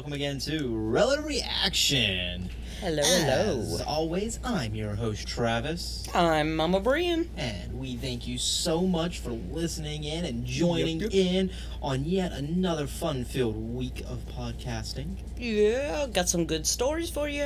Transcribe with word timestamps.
right, 0.00 0.06
welcome 0.06 0.12
again 0.14 0.38
to 0.38 0.68
Relative 0.76 1.24
Reaction. 1.26 2.48
Hello, 2.80 3.02
Hello. 3.04 3.60
As 3.60 3.70
hello. 3.80 3.84
always, 3.86 4.38
I'm 4.42 4.74
your 4.74 4.94
host, 4.94 5.28
Travis, 5.28 6.08
I'm 6.14 6.56
Mama 6.56 6.80
Brian. 6.80 7.28
and 7.36 7.78
we 7.78 7.96
thank 7.96 8.26
you 8.26 8.38
so 8.38 8.82
much 8.86 9.18
for 9.18 9.30
listening 9.30 10.04
in 10.04 10.24
and 10.24 10.46
joining 10.46 11.00
Yep, 11.00 11.10
yep. 11.12 11.26
in 11.26 11.50
on 11.82 12.04
yet 12.06 12.32
another 12.32 12.86
fun 12.86 13.24
filled 13.26 13.56
week 13.56 14.00
of 14.08 14.26
podcasting. 14.28 15.16
Yeah, 15.36 16.06
got 16.06 16.28
some 16.30 16.46
good 16.46 16.66
stories 16.66 17.10
for 17.10 17.28
you. 17.28 17.44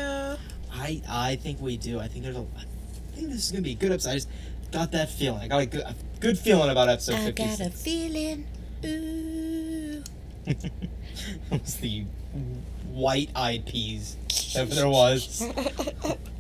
I 0.73 1.02
I 1.09 1.37
think 1.43 1.61
we 1.61 1.77
do. 1.77 1.99
I 1.99 2.07
think 2.07 2.25
there's 2.25 2.37
a. 2.37 2.47
I 2.57 3.16
think 3.16 3.29
this 3.30 3.45
is 3.47 3.51
gonna 3.51 3.63
be 3.63 3.73
a 3.73 3.77
good 3.77 3.91
episode. 3.93 4.11
I 4.11 4.15
just 4.15 4.29
got 4.71 4.93
that 4.93 5.11
feeling. 5.11 5.43
I 5.43 5.49
got 5.49 5.63
a 5.63 5.66
good, 5.66 5.80
a 5.83 5.95
good 6.21 6.39
feeling 6.39 6.71
about 6.71 6.89
episode 6.89 7.15
I 7.16 7.25
56. 7.25 7.59
got 7.59 7.66
a 7.66 7.71
feeling. 7.71 8.47
Ooh. 8.87 10.05
it 11.51 11.62
was 11.62 11.76
the 11.76 12.04
white 12.90 13.30
eyed 13.34 13.66
peas, 13.66 14.16
if 14.54 14.70
there 14.70 14.88
was. 14.88 15.43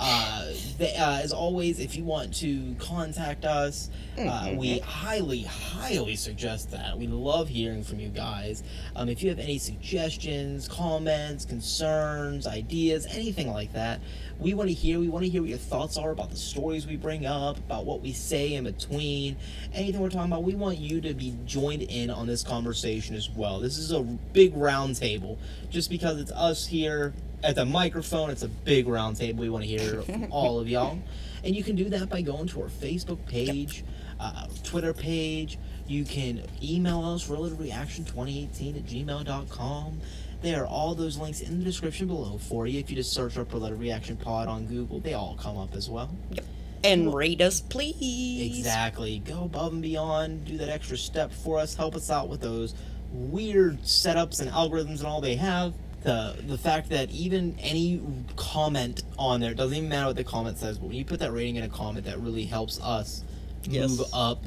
Uh, 0.00 0.52
uh, 0.80 1.20
as 1.22 1.32
always, 1.32 1.80
if 1.80 1.96
you 1.96 2.04
want 2.04 2.32
to 2.32 2.74
contact 2.78 3.44
us, 3.44 3.90
uh, 4.16 4.52
we 4.54 4.78
highly, 4.78 5.42
highly 5.42 6.14
suggest 6.14 6.70
that. 6.70 6.96
We 6.96 7.08
love 7.08 7.48
hearing 7.48 7.82
from 7.82 7.98
you 7.98 8.08
guys. 8.08 8.62
Um, 8.94 9.08
if 9.08 9.22
you 9.22 9.28
have 9.28 9.40
any 9.40 9.58
suggestions, 9.58 10.68
comments, 10.68 11.44
concerns, 11.44 12.46
ideas, 12.46 13.06
anything 13.10 13.50
like 13.52 13.72
that, 13.72 14.00
we 14.38 14.54
want 14.54 14.68
to 14.68 14.74
hear. 14.74 15.00
We 15.00 15.08
want 15.08 15.24
to 15.24 15.30
hear 15.30 15.40
what 15.40 15.50
your 15.50 15.58
thoughts 15.58 15.96
are 15.96 16.12
about 16.12 16.30
the 16.30 16.36
stories 16.36 16.86
we 16.86 16.96
bring 16.96 17.26
up, 17.26 17.56
about 17.58 17.84
what 17.84 18.00
we 18.00 18.12
say 18.12 18.54
in 18.54 18.64
between, 18.64 19.36
anything 19.72 20.00
we're 20.00 20.10
talking 20.10 20.30
about. 20.30 20.44
We 20.44 20.54
want 20.54 20.78
you 20.78 21.00
to 21.00 21.14
be 21.14 21.36
joined 21.44 21.82
in 21.82 22.10
on 22.10 22.28
this 22.28 22.44
conversation 22.44 23.16
as 23.16 23.28
well. 23.28 23.58
This 23.58 23.78
is 23.78 23.90
a 23.90 24.00
big 24.00 24.56
round 24.56 24.96
table. 24.96 25.38
Just 25.70 25.90
because 25.90 26.20
it's 26.20 26.32
us 26.32 26.66
here 26.66 27.14
at 27.42 27.54
the 27.54 27.64
microphone, 27.64 28.30
it's 28.30 28.42
a 28.42 28.48
big 28.48 28.88
round 28.88 29.16
table. 29.16 29.40
We 29.40 29.50
want 29.50 29.64
to 29.64 29.68
hear 29.68 30.02
all 30.30 30.58
of 30.58 30.68
y'all. 30.68 30.98
And 31.44 31.54
you 31.54 31.62
can 31.62 31.76
do 31.76 31.88
that 31.90 32.08
by 32.08 32.22
going 32.22 32.48
to 32.48 32.62
our 32.62 32.68
Facebook 32.68 33.24
page, 33.26 33.84
uh, 34.18 34.46
Twitter 34.64 34.92
page. 34.92 35.58
You 35.86 36.04
can 36.04 36.42
email 36.62 37.04
us, 37.04 37.28
relativereaction2018 37.28 38.76
at 38.76 38.86
gmail.com. 38.86 40.00
There 40.40 40.62
are 40.62 40.66
all 40.66 40.94
those 40.94 41.16
links 41.16 41.40
in 41.40 41.58
the 41.58 41.64
description 41.64 42.06
below 42.06 42.38
for 42.38 42.66
you. 42.66 42.78
If 42.78 42.90
you 42.90 42.96
just 42.96 43.12
search 43.12 43.36
up 43.38 43.52
Relative 43.52 43.80
Reaction 43.80 44.16
Pod 44.16 44.48
on 44.48 44.66
Google, 44.66 45.00
they 45.00 45.14
all 45.14 45.36
come 45.40 45.56
up 45.56 45.74
as 45.74 45.88
well. 45.88 46.10
Yep. 46.30 46.44
And 46.84 47.12
rate 47.12 47.40
us, 47.40 47.60
please. 47.60 48.58
Exactly. 48.58 49.18
Go 49.20 49.44
above 49.44 49.72
and 49.72 49.82
beyond. 49.82 50.44
Do 50.44 50.56
that 50.58 50.68
extra 50.68 50.96
step 50.96 51.32
for 51.32 51.58
us. 51.58 51.74
Help 51.74 51.96
us 51.96 52.08
out 52.08 52.28
with 52.28 52.40
those 52.40 52.74
weird 53.10 53.82
setups 53.82 54.40
and 54.40 54.50
algorithms 54.50 54.98
and 54.98 55.06
all 55.06 55.20
they 55.20 55.34
have. 55.36 55.74
The 56.08 56.36
the 56.46 56.56
fact 56.56 56.88
that 56.88 57.10
even 57.10 57.54
any 57.60 58.00
comment 58.36 59.02
on 59.18 59.40
there 59.40 59.50
it 59.50 59.58
doesn't 59.58 59.76
even 59.76 59.90
matter 59.90 60.06
what 60.06 60.16
the 60.16 60.24
comment 60.24 60.56
says, 60.56 60.78
but 60.78 60.86
when 60.86 60.96
you 60.96 61.04
put 61.04 61.20
that 61.20 61.32
rating 61.32 61.56
in 61.56 61.64
a 61.64 61.68
comment, 61.68 62.06
that 62.06 62.18
really 62.18 62.46
helps 62.46 62.80
us 62.80 63.24
Yes. 63.64 63.90
move 63.90 64.06
up 64.14 64.42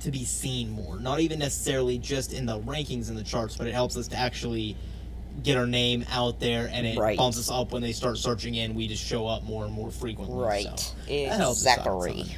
to 0.00 0.10
be 0.10 0.26
seen 0.26 0.68
more. 0.68 1.00
Not 1.00 1.20
even 1.20 1.38
necessarily 1.38 1.96
just 1.96 2.34
in 2.34 2.44
the 2.44 2.60
rankings 2.60 3.08
and 3.08 3.16
the 3.16 3.24
charts, 3.24 3.56
but 3.56 3.66
it 3.66 3.72
helps 3.72 3.96
us 3.96 4.06
to 4.08 4.16
actually 4.16 4.76
get 5.42 5.56
our 5.56 5.66
name 5.66 6.04
out 6.12 6.40
there 6.40 6.68
and 6.70 6.86
it 6.86 6.98
Right. 6.98 7.16
bumps 7.16 7.38
us 7.38 7.50
up 7.50 7.72
when 7.72 7.80
they 7.80 7.92
start 7.92 8.18
searching 8.18 8.56
in. 8.56 8.74
We 8.74 8.86
just 8.86 9.02
show 9.02 9.26
up 9.26 9.44
more 9.44 9.64
and 9.64 9.72
more 9.72 9.90
frequently. 9.90 10.36
Right. 10.36 10.78
So 10.78 10.92
that 11.08 11.38
helps 11.40 11.64
us 11.64 11.78
out 11.78 11.86
a 11.86 12.04
Exactly. 12.04 12.36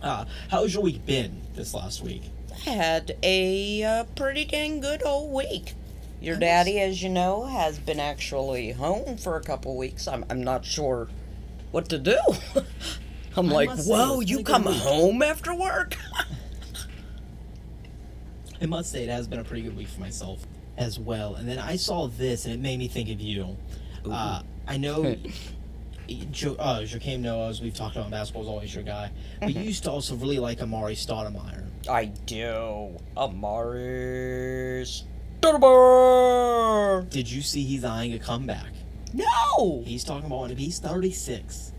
Uh, 0.00 0.24
how's 0.48 0.72
your 0.72 0.82
week 0.82 1.04
been 1.04 1.42
this 1.54 1.74
last 1.74 2.02
week? 2.02 2.22
I 2.66 2.70
had 2.70 3.16
a 3.22 3.82
uh, 3.84 4.04
pretty 4.14 4.46
dang 4.46 4.80
good 4.80 5.02
old 5.04 5.30
week. 5.34 5.74
Your 6.20 6.36
daddy, 6.36 6.80
as 6.80 7.02
you 7.02 7.08
know, 7.08 7.44
has 7.44 7.78
been 7.78 8.00
actually 8.00 8.72
home 8.72 9.16
for 9.16 9.36
a 9.36 9.42
couple 9.42 9.76
weeks. 9.76 10.08
I'm, 10.08 10.24
I'm 10.30 10.42
not 10.42 10.64
sure 10.64 11.08
what 11.70 11.88
to 11.90 11.98
do. 11.98 12.18
I'm 13.36 13.50
I 13.50 13.52
like, 13.52 13.70
whoa, 13.80 14.20
you 14.20 14.36
been 14.38 14.40
a 14.40 14.42
good 14.44 14.52
come 14.52 14.64
home 14.64 15.22
after 15.22 15.54
work? 15.54 15.96
I 18.60 18.66
must 18.66 18.90
say 18.90 19.04
it 19.04 19.10
has 19.10 19.28
been 19.28 19.38
a 19.38 19.44
pretty 19.44 19.62
good 19.62 19.76
week 19.76 19.88
for 19.88 20.00
myself 20.00 20.46
as 20.78 20.98
well. 20.98 21.34
And 21.34 21.46
then 21.46 21.58
I 21.58 21.76
saw 21.76 22.08
this 22.08 22.46
and 22.46 22.54
it 22.54 22.60
made 22.60 22.78
me 22.78 22.88
think 22.88 23.10
of 23.10 23.20
you. 23.20 23.56
Uh, 24.10 24.42
I 24.66 24.78
know 24.78 25.16
jo- 26.30 26.56
uh, 26.58 26.84
Noah, 27.18 27.48
as 27.48 27.60
we've 27.60 27.74
talked 27.74 27.96
about 27.96 28.06
in 28.06 28.12
basketball, 28.12 28.42
is 28.44 28.48
always 28.48 28.74
your 28.74 28.84
guy. 28.84 29.10
But 29.40 29.54
you 29.54 29.60
used 29.60 29.84
to 29.84 29.90
also 29.90 30.14
really 30.16 30.38
like 30.38 30.60
Amar'e 30.60 30.92
Stoudemire. 30.92 31.64
I 31.88 32.06
do. 32.06 32.96
Amar'e 33.16 35.02
Did 35.42 37.30
you 37.30 37.42
see 37.42 37.62
he's 37.62 37.84
eyeing 37.84 38.12
a 38.14 38.18
comeback? 38.18 38.72
No. 39.12 39.82
He's 39.84 40.04
talking 40.04 40.26
about 40.26 40.38
wanting, 40.38 40.56
he's 40.56 40.78
36. 40.78 41.72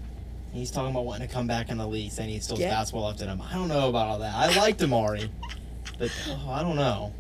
He's 0.53 0.71
talking 0.71 0.91
about 0.91 1.05
wanting 1.05 1.27
to 1.27 1.33
come 1.33 1.45
back 1.45 1.69
in 1.69 1.77
the 1.77 1.87
league, 1.87 2.11
saying 2.11 2.29
he 2.29 2.39
still 2.39 2.57
has 2.57 2.65
basketball 2.65 3.05
left 3.07 3.21
in 3.21 3.29
him. 3.29 3.41
I 3.41 3.53
don't 3.53 3.67
know 3.67 3.89
about 3.89 4.07
all 4.07 4.19
that. 4.19 4.33
I 4.33 4.57
liked 4.57 4.79
Amar'e, 4.79 5.29
but 5.99 6.11
oh, 6.29 6.49
I 6.49 6.63
don't 6.63 6.75
know. 6.75 7.13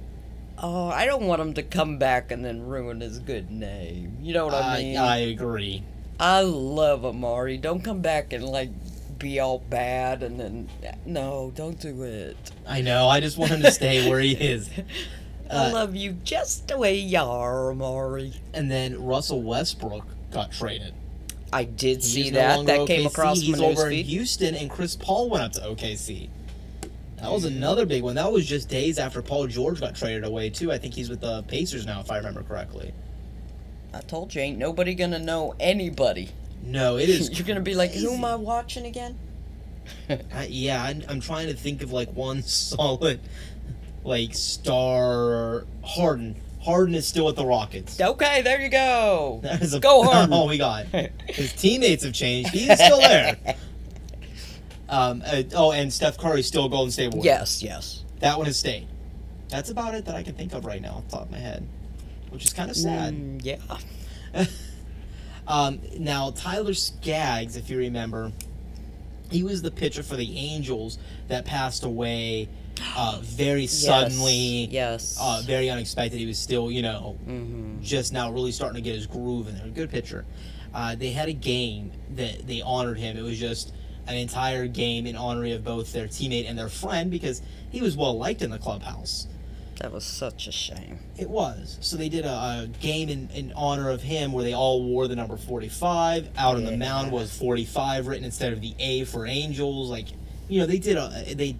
Oh, 0.57 0.87
I 0.87 1.05
don't 1.05 1.27
want 1.27 1.39
him 1.41 1.53
to 1.53 1.63
come 1.63 1.99
back 1.99 2.31
and 2.31 2.43
then 2.43 2.65
ruin 2.65 3.01
his 3.01 3.19
good 3.19 3.51
name. 3.51 4.17
You 4.21 4.33
know 4.33 4.45
what 4.45 4.55
I 4.55 4.77
I, 4.77 4.81
mean? 4.81 4.97
I 4.97 5.17
agree. 5.17 5.83
I 6.19 6.41
love 6.41 7.01
Amar'e. 7.01 7.61
Don't 7.61 7.83
come 7.83 8.01
back 8.01 8.33
and 8.33 8.43
like 8.43 8.71
be 9.19 9.39
all 9.39 9.59
bad 9.59 10.23
and 10.23 10.39
then 10.39 10.69
no, 11.05 11.51
don't 11.55 11.79
do 11.79 12.03
it. 12.03 12.37
I 12.65 12.81
know. 12.81 13.07
I 13.07 13.19
just 13.19 13.37
want 13.37 13.51
him 13.51 13.61
to 13.61 13.71
stay 13.71 14.09
where 14.09 14.19
he 14.19 14.31
is. 14.33 14.69
I 15.49 15.67
Uh, 15.69 15.73
love 15.73 15.95
you 15.95 16.13
just 16.23 16.67
the 16.67 16.77
way 16.77 16.97
you 16.97 17.19
are, 17.19 17.71
Amar'e. 17.73 18.33
And 18.53 18.69
then 18.71 19.03
Russell 19.03 19.41
Westbrook 19.41 20.05
got 20.31 20.51
traded. 20.51 20.93
I 21.53 21.63
did 21.63 21.97
He's 21.97 22.11
see 22.13 22.29
no 22.31 22.39
that. 22.39 22.55
longer 22.57 22.77
That 22.77 22.87
came 22.87 23.05
across 23.07 23.39
He's 23.41 23.57
my 23.57 23.65
over 23.65 23.89
in. 23.89 24.03
Houston, 24.05 24.55
and 24.55 24.69
Chris 24.69 24.95
Paul 24.95 25.29
went 25.29 25.43
up 25.43 25.51
to 25.53 25.61
OKC. 25.61 26.29
That 27.21 27.31
was 27.31 27.45
another 27.45 27.85
big 27.85 28.03
one. 28.03 28.15
That 28.15 28.31
was 28.31 28.45
just 28.45 28.69
days 28.69 28.99
after 28.99 29.21
Paul 29.21 29.47
George 29.47 29.79
got 29.79 29.95
traded 29.95 30.23
away 30.23 30.49
too. 30.49 30.71
I 30.71 30.77
think 30.77 30.93
he's 30.93 31.09
with 31.09 31.21
the 31.21 31.41
Pacers 31.43 31.85
now, 31.85 31.99
if 32.01 32.11
I 32.11 32.17
remember 32.17 32.43
correctly. 32.43 32.93
I 33.93 34.01
told 34.01 34.35
you, 34.35 34.41
ain't 34.41 34.57
nobody 34.59 34.93
gonna 34.93 35.17
know 35.19 35.55
anybody. 35.59 36.29
No, 36.63 36.97
it 36.97 37.09
is. 37.09 37.31
You're 37.39 37.47
gonna 37.47 37.61
be 37.61 37.73
like, 37.75 37.91
who 37.93 38.13
am 38.13 38.25
I 38.25 38.35
watching 38.35 38.85
again? 38.85 39.17
I, 40.33 40.47
yeah, 40.49 40.83
I'm, 40.83 41.01
I'm 41.07 41.19
trying 41.21 41.47
to 41.47 41.53
think 41.53 41.81
of 41.81 41.91
like 41.93 42.11
one 42.13 42.43
solid, 42.43 43.21
like 44.03 44.33
star. 44.33 45.65
Harden. 45.83 46.35
Harden 46.61 46.95
is 46.95 47.07
still 47.07 47.29
at 47.29 47.35
the 47.35 47.45
Rockets. 47.45 47.99
Okay, 47.99 48.41
there 48.41 48.61
you 48.61 48.69
go. 48.69 49.39
That 49.43 49.61
is 49.61 49.73
a, 49.73 49.79
Go 49.79 50.03
Harden. 50.03 50.33
all 50.33 50.47
we 50.47 50.57
got. 50.57 50.85
His 51.27 51.53
teammates 51.53 52.03
have 52.03 52.13
changed. 52.13 52.49
He's 52.49 52.73
still 52.73 52.99
there. 52.99 53.37
Um, 54.89 55.21
uh, 55.25 55.43
oh, 55.55 55.71
and 55.71 55.91
Steph 55.91 56.17
Curry's 56.17 56.47
still 56.47 56.67
Golden 56.69 56.91
State 56.91 57.13
Warriors. 57.13 57.25
yes, 57.25 57.63
yes. 57.63 58.03
That 58.19 58.37
one 58.37 58.47
has 58.47 58.57
stayed. 58.57 58.87
That's 59.49 59.69
about 59.69 59.95
it 59.95 60.05
that 60.05 60.15
I 60.15 60.23
can 60.23 60.33
think 60.33 60.53
of 60.53 60.65
right 60.65 60.81
now 60.81 60.95
off 60.95 61.05
the 61.05 61.17
top 61.17 61.21
of 61.23 61.31
my 61.31 61.37
head, 61.37 61.65
which 62.31 62.43
is 62.45 62.53
kind 62.53 62.69
of 62.69 62.75
sad. 62.75 63.13
Mm, 63.13 63.41
yeah. 63.43 64.45
Um, 65.47 65.79
now, 65.97 66.31
Tyler 66.31 66.73
Skaggs, 66.73 67.55
if 67.55 67.69
you 67.69 67.77
remember, 67.77 68.31
he 69.31 69.43
was 69.43 69.61
the 69.61 69.71
pitcher 69.71 70.03
for 70.03 70.15
the 70.17 70.37
Angels 70.37 70.97
that 71.29 71.45
passed 71.45 71.83
away 71.85 72.49
uh, 72.95 73.19
very 73.21 73.67
suddenly, 73.67 74.67
Yes. 74.71 75.17
uh, 75.19 75.41
very 75.45 75.69
unexpected. 75.69 76.17
He 76.17 76.25
was 76.25 76.37
still, 76.37 76.71
you 76.71 76.81
know, 76.81 77.17
mm-hmm. 77.27 77.81
just 77.81 78.13
now 78.13 78.31
really 78.31 78.51
starting 78.51 78.75
to 78.75 78.81
get 78.81 78.95
his 78.95 79.07
groove 79.07 79.47
in 79.47 79.57
there. 79.57 79.67
Good 79.67 79.89
pitcher. 79.89 80.25
Uh, 80.73 80.95
they 80.95 81.11
had 81.11 81.29
a 81.29 81.33
game 81.33 81.91
that 82.15 82.45
they 82.47 82.61
honored 82.61 82.97
him. 82.97 83.17
It 83.17 83.23
was 83.23 83.39
just 83.39 83.73
an 84.07 84.15
entire 84.15 84.67
game 84.67 85.05
in 85.05 85.15
honor 85.15 85.45
of 85.53 85.63
both 85.63 85.91
their 85.91 86.07
teammate 86.07 86.49
and 86.49 86.57
their 86.57 86.69
friend 86.69 87.11
because 87.11 87.41
he 87.69 87.81
was 87.81 87.97
well 87.97 88.17
liked 88.17 88.41
in 88.41 88.49
the 88.49 88.57
clubhouse. 88.57 89.27
That 89.79 89.91
was 89.91 90.03
such 90.03 90.47
a 90.47 90.51
shame. 90.51 90.99
It 91.17 91.29
was. 91.29 91.77
So 91.81 91.97
they 91.97 92.09
did 92.09 92.25
a, 92.25 92.29
a 92.63 92.69
game 92.79 93.09
in, 93.09 93.29
in 93.29 93.53
honor 93.55 93.89
of 93.89 94.01
him 94.01 94.31
where 94.31 94.43
they 94.43 94.53
all 94.53 94.83
wore 94.83 95.07
the 95.07 95.15
number 95.15 95.37
45. 95.37 96.29
Out 96.35 96.55
on 96.55 96.65
the 96.65 96.75
mound 96.75 97.11
was 97.11 97.35
45 97.37 98.07
written 98.07 98.25
instead 98.25 98.53
of 98.53 98.61
the 98.61 98.73
A 98.79 99.03
for 99.03 99.27
Angels. 99.27 99.91
Like, 99.91 100.07
you 100.47 100.59
know, 100.59 100.65
they 100.65 100.79
did 100.79 100.97
a. 100.97 101.35
They. 101.35 101.57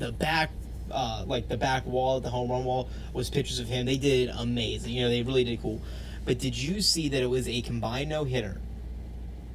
The 0.00 0.12
back. 0.12 0.50
Uh, 0.90 1.22
like 1.24 1.46
the 1.46 1.56
back 1.56 1.86
wall, 1.86 2.18
the 2.18 2.30
home 2.30 2.50
run 2.50 2.64
wall, 2.64 2.88
was 3.12 3.30
pictures 3.30 3.60
of 3.60 3.68
him. 3.68 3.86
They 3.86 3.96
did 3.96 4.28
amazing. 4.30 4.92
You 4.92 5.02
know, 5.02 5.08
they 5.08 5.22
really 5.22 5.44
did 5.44 5.62
cool. 5.62 5.80
But 6.24 6.40
did 6.40 6.58
you 6.60 6.80
see 6.80 7.08
that 7.10 7.22
it 7.22 7.30
was 7.30 7.46
a 7.46 7.60
combined 7.62 8.08
no 8.10 8.24
hitter 8.24 8.60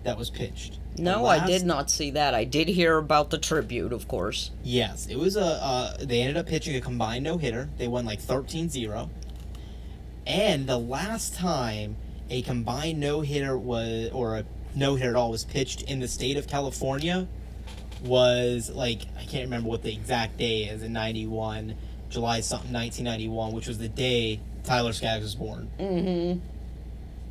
that 0.05 0.17
was 0.17 0.29
pitched? 0.29 0.79
No, 0.97 1.23
The 1.23 1.27
I 1.27 1.45
did 1.45 1.65
not 1.65 1.91
see 1.91 2.11
that. 2.11 2.33
I 2.33 2.45
did 2.45 2.69
hear 2.69 2.97
about 2.97 3.31
the 3.31 3.37
tribute, 3.37 3.91
of 3.91 4.07
course. 4.07 4.51
Yes, 4.63 5.07
it 5.07 5.17
was 5.17 5.35
a. 5.35 5.43
Uh, 5.61 5.97
they 5.99 6.21
ended 6.21 6.37
up 6.37 6.47
pitching 6.47 6.75
a 6.77 6.81
combined 6.81 7.25
no 7.25 7.37
hitter. 7.37 7.67
They 7.77 7.89
won 7.89 8.05
like 8.05 8.21
13 8.21 8.69
0. 8.69 9.09
And 10.25 10.67
the 10.67 10.77
last 10.77 11.35
time 11.35 11.97
a 12.29 12.41
combined 12.43 12.99
no 12.99 13.21
hitter 13.21 13.57
was, 13.57 14.09
or 14.11 14.37
a 14.37 14.45
no 14.73 14.95
hitter 14.95 15.09
at 15.09 15.15
all, 15.17 15.31
was 15.31 15.43
pitched 15.43 15.81
in 15.81 15.99
the 15.99 16.07
state 16.07 16.37
of 16.37 16.47
California 16.47 17.27
was 18.03 18.69
like, 18.69 19.01
I 19.17 19.23
can't 19.23 19.45
remember 19.45 19.69
what 19.69 19.83
the 19.83 19.93
exact 19.93 20.37
day 20.37 20.63
is 20.63 20.83
in 20.83 20.93
91. 20.93 21.75
July 22.09 22.39
something 22.41 22.71
1991, 22.71 23.53
which 23.53 23.67
was 23.67 23.77
the 23.77 23.89
day 23.89 24.39
Tyler 24.63 24.93
Skaggs 24.93 25.23
was 25.23 25.35
born. 25.35 25.69
Mm-hmm. 25.79 26.39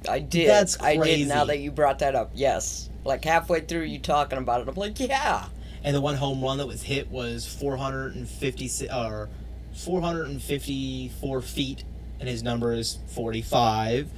I 0.09 0.19
did. 0.19 0.49
That's 0.49 0.81
I 0.83 0.97
did. 0.97 1.29
Now 1.29 1.45
that 1.47 1.59
you 1.59 1.71
brought 1.71 2.01
that 2.01 2.15
up, 2.15 2.33
yes. 2.35 2.91
Like 3.05 3.25
halfway 3.25 3.61
through 3.61 3.83
you 3.83 3.99
talking 3.99 4.39
about 4.39 4.61
it, 4.61 4.69
I'm 4.69 4.75
like, 4.75 4.99
yeah. 5.01 5.47
And 5.83 5.95
the 5.95 6.01
one 6.01 6.17
home 6.17 6.43
run 6.43 6.59
that 6.59 6.67
was 6.67 6.83
hit 6.83 7.11
was 7.11 7.47
450 7.47 8.91
or 8.91 9.29
454 9.75 11.43
feet, 11.43 11.85
and 12.21 12.29
his 12.29 12.43
number 12.43 12.73
is 12.73 12.99
45. 13.09 14.11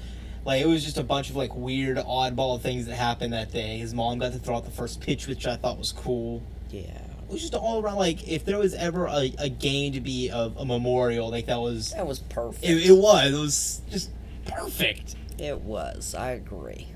Like 0.46 0.62
it 0.62 0.66
was 0.66 0.84
just 0.84 0.96
a 0.96 1.02
bunch 1.02 1.28
of 1.28 1.37
like 1.37 1.54
weird, 1.54 1.96
oddball 1.98 2.60
things 2.60 2.87
that 2.87 2.94
happened 2.94 3.32
that 3.32 3.52
day. 3.52 3.78
His 3.78 3.93
mom 3.93 4.19
got 4.19 4.32
to 4.32 4.38
throw 4.38 4.56
out 4.56 4.64
the 4.64 4.70
first 4.70 5.00
pitch, 5.00 5.26
which 5.26 5.46
I 5.46 5.56
thought 5.56 5.76
was 5.78 5.93
cool. 5.93 6.43
Yeah. 6.70 6.82
It 6.82 7.32
was 7.32 7.40
just 7.40 7.54
all 7.54 7.82
around 7.82 7.96
like 7.96 8.28
if 8.28 8.44
there 8.44 8.56
was 8.58 8.72
ever 8.75 9.06
a, 9.06 9.32
a 9.38 9.48
game 9.48 9.93
to 9.94 10.00
be 10.00 10.28
a, 10.28 10.52
a 10.56 10.64
memorial, 10.64 11.28
like 11.31 11.46
that 11.46 11.60
was 11.60 11.90
That 11.93 12.06
was 12.06 12.20
perfect. 12.20 12.64
it, 12.64 12.87
it 12.87 12.93
was 12.96 13.32
it 13.32 13.38
was 13.38 13.81
just 13.90 14.10
perfect. 14.46 15.16
It 15.38 15.60
was. 15.62 16.14
I 16.14 16.31
agree. 16.31 16.87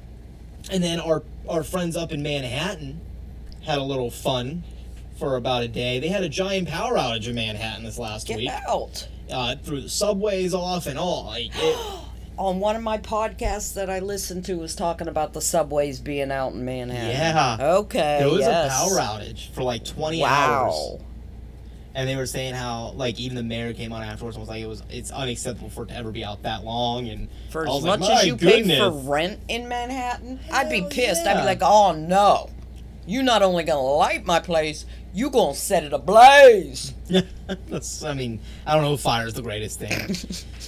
And 0.71 0.83
then 0.85 1.01
our 1.01 1.25
our 1.49 1.65
friends 1.65 1.97
up 1.97 2.13
in 2.13 2.23
Manhattan 2.23 3.01
had 3.63 3.79
a 3.79 3.83
little 3.83 4.11
fun 4.11 4.63
for 5.19 5.35
about 5.37 5.65
a 5.65 5.69
day. 5.69 5.99
They 5.99 6.09
had 6.09 6.23
a 6.23 6.29
giant 6.29 6.69
power 6.69 6.95
outage 6.97 7.27
in 7.29 7.35
Manhattan 7.35 7.83
this 7.85 7.99
last 7.99 8.29
Get 8.29 8.37
week. 8.39 8.49
out. 8.69 9.09
Uh, 9.31 9.57
threw 9.57 9.81
the 9.81 9.89
subways 9.89 10.55
off 10.55 10.87
and 10.87 10.99
all. 10.99 11.25
Like 11.27 11.51
it, 11.55 11.77
On 12.41 12.59
one 12.59 12.75
of 12.75 12.83
my 12.83 12.97
podcasts 12.97 13.75
that 13.75 13.91
I 13.91 13.99
listened 13.99 14.47
to 14.47 14.55
was 14.55 14.75
talking 14.75 15.09
about 15.09 15.35
the 15.35 15.43
subways 15.43 16.01
being 16.01 16.33
out 16.33 16.55
in 16.55 16.65
Manhattan. 16.65 17.11
Yeah. 17.11 17.59
Okay. 17.81 18.17
there 18.21 18.31
was 18.31 18.41
yes. 18.41 18.73
a 18.73 18.75
power 18.75 18.99
outage 18.99 19.51
for 19.51 19.63
like 19.63 19.85
twenty 19.85 20.23
Wow. 20.23 20.71
hours. 20.71 21.03
And 21.95 22.09
they 22.09 22.17
were 22.17 22.25
saying 22.25 22.55
how 22.55 22.93
like 22.97 23.21
even 23.21 23.37
the 23.37 23.43
mayor 23.43 23.75
came 23.75 23.93
on 23.93 24.03
afterwards 24.03 24.37
and 24.37 24.41
was 24.43 24.49
like 24.49 24.63
it 24.63 24.67
was 24.67 24.83
it's 24.89 25.11
unacceptable 25.11 25.69
for 25.69 25.83
it 25.83 25.89
to 25.89 25.97
ever 25.97 26.13
be 26.13 26.25
out 26.25 26.43
that 26.45 26.65
long 26.65 27.09
and 27.09 27.29
For 27.51 27.65
as 27.65 27.69
was 27.69 27.85
like, 27.85 28.01
much 28.01 28.09
as 28.09 28.17
"My 28.17 28.23
you 28.23 28.37
pay 28.39 28.79
for 28.79 28.91
rent 28.91 29.41
in 29.49 29.69
Manhattan, 29.69 30.41
I'd 30.51 30.71
be 30.71 30.81
Hell 30.81 30.89
pissed. 30.89 31.27
I'd 31.27 31.41
be 31.41 31.45
like, 31.45 31.61
oh 31.63 31.93
no. 31.93 32.49
you're 33.07 33.23
not 33.23 33.43
only 33.43 33.65
gonna 33.65 33.83
light 33.83 34.25
my 34.25 34.41
place, 34.41 34.87
you're 35.13 35.31
gonna 35.31 35.55
set 35.55 35.85
it 35.85 35.93
ablaze. 35.93 36.95
That's, 37.69 38.03
I 38.05 38.15
mean, 38.15 38.41
I 38.67 38.75
don't 38.75 38.83
know 38.83 38.95
if 38.95 39.01
fire 39.01 39.27
is 39.27 39.35
the 39.35 39.43
greatest 39.43 39.79
thing. 39.81 40.15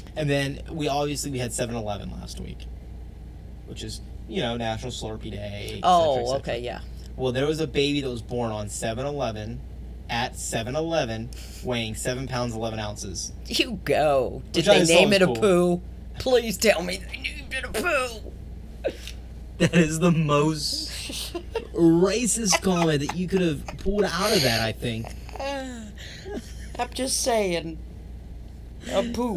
and 0.16 0.28
then 0.28 0.60
we 0.70 0.88
obviously 0.88 1.30
we 1.30 1.38
had 1.38 1.50
7-Eleven 1.50 2.10
last 2.10 2.40
week, 2.40 2.58
which 3.66 3.82
is 3.82 4.00
you 4.28 4.40
know 4.42 4.56
National 4.56 4.90
Slurpee 4.92 5.30
Day. 5.32 5.64
et 5.64 5.74
cetera, 5.74 5.80
oh, 5.84 6.16
et 6.16 6.20
Oh, 6.22 6.26
cetera. 6.26 6.38
okay, 6.40 6.58
yeah. 6.60 6.80
Well, 7.16 7.32
there 7.32 7.46
was 7.46 7.60
a 7.60 7.66
baby 7.66 8.00
that 8.00 8.08
was 8.10 8.22
born 8.22 8.50
on 8.52 8.66
7-Eleven 8.68 9.60
at 10.10 10.34
7-Eleven, 10.34 11.30
weighing 11.64 11.94
seven 11.94 12.26
pounds 12.28 12.54
eleven 12.54 12.78
ounces. 12.78 13.32
You 13.46 13.78
go. 13.84 14.42
Did 14.52 14.64
they 14.66 14.84
name 14.84 15.12
it 15.12 15.22
a 15.22 15.26
cool. 15.26 15.36
poo? 15.36 15.82
Please 16.18 16.56
tell 16.58 16.82
me 16.82 16.98
they 16.98 17.18
named 17.18 17.52
it 17.54 17.64
a 17.64 17.68
poo. 17.68 18.92
That 19.58 19.74
is 19.74 20.00
the 20.00 20.10
most 20.10 20.90
racist 21.74 22.60
comment 22.62 23.00
that 23.06 23.16
you 23.16 23.28
could 23.28 23.40
have 23.42 23.64
pulled 23.78 24.04
out 24.04 24.32
of 24.36 24.42
that. 24.42 24.60
I 24.60 24.72
think. 24.72 25.06
I'm 26.78 26.90
just 26.92 27.22
saying. 27.22 27.78
A 28.90 29.02
poo. 29.02 29.36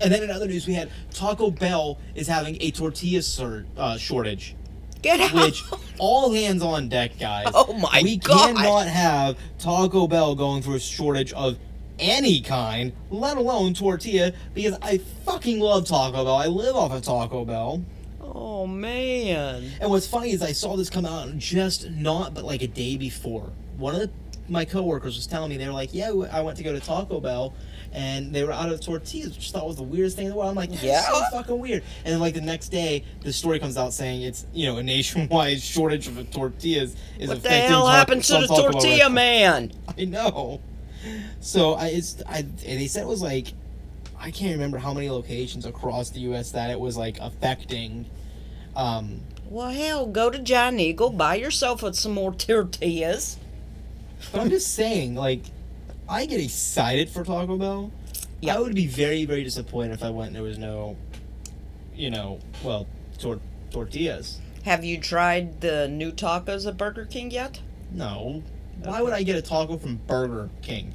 And 0.00 0.12
then 0.12 0.22
in 0.22 0.30
other 0.30 0.46
news, 0.46 0.66
we 0.66 0.74
had 0.74 0.90
Taco 1.12 1.50
Bell 1.50 1.98
is 2.14 2.26
having 2.28 2.58
a 2.60 2.70
tortilla 2.70 3.22
sur- 3.22 3.66
uh, 3.76 3.96
shortage. 3.96 4.54
Get 5.02 5.20
out. 5.20 5.32
which 5.32 5.62
all 5.98 6.32
hands 6.32 6.62
on 6.62 6.88
deck, 6.88 7.18
guys. 7.18 7.46
Oh 7.54 7.72
my 7.72 8.00
we 8.02 8.16
God. 8.16 8.50
We 8.50 8.56
cannot 8.56 8.86
have 8.88 9.38
Taco 9.58 10.06
Bell 10.06 10.34
going 10.34 10.62
through 10.62 10.74
a 10.74 10.80
shortage 10.80 11.32
of 11.32 11.58
any 11.98 12.40
kind, 12.40 12.92
let 13.10 13.36
alone 13.36 13.72
tortilla, 13.72 14.32
because 14.52 14.76
I 14.82 14.98
fucking 15.24 15.60
love 15.60 15.86
Taco 15.86 16.24
Bell. 16.24 16.34
I 16.34 16.46
live 16.46 16.76
off 16.76 16.92
of 16.92 17.02
Taco 17.02 17.44
Bell. 17.44 17.82
Oh 18.20 18.66
man. 18.66 19.70
And 19.80 19.90
what's 19.90 20.06
funny 20.06 20.32
is 20.32 20.42
I 20.42 20.52
saw 20.52 20.76
this 20.76 20.90
come 20.90 21.06
out 21.06 21.38
just 21.38 21.90
not 21.90 22.34
but 22.34 22.44
like 22.44 22.62
a 22.62 22.66
day 22.66 22.96
before. 22.96 23.52
One 23.78 23.94
of 23.94 24.00
the, 24.00 24.10
my 24.48 24.64
coworkers 24.64 25.16
was 25.16 25.26
telling 25.26 25.50
me 25.50 25.56
they 25.56 25.66
were 25.66 25.72
like, 25.72 25.92
"Yeah, 25.92 26.10
I 26.32 26.40
went 26.40 26.56
to 26.58 26.64
go 26.64 26.72
to 26.72 26.80
Taco 26.80 27.20
Bell." 27.20 27.54
And 27.92 28.34
they 28.34 28.44
were 28.44 28.52
out 28.52 28.68
of 28.68 28.80
tortillas, 28.80 29.36
which 29.36 29.48
I 29.48 29.52
thought 29.52 29.66
was 29.66 29.76
the 29.76 29.82
weirdest 29.82 30.16
thing 30.16 30.26
in 30.26 30.32
the 30.32 30.36
world. 30.36 30.50
I'm 30.50 30.54
like, 30.56 30.82
yeah, 30.82 31.00
so 31.02 31.22
fucking 31.32 31.58
weird. 31.58 31.82
And 32.04 32.12
then, 32.12 32.20
like 32.20 32.34
the 32.34 32.40
next 32.42 32.68
day, 32.68 33.04
the 33.22 33.32
story 33.32 33.58
comes 33.58 33.78
out 33.78 33.94
saying 33.94 34.22
it's 34.22 34.44
you 34.52 34.66
know 34.66 34.76
a 34.78 34.82
nationwide 34.82 35.60
shortage 35.74 36.06
of 36.08 36.30
tortillas 36.30 36.94
is 37.18 37.28
What 37.28 37.42
the 37.42 37.48
hell 37.48 37.86
happened 37.86 38.24
to 38.24 38.38
the 38.38 38.46
tortilla 38.48 39.08
man? 39.08 39.72
I 39.98 40.04
know. 40.04 40.60
So 41.40 41.74
I, 41.74 41.86
it's 41.86 42.22
I. 42.26 42.38
and 42.38 42.58
They 42.60 42.86
said 42.88 43.02
it 43.02 43.08
was 43.08 43.22
like, 43.22 43.48
I 44.18 44.30
can't 44.30 44.52
remember 44.52 44.78
how 44.78 44.92
many 44.92 45.08
locations 45.08 45.64
across 45.64 46.10
the 46.10 46.20
U.S. 46.20 46.50
that 46.50 46.70
it 46.70 46.78
was 46.78 46.96
like 46.96 47.18
affecting. 47.20 48.06
Um, 48.74 49.20
Well, 49.48 49.70
hell, 49.70 50.06
go 50.06 50.28
to 50.28 50.38
John 50.38 50.78
Eagle, 50.78 51.10
buy 51.10 51.36
yourself 51.36 51.82
some 51.94 52.12
more 52.12 52.34
tortillas. 52.34 53.38
But 54.32 54.40
I'm 54.40 54.50
just 54.50 54.74
saying, 54.74 55.14
like, 55.14 55.42
I 56.08 56.26
get 56.26 56.40
excited 56.40 57.08
for 57.08 57.24
Taco 57.24 57.56
Bell. 57.56 57.92
Yeah. 58.40 58.56
I 58.56 58.60
would 58.60 58.74
be 58.74 58.86
very, 58.86 59.24
very 59.24 59.44
disappointed 59.44 59.92
if 59.92 60.02
I 60.02 60.10
went 60.10 60.28
and 60.28 60.36
there 60.36 60.42
was 60.42 60.58
no, 60.58 60.96
you 61.94 62.10
know, 62.10 62.38
well, 62.62 62.86
tor- 63.18 63.40
tortillas. 63.70 64.40
Have 64.64 64.84
you 64.84 64.98
tried 64.98 65.60
the 65.60 65.88
new 65.88 66.12
tacos 66.12 66.66
at 66.66 66.76
Burger 66.76 67.06
King 67.06 67.30
yet? 67.30 67.60
No. 67.92 68.42
Why 68.82 69.00
would 69.00 69.12
I 69.12 69.22
get 69.22 69.36
a 69.36 69.42
taco 69.42 69.78
from 69.78 69.96
Burger 70.06 70.50
King? 70.60 70.92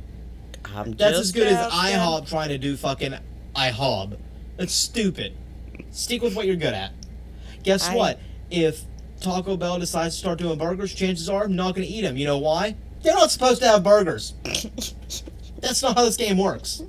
I'm 0.75 0.91
That's 0.94 1.18
as 1.18 1.31
good 1.31 1.47
as 1.47 1.54
asking. 1.57 1.95
IHOP 1.99 2.30
trying 2.30 2.49
to 2.49 2.57
do 2.57 2.78
fucking 2.78 3.16
IHOB. 3.56 4.18
That's 4.57 4.73
stupid. 4.73 5.33
Stick 5.90 6.21
with 6.21 6.35
what 6.35 6.45
you're 6.45 6.56
good 6.56 6.73
at. 6.73 6.92
Guess 7.63 7.90
I- 7.90 7.95
what? 7.95 8.19
If 8.49 8.81
Taco 9.21 9.56
Bell 9.57 9.80
decides 9.80 10.16
to 10.16 10.19
start 10.19 10.40
doing 10.40 10.57
burgers, 10.57 10.94
chances 10.94 11.30
are 11.30 11.45
I'm 11.45 11.56
not 11.56 11.75
going 11.75 11.87
to 11.87 11.94
eat 11.94 12.01
them. 12.01 12.18
You 12.18 12.25
know 12.25 12.37
why? 12.37 12.75
They're 13.02 13.14
not 13.14 13.31
supposed 13.31 13.62
to 13.62 13.68
have 13.68 13.84
burgers. 13.84 14.34
That's 15.60 15.81
not 15.81 15.96
how 15.96 16.06
this 16.06 16.18
game 16.18 16.38
works. 16.38 16.84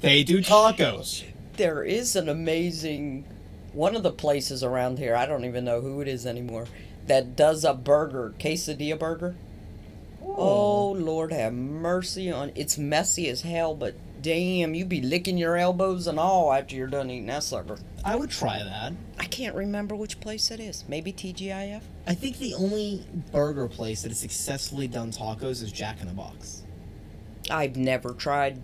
They 0.00 0.24
do 0.24 0.40
tacos. 0.40 1.24
There 1.56 1.84
is 1.84 2.16
an 2.16 2.28
amazing 2.28 3.24
one 3.72 3.94
of 3.94 4.02
the 4.02 4.10
places 4.10 4.62
around 4.64 4.98
here. 4.98 5.14
I 5.14 5.26
don't 5.26 5.44
even 5.44 5.64
know 5.64 5.80
who 5.80 6.00
it 6.00 6.08
is 6.08 6.26
anymore. 6.26 6.66
That 7.06 7.36
does 7.36 7.64
a 7.64 7.74
burger, 7.74 8.34
quesadilla 8.38 8.98
burger. 8.98 9.34
Oh, 10.22 10.34
oh 10.36 10.92
Lord, 10.92 11.32
have 11.32 11.52
mercy 11.52 12.30
on. 12.30 12.52
It's 12.54 12.78
messy 12.78 13.28
as 13.28 13.42
hell, 13.42 13.74
but 13.74 13.94
damn, 14.22 14.74
you'd 14.74 14.88
be 14.88 15.02
licking 15.02 15.36
your 15.36 15.56
elbows 15.56 16.06
and 16.06 16.18
all 16.18 16.52
after 16.52 16.76
you're 16.76 16.86
done 16.86 17.10
eating 17.10 17.26
that 17.26 17.42
sucker. 17.42 17.78
I 18.04 18.16
would 18.16 18.30
try 18.30 18.62
that. 18.62 18.92
I 19.18 19.24
can't 19.24 19.54
remember 19.54 19.94
which 19.94 20.20
place 20.20 20.50
it 20.50 20.60
is. 20.60 20.84
Maybe 20.88 21.12
TGIF. 21.12 21.82
I 22.06 22.14
think 22.14 22.38
the 22.38 22.54
only 22.54 23.04
burger 23.32 23.68
place 23.68 24.02
that 24.02 24.08
has 24.08 24.18
successfully 24.18 24.88
done 24.88 25.12
tacos 25.12 25.62
is 25.62 25.72
Jack 25.72 26.00
in 26.00 26.08
the 26.08 26.14
Box. 26.14 26.62
I've 27.50 27.76
never 27.76 28.12
tried. 28.14 28.60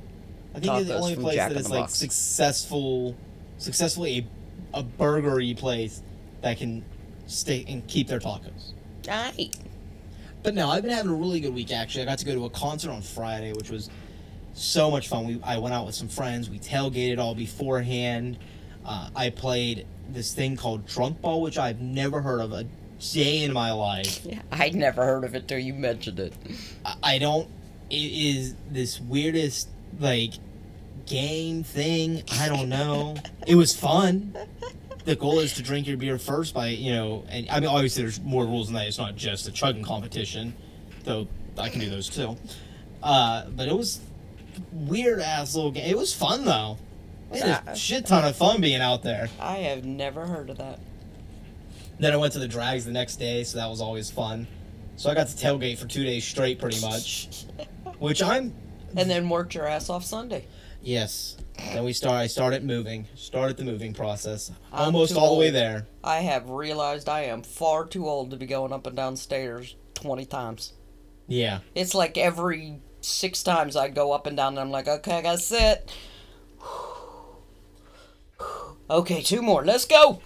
I 0.54 0.60
think 0.60 0.72
it's 0.80 0.88
the 0.88 0.98
only 0.98 1.16
place 1.16 1.36
Jack 1.36 1.50
that 1.50 1.58
is 1.58 1.70
like 1.70 1.82
Box. 1.82 1.94
successful, 1.94 3.16
successfully 3.58 4.26
a, 4.72 4.78
a 4.78 4.82
burgery 4.82 5.56
place 5.56 6.02
that 6.40 6.58
can 6.58 6.84
stay 7.26 7.64
and 7.68 7.86
keep 7.86 8.08
their 8.08 8.20
tacos. 8.20 8.72
I 9.10 9.50
But 10.42 10.54
no, 10.54 10.70
I've 10.70 10.82
been 10.82 10.92
having 10.92 11.10
a 11.10 11.14
really 11.14 11.40
good 11.40 11.54
week 11.54 11.72
actually. 11.72 12.02
I 12.02 12.06
got 12.06 12.18
to 12.18 12.24
go 12.24 12.34
to 12.34 12.44
a 12.44 12.50
concert 12.50 12.90
on 12.90 13.02
Friday, 13.02 13.52
which 13.52 13.70
was 13.70 13.90
so 14.58 14.90
much 14.90 15.08
fun. 15.08 15.26
We 15.26 15.40
I 15.42 15.58
went 15.58 15.74
out 15.74 15.86
with 15.86 15.94
some 15.94 16.08
friends. 16.08 16.50
We 16.50 16.58
tailgated 16.58 17.18
all 17.18 17.34
beforehand. 17.34 18.38
Uh, 18.84 19.10
I 19.14 19.30
played 19.30 19.86
this 20.10 20.32
thing 20.34 20.56
called 20.56 20.86
Drunk 20.86 21.20
Ball, 21.20 21.40
which 21.42 21.58
I've 21.58 21.80
never 21.80 22.22
heard 22.22 22.40
of 22.40 22.52
a 22.52 22.64
day 23.12 23.42
in 23.42 23.52
my 23.52 23.72
life. 23.72 24.24
Yeah, 24.28 24.40
I'd 24.50 24.74
never 24.74 25.04
heard 25.04 25.24
of 25.24 25.34
it 25.34 25.46
till 25.48 25.58
you 25.58 25.74
mentioned 25.74 26.18
it. 26.20 26.32
I- 26.84 26.94
I 27.02 27.18
don't. 27.18 27.48
It 27.90 27.96
is 27.96 28.54
this 28.70 29.00
weirdest 29.00 29.68
like 29.98 30.34
game 31.06 31.62
thing. 31.64 32.22
I 32.32 32.48
don't 32.48 32.68
know. 32.68 33.16
it 33.46 33.54
was 33.54 33.74
fun. 33.74 34.34
The 35.04 35.16
goal 35.16 35.38
is 35.38 35.54
to 35.54 35.62
drink 35.62 35.86
your 35.86 35.96
beer 35.96 36.18
first 36.18 36.52
by 36.52 36.68
you 36.68 36.92
know, 36.92 37.24
and 37.30 37.48
I 37.48 37.60
mean 37.60 37.70
obviously 37.70 38.02
there's 38.02 38.20
more 38.20 38.44
rules 38.44 38.66
than 38.66 38.74
that. 38.74 38.86
It's 38.88 38.98
not 38.98 39.16
just 39.16 39.48
a 39.48 39.52
chugging 39.52 39.82
competition, 39.84 40.54
though 41.04 41.26
I 41.56 41.70
can 41.70 41.80
do 41.80 41.88
those 41.88 42.10
too. 42.10 42.36
Uh, 43.02 43.46
but 43.48 43.68
it 43.68 43.74
was 43.76 44.00
weird 44.72 45.20
ass 45.20 45.54
little 45.54 45.70
game. 45.70 45.86
It 45.88 45.96
was 45.96 46.14
fun 46.14 46.44
though. 46.44 46.78
We 47.30 47.40
had 47.40 47.62
Ah. 47.66 47.72
a 47.72 47.76
shit 47.76 48.06
ton 48.06 48.24
of 48.24 48.36
fun 48.36 48.60
being 48.60 48.80
out 48.80 49.02
there. 49.02 49.28
I 49.38 49.56
have 49.58 49.84
never 49.84 50.26
heard 50.26 50.50
of 50.50 50.58
that. 50.58 50.78
Then 51.98 52.12
I 52.12 52.16
went 52.16 52.32
to 52.34 52.38
the 52.38 52.48
drags 52.48 52.84
the 52.84 52.92
next 52.92 53.16
day, 53.16 53.44
so 53.44 53.58
that 53.58 53.68
was 53.68 53.80
always 53.80 54.10
fun. 54.10 54.46
So 54.96 55.10
I 55.10 55.14
got 55.14 55.28
to 55.28 55.36
tailgate 55.36 55.78
for 55.78 55.86
two 55.86 56.04
days 56.04 56.24
straight, 56.26 56.58
pretty 56.58 56.80
much. 56.80 57.28
Which 57.98 58.22
I'm 58.22 58.54
And 58.96 59.10
then 59.10 59.28
worked 59.28 59.54
your 59.54 59.66
ass 59.66 59.90
off 59.90 60.04
Sunday. 60.04 60.46
Yes. 60.82 61.36
Then 61.72 61.84
we 61.84 61.92
start. 61.92 62.14
I 62.14 62.26
started 62.28 62.64
moving. 62.64 63.06
Started 63.16 63.56
the 63.56 63.64
moving 63.64 63.92
process. 63.92 64.50
I'm 64.72 64.86
Almost 64.86 65.16
all 65.16 65.34
the 65.34 65.40
way 65.40 65.50
there. 65.50 65.86
I 66.04 66.18
have 66.20 66.48
realized 66.50 67.08
I 67.08 67.22
am 67.22 67.42
far 67.42 67.84
too 67.84 68.08
old 68.08 68.30
to 68.30 68.36
be 68.36 68.46
going 68.46 68.72
up 68.72 68.86
and 68.86 68.94
down 68.96 69.16
stairs 69.16 69.74
20 69.94 70.24
times. 70.26 70.72
Yeah. 71.26 71.58
It's 71.74 71.94
like 71.94 72.16
every 72.16 72.78
six 73.08 73.42
times 73.42 73.76
I'd 73.76 73.94
go 73.94 74.12
up 74.12 74.26
and 74.26 74.36
down 74.36 74.54
and 74.54 74.60
I'm 74.60 74.70
like, 74.70 74.88
okay, 74.88 75.18
I 75.18 75.22
gotta 75.22 75.38
sit. 75.38 75.90
Okay, 78.90 79.20
two 79.20 79.42
more. 79.42 79.64
Let's 79.64 79.84
go. 79.84 80.20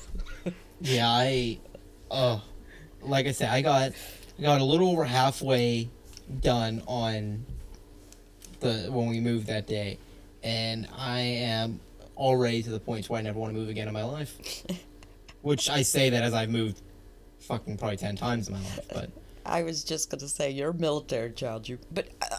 Yeah, 0.81 1.09
I, 1.09 1.59
uh, 2.11 2.39
like 3.01 3.27
I 3.27 3.33
said, 3.33 3.49
I 3.51 3.63
got, 3.63 3.93
I 4.39 4.43
got 4.43 4.61
a 4.61 4.65
little 4.65 4.91
over 4.91 5.05
halfway 5.05 5.89
done 6.41 6.83
on 6.87 7.45
the 8.61 8.89
when 8.91 9.09
we 9.09 9.21
moved 9.21 9.49
that 9.49 9.67
day, 9.67 9.99
and 10.43 10.89
I 10.97 11.21
am 11.21 11.81
already 12.17 12.63
to 12.63 12.71
the 12.71 12.81
point 12.81 13.09
where 13.11 13.19
I 13.19 13.23
never 13.23 13.39
want 13.39 13.53
to 13.53 13.59
move 13.59 13.69
again 13.69 13.89
in 13.89 13.95
my 13.95 14.05
life. 14.05 14.65
Which 15.43 15.69
I 15.69 15.83
say 15.83 16.11
that 16.11 16.23
as 16.23 16.35
I've 16.35 16.51
moved, 16.51 16.81
fucking 17.41 17.79
probably 17.79 17.97
ten 17.97 18.15
times 18.15 18.47
in 18.49 18.55
my 18.55 18.61
life, 18.61 18.81
but 18.93 19.11
I 19.45 19.63
was 19.65 19.83
just 19.83 20.11
gonna 20.11 20.29
say 20.29 20.51
you're 20.51 20.71
a 20.71 20.75
military 20.75 21.33
child, 21.33 21.69
you. 21.69 21.79
But 21.93 22.09
uh, 22.23 22.37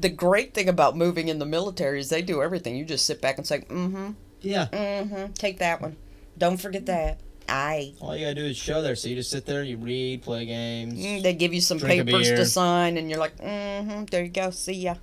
the 0.00 0.08
great 0.08 0.54
thing 0.54 0.68
about 0.68 0.96
moving 0.96 1.28
in 1.28 1.38
the 1.38 1.46
military 1.46 2.00
is 2.00 2.08
they 2.08 2.22
do 2.22 2.42
everything. 2.42 2.76
You 2.76 2.84
just 2.84 3.06
sit 3.06 3.20
back 3.20 3.38
and 3.38 3.46
say, 3.46 3.60
mm-hmm, 3.60 4.10
yeah, 4.40 4.66
mm-hmm. 4.72 5.32
Take 5.32 5.58
that 5.58 5.80
one. 5.80 5.96
Don't 6.38 6.56
forget 6.58 6.86
that. 6.86 7.20
Aye. 7.48 7.94
all 8.00 8.16
you 8.16 8.24
gotta 8.24 8.34
do 8.34 8.44
is 8.44 8.56
show 8.56 8.82
there. 8.82 8.96
So 8.96 9.08
you 9.08 9.14
just 9.14 9.30
sit 9.30 9.46
there, 9.46 9.62
you 9.62 9.76
read, 9.76 10.22
play 10.22 10.46
games. 10.46 10.94
Mm, 10.94 11.22
They 11.22 11.32
give 11.32 11.54
you 11.54 11.60
some 11.60 11.78
papers 11.78 12.28
to 12.28 12.44
sign, 12.44 12.96
and 12.96 13.08
you're 13.08 13.20
like, 13.20 13.36
mm-hmm. 13.36 14.06
There 14.06 14.24
you 14.24 14.30
go. 14.30 14.50
See 14.50 14.72
ya. 14.72 14.96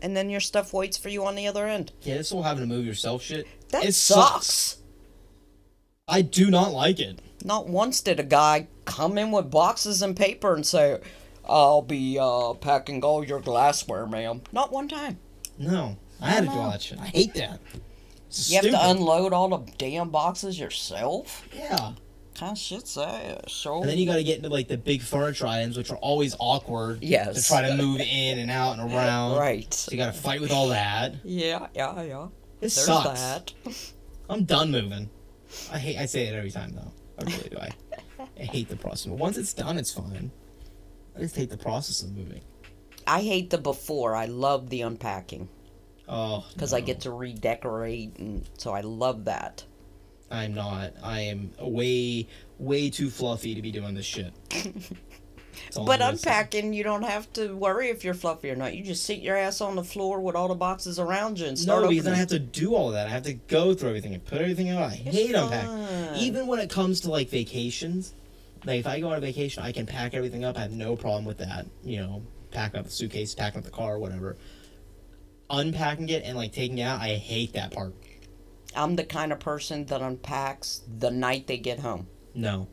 And 0.00 0.16
then 0.16 0.30
your 0.30 0.40
stuff 0.40 0.72
waits 0.72 0.96
for 0.96 1.08
you 1.08 1.24
on 1.24 1.34
the 1.34 1.46
other 1.48 1.66
end. 1.66 1.92
Yeah, 2.02 2.18
this 2.18 2.30
whole 2.30 2.42
having 2.42 2.62
to 2.62 2.72
move 2.72 2.86
yourself 2.86 3.22
shit. 3.22 3.46
That 3.70 3.84
it 3.84 3.94
sucks. 3.94 4.76
I 6.06 6.22
do 6.22 6.50
not 6.50 6.72
like 6.72 7.00
it. 7.00 7.20
Not 7.44 7.68
once 7.68 8.00
did 8.00 8.20
a 8.20 8.24
guy 8.24 8.68
come 8.84 9.18
in 9.18 9.30
with 9.32 9.50
boxes 9.50 10.02
and 10.02 10.16
paper 10.16 10.54
and 10.54 10.64
say, 10.64 11.00
"I'll 11.48 11.82
be 11.82 12.18
uh, 12.20 12.54
packing 12.54 13.02
all 13.04 13.24
your 13.24 13.40
glassware, 13.40 14.06
ma'am." 14.06 14.42
Not 14.52 14.72
one 14.72 14.88
time. 14.88 15.18
No, 15.58 15.96
I 16.20 16.30
had 16.30 16.44
to 16.44 16.50
do 16.50 16.54
know. 16.54 16.70
that 16.70 16.82
shit. 16.82 16.98
I 16.98 17.06
hate 17.06 17.34
that. 17.34 17.60
It's 18.26 18.50
You 18.50 18.56
have 18.56 18.64
to 18.64 18.90
unload 18.90 19.32
all 19.32 19.48
the 19.48 19.72
damn 19.78 20.10
boxes 20.10 20.58
yourself. 20.58 21.46
Yeah. 21.54 21.92
Kind 22.34 22.52
of 22.52 22.58
shit's 22.58 22.96
that? 22.96 23.48
So. 23.48 23.80
And 23.80 23.88
then 23.88 23.96
you 23.96 24.06
got 24.06 24.16
to 24.16 24.24
get 24.24 24.38
into 24.38 24.48
like 24.48 24.66
the 24.66 24.76
big 24.76 25.02
furniture 25.02 25.46
items, 25.46 25.76
which 25.76 25.90
are 25.90 25.96
always 25.98 26.34
awkward. 26.40 27.02
Yes. 27.02 27.40
To 27.40 27.48
try 27.48 27.68
to 27.68 27.76
move 27.76 28.00
in 28.00 28.38
and 28.40 28.50
out 28.50 28.76
and 28.78 28.92
around. 28.92 29.38
Right. 29.38 29.72
So 29.72 29.92
you 29.92 29.98
got 29.98 30.12
to 30.12 30.20
fight 30.20 30.40
with 30.40 30.50
all 30.50 30.68
that. 30.68 31.14
Yeah, 31.22 31.68
yeah, 31.74 32.02
yeah. 32.02 32.24
It 32.24 32.30
There's 32.60 32.72
sucks. 32.74 33.20
that. 33.20 33.52
I'm 34.28 34.44
done 34.44 34.72
moving. 34.72 35.10
I 35.70 35.78
hate. 35.78 35.98
I 35.98 36.06
say 36.06 36.26
it 36.26 36.34
every 36.34 36.50
time 36.50 36.72
though. 36.74 36.92
I 37.20 37.30
really 37.30 37.48
do. 37.50 37.58
I, 37.58 37.70
I 38.40 38.42
hate 38.42 38.68
the 38.68 38.76
process. 38.76 39.06
But 39.06 39.18
once 39.18 39.36
it's 39.36 39.52
done, 39.52 39.78
it's 39.78 39.92
fine. 39.92 40.32
I 41.16 41.20
just 41.20 41.36
hate 41.36 41.50
the 41.50 41.56
process 41.56 42.02
of 42.02 42.16
moving. 42.16 42.40
I 43.06 43.20
hate 43.22 43.50
the 43.50 43.58
before. 43.58 44.16
I 44.16 44.26
love 44.26 44.70
the 44.70 44.80
unpacking 44.82 45.48
Oh. 46.08 46.44
because 46.52 46.72
I 46.72 46.80
get 46.80 47.00
to 47.02 47.10
redecorate, 47.10 48.16
and 48.18 48.44
so 48.58 48.72
I 48.72 48.80
love 48.82 49.24
that. 49.26 49.64
I'm 50.30 50.54
not. 50.54 50.92
I 51.02 51.20
am 51.20 51.52
way, 51.60 52.26
way 52.58 52.90
too 52.90 53.10
fluffy 53.10 53.54
to 53.54 53.62
be 53.62 53.70
doing 53.70 53.94
this 53.94 54.06
shit. 54.06 54.32
But 55.72 55.82
I'm 55.82 55.86
gonna 55.86 56.18
say. 56.18 56.30
unpacking, 56.30 56.72
you 56.72 56.82
don't 56.82 57.04
have 57.04 57.32
to 57.34 57.54
worry 57.56 57.88
if 57.88 58.02
you're 58.04 58.14
fluffy 58.14 58.50
or 58.50 58.56
not. 58.56 58.74
You 58.74 58.82
just 58.84 59.04
sit 59.04 59.20
your 59.20 59.36
ass 59.36 59.60
on 59.60 59.76
the 59.76 59.84
floor 59.84 60.20
with 60.20 60.34
all 60.34 60.48
the 60.48 60.54
boxes 60.56 60.98
around 60.98 61.38
you 61.38 61.46
and 61.46 61.56
start 61.58 61.82
No, 61.84 61.88
because 61.88 62.08
I 62.08 62.14
have 62.16 62.28
to 62.28 62.40
do 62.40 62.74
all 62.74 62.90
that. 62.90 63.06
I 63.06 63.10
have 63.10 63.22
to 63.24 63.34
go 63.34 63.72
through 63.72 63.90
everything 63.90 64.14
and 64.14 64.24
put 64.24 64.40
everything 64.40 64.70
out. 64.70 64.82
I 64.82 65.02
It's 65.04 65.16
hate 65.16 65.34
unpacking. 65.34 66.16
Even 66.16 66.48
when 66.48 66.58
it 66.58 66.70
comes 66.70 67.00
to 67.02 67.10
like 67.10 67.28
vacations, 67.28 68.14
like 68.64 68.80
if 68.80 68.86
I 68.86 69.00
go 69.00 69.10
on 69.10 69.16
a 69.16 69.20
vacation, 69.20 69.62
I 69.62 69.72
can 69.72 69.86
pack 69.86 70.14
everything 70.14 70.44
up. 70.44 70.56
I 70.56 70.62
have 70.62 70.72
no 70.72 70.96
problem 70.96 71.24
with 71.24 71.38
that. 71.38 71.66
You 71.82 71.98
know, 71.98 72.22
packing 72.50 72.80
up 72.80 72.86
the 72.86 72.92
suitcase, 72.92 73.34
packing 73.34 73.58
up 73.58 73.64
the 73.64 73.70
car, 73.70 73.98
whatever. 73.98 74.36
Unpacking 75.50 76.08
it 76.08 76.22
and 76.24 76.36
like 76.36 76.52
taking 76.52 76.78
it 76.78 76.82
out, 76.82 77.00
I 77.00 77.16
hate 77.16 77.52
that 77.52 77.72
part. 77.72 77.94
I'm 78.74 78.96
the 78.96 79.04
kind 79.04 79.32
of 79.32 79.40
person 79.40 79.84
that 79.86 80.00
unpacks 80.00 80.82
the 80.98 81.10
night 81.10 81.46
they 81.46 81.58
get 81.58 81.80
home. 81.80 82.08
No, 82.34 82.68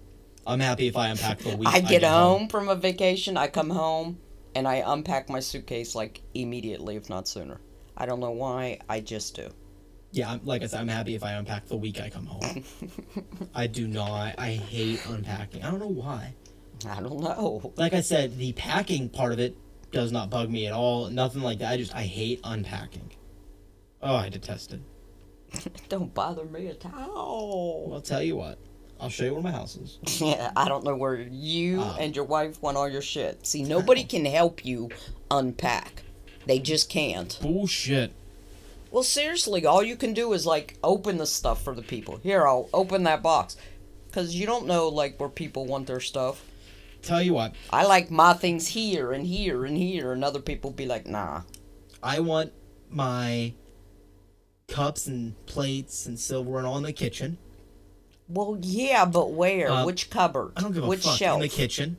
I'm 0.48 0.60
happy 0.60 0.88
if 0.88 0.98
I 0.98 1.10
unpack 1.10 1.40
the 1.40 1.56
week. 1.56 1.70
I 1.72 1.82
get 1.82 2.04
home 2.04 2.48
from 2.48 2.70
a 2.70 2.76
vacation, 2.76 3.38
I 3.38 3.48
come 3.48 3.70
home, 3.70 4.18
and 4.56 4.68
I 4.68 4.84
unpack 4.86 5.30
my 5.30 5.40
suitcase 5.40 5.94
like 5.94 6.22
immediately, 6.34 6.96
if 6.96 7.10
not 7.10 7.28
sooner. 7.28 7.60
I 7.96 8.06
don't 8.06 8.20
know 8.20 8.32
why, 8.32 8.80
I 8.90 9.00
just 9.02 9.36
do. 9.36 9.50
Yeah, 10.14 10.32
I'm, 10.32 10.42
like 10.44 10.62
I 10.62 10.66
said, 10.68 10.82
I'm 10.82 10.88
happy 10.90 11.16
if 11.16 11.24
I 11.24 11.34
unpack 11.34 11.68
the 11.68 11.78
week 11.78 12.02
I 12.02 12.10
come 12.10 12.26
home. 12.26 12.64
I 13.56 13.68
do 13.68 13.88
not. 13.88 14.36
I 14.38 14.52
hate 14.52 15.06
unpacking. 15.08 15.64
I 15.64 15.72
don't 15.72 15.80
know 15.80 15.88
why. 15.88 16.34
I 16.90 17.00
don't 17.00 17.20
know. 17.22 17.74
Like 17.78 17.94
I 17.94 18.02
said, 18.02 18.38
the 18.38 18.52
packing 18.54 19.08
part 19.10 19.32
of 19.32 19.40
it 19.40 19.56
does 19.92 20.12
not 20.12 20.30
bug 20.30 20.50
me 20.50 20.68
at 20.68 20.74
all. 20.74 21.10
Nothing 21.10 21.42
like 21.44 21.60
that. 21.60 21.72
I 21.72 21.78
just 21.78 21.96
I 21.96 22.04
hate 22.04 22.42
unpacking. 22.44 23.12
Oh, 24.02 24.16
I 24.16 24.30
detest 24.30 24.74
it. 24.74 24.82
Don't 25.90 26.14
bother 26.14 26.44
me 26.46 26.68
at 26.68 26.86
all. 26.86 27.86
Well, 27.86 27.96
I'll 27.96 28.02
tell 28.02 28.24
you 28.24 28.36
what. 28.36 28.58
I'll 29.00 29.10
show 29.10 29.26
you 29.26 29.34
where 29.34 29.44
my 29.44 29.52
house 29.52 29.76
is. 29.78 30.00
Yeah, 30.22 30.52
I 30.56 30.68
don't 30.68 30.84
know 30.84 30.96
where 30.96 31.16
you 31.20 31.82
Oh. 31.82 31.98
and 32.00 32.16
your 32.16 32.26
wife 32.26 32.62
want 32.62 32.78
all 32.78 32.88
your 32.88 33.02
shit. 33.02 33.46
See, 33.48 33.64
nobody 33.64 34.04
can 34.04 34.26
help 34.26 34.64
you 34.64 34.90
unpack. 35.32 36.04
They 36.46 36.60
just 36.60 36.88
can't. 36.90 37.38
Bullshit. 37.42 38.14
Well, 38.92 39.04
seriously, 39.04 39.66
all 39.66 39.82
you 39.82 39.96
can 39.96 40.14
do 40.14 40.34
is 40.34 40.46
like 40.46 40.78
open 40.84 41.18
the 41.18 41.26
stuff 41.26 41.64
for 41.64 41.74
the 41.74 41.82
people. 41.82 42.18
Here, 42.18 42.46
I'll 42.46 42.70
open 42.74 43.04
that 43.04 43.24
box. 43.24 43.56
Cuz 44.12 44.36
you 44.36 44.46
don't 44.46 44.68
know 44.68 44.90
like 44.90 45.18
where 45.20 45.30
people 45.30 45.66
want 45.66 45.88
their 45.88 46.02
stuff. 46.02 46.44
Tell 47.02 47.22
you 47.22 47.34
what. 47.34 47.56
I 47.72 47.86
like 47.86 48.12
my 48.12 48.34
things 48.34 48.68
here 48.68 49.12
and 49.14 49.26
here 49.26 49.66
and 49.66 49.78
here 49.78 50.12
and 50.12 50.24
other 50.24 50.42
people 50.42 50.72
be 50.72 50.86
like, 50.86 51.08
"Nah." 51.08 51.44
I 52.04 52.20
want 52.20 52.52
my 52.90 53.54
cups 54.68 55.08
and 55.08 55.34
plates 55.46 56.06
and 56.06 56.20
silverware 56.20 56.60
and 56.60 56.68
all 56.68 56.78
in 56.78 56.84
the 56.84 56.94
kitchen. 56.94 57.38
Well, 58.28 58.58
yeah, 58.62 59.06
but 59.06 59.32
where? 59.32 59.70
Uh, 59.70 59.86
Which 59.86 60.10
cupboard? 60.10 60.54
I 60.56 60.62
don't 60.62 60.74
give 60.74 60.84
a 60.84 60.88
Which 60.88 61.04
fuck. 61.04 61.18
shelf? 61.18 61.36
In 61.36 61.42
the 61.42 61.50
kitchen. 61.50 61.98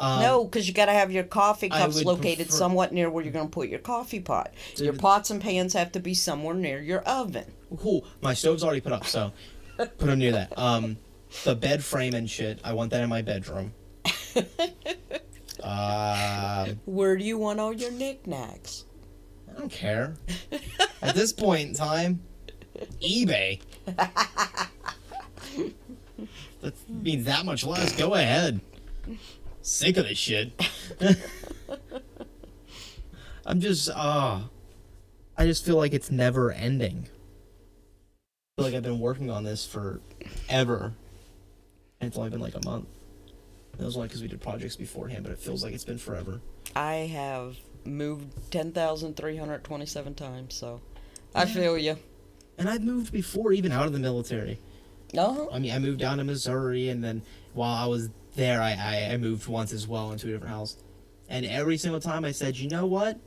Um, 0.00 0.22
no, 0.22 0.44
because 0.44 0.66
you 0.66 0.72
got 0.72 0.86
to 0.86 0.92
have 0.92 1.12
your 1.12 1.24
coffee 1.24 1.68
cups 1.68 2.02
located 2.04 2.46
prefer- 2.46 2.52
somewhat 2.52 2.92
near 2.92 3.10
where 3.10 3.22
you're 3.22 3.34
going 3.34 3.48
to 3.48 3.52
put 3.52 3.68
your 3.68 3.80
coffee 3.80 4.20
pot. 4.20 4.54
Your 4.76 4.94
pots 4.94 5.30
and 5.30 5.42
pans 5.42 5.74
have 5.74 5.92
to 5.92 6.00
be 6.00 6.14
somewhere 6.14 6.54
near 6.54 6.80
your 6.80 7.02
oven. 7.02 7.52
Cool. 7.78 8.04
My 8.22 8.32
stove's 8.32 8.64
already 8.64 8.80
put 8.80 8.92
up, 8.92 9.06
so 9.06 9.30
put 9.76 9.98
them 9.98 10.18
near 10.18 10.32
that. 10.32 10.58
Um, 10.58 10.96
the 11.44 11.54
bed 11.54 11.84
frame 11.84 12.14
and 12.14 12.28
shit. 12.28 12.58
I 12.64 12.72
want 12.72 12.90
that 12.92 13.02
in 13.02 13.10
my 13.10 13.22
bedroom. 13.22 13.74
Um, 15.62 16.80
Where 16.86 17.18
do 17.18 17.24
you 17.24 17.36
want 17.36 17.60
all 17.60 17.74
your 17.74 17.90
knickknacks? 17.90 18.84
I 19.48 19.52
don't 19.58 19.70
care. 19.70 20.14
At 21.02 21.14
this 21.14 21.34
point 21.34 21.68
in 21.68 21.74
time, 21.74 22.22
eBay. 23.02 23.60
that 23.86 24.70
means 26.88 27.26
that 27.26 27.44
much 27.44 27.66
less. 27.66 27.94
Go 27.94 28.14
ahead. 28.14 28.62
Sick 29.62 29.96
of 29.96 30.08
this 30.08 30.18
shit. 30.18 30.52
I'm 33.46 33.60
just, 33.60 33.90
uh, 33.90 34.40
I 35.36 35.46
just 35.46 35.64
feel 35.64 35.76
like 35.76 35.92
it's 35.92 36.10
never 36.10 36.50
ending. 36.52 37.08
I 37.08 38.62
feel 38.62 38.66
like 38.66 38.74
I've 38.74 38.82
been 38.82 39.00
working 39.00 39.30
on 39.30 39.44
this 39.44 39.66
for 39.66 40.00
ever. 40.48 40.94
And 42.00 42.08
it's 42.08 42.16
only 42.16 42.30
been 42.30 42.40
like 42.40 42.54
a 42.54 42.64
month. 42.64 42.86
It 43.78 43.84
was 43.84 43.96
only 43.96 44.08
because 44.08 44.22
we 44.22 44.28
did 44.28 44.40
projects 44.40 44.76
beforehand, 44.76 45.24
but 45.24 45.32
it 45.32 45.38
feels 45.38 45.62
like 45.62 45.72
it's 45.72 45.84
been 45.84 45.98
forever. 45.98 46.40
I 46.76 46.94
have 46.94 47.56
moved 47.84 48.50
10,327 48.50 50.14
times, 50.14 50.54
so 50.54 50.80
I 51.34 51.46
feel 51.46 51.78
you. 51.78 51.96
And 52.58 52.68
I've 52.68 52.84
moved 52.84 53.12
before, 53.12 53.52
even 53.52 53.72
out 53.72 53.86
of 53.86 53.92
the 53.92 53.98
military. 53.98 54.58
Uh-huh. 55.16 55.48
I 55.52 55.58
mean, 55.58 55.72
I 55.72 55.78
moved 55.78 55.98
down 55.98 56.18
to 56.18 56.24
Missouri, 56.24 56.88
and 56.88 57.02
then 57.02 57.22
while 57.54 57.74
I 57.74 57.86
was 57.86 58.10
there, 58.36 58.62
I, 58.62 58.72
I, 58.72 59.12
I 59.12 59.16
moved 59.16 59.46
once 59.48 59.72
as 59.72 59.88
well 59.88 60.12
into 60.12 60.28
a 60.28 60.32
different 60.32 60.54
house. 60.54 60.76
And 61.28 61.44
every 61.46 61.76
single 61.76 62.00
time 62.00 62.24
I 62.24 62.32
said, 62.32 62.56
you 62.56 62.68
know 62.68 62.86
what? 62.86 63.18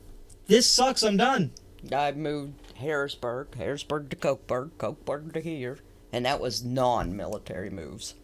This 0.48 0.70
sucks, 0.70 1.04
I'm 1.04 1.18
done. 1.18 1.52
I 1.92 2.12
moved 2.12 2.54
Harrisburg, 2.76 3.56
Harrisburg 3.56 4.10
to 4.10 4.16
Cokeburg, 4.16 4.72
Cokeburg 4.78 5.34
to 5.34 5.42
here, 5.42 5.80
and 6.12 6.26
that 6.26 6.40
was 6.40 6.64
non-military 6.64 7.70
moves. 7.70 8.16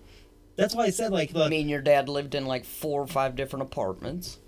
That's 0.56 0.76
why 0.76 0.84
I 0.86 0.90
said, 0.90 1.12
like, 1.12 1.32
the, 1.32 1.50
Me 1.50 1.62
and 1.62 1.70
your 1.70 1.82
dad 1.82 2.10
lived 2.10 2.36
in 2.36 2.46
like 2.46 2.66
four 2.66 3.02
or 3.02 3.08
five 3.08 3.36
different 3.36 3.64
apartments. 3.64 4.40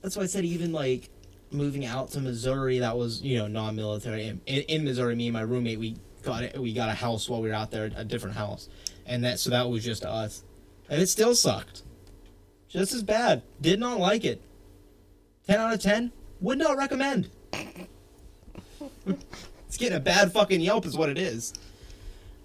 that's 0.00 0.16
why 0.16 0.22
I 0.22 0.26
said, 0.26 0.44
even 0.44 0.72
like 0.72 1.10
moving 1.50 1.84
out 1.84 2.10
to 2.12 2.20
Missouri, 2.20 2.78
that 2.78 2.96
was, 2.96 3.20
you 3.22 3.38
know, 3.38 3.46
non 3.46 3.76
military. 3.76 4.28
In, 4.28 4.40
in 4.46 4.84
Missouri, 4.84 5.14
me 5.14 5.26
and 5.26 5.34
my 5.34 5.42
roommate, 5.42 5.78
we 5.78 5.96
got 6.22 6.42
it, 6.42 6.58
we 6.58 6.72
got 6.72 6.88
a 6.88 6.94
house 6.94 7.28
while 7.28 7.42
we 7.42 7.48
were 7.48 7.54
out 7.54 7.70
there, 7.70 7.90
a 7.96 8.04
different 8.04 8.36
house. 8.36 8.68
And 9.06 9.24
that, 9.24 9.40
so 9.40 9.50
that 9.50 9.68
was 9.68 9.84
just 9.84 10.04
us. 10.04 10.44
And 10.88 11.00
it 11.00 11.08
still 11.08 11.34
sucked. 11.34 11.82
Just 12.68 12.94
as 12.94 13.02
bad. 13.02 13.42
Did 13.60 13.80
not 13.80 13.98
like 13.98 14.24
it. 14.24 14.42
10 15.46 15.58
out 15.58 15.72
of 15.72 15.80
10. 15.80 16.12
Would 16.40 16.58
not 16.58 16.76
recommend. 16.76 17.28
it's 19.06 19.76
getting 19.76 19.96
a 19.96 20.00
bad 20.00 20.32
fucking 20.32 20.60
Yelp, 20.60 20.86
is 20.86 20.96
what 20.96 21.08
it 21.08 21.18
is. 21.18 21.52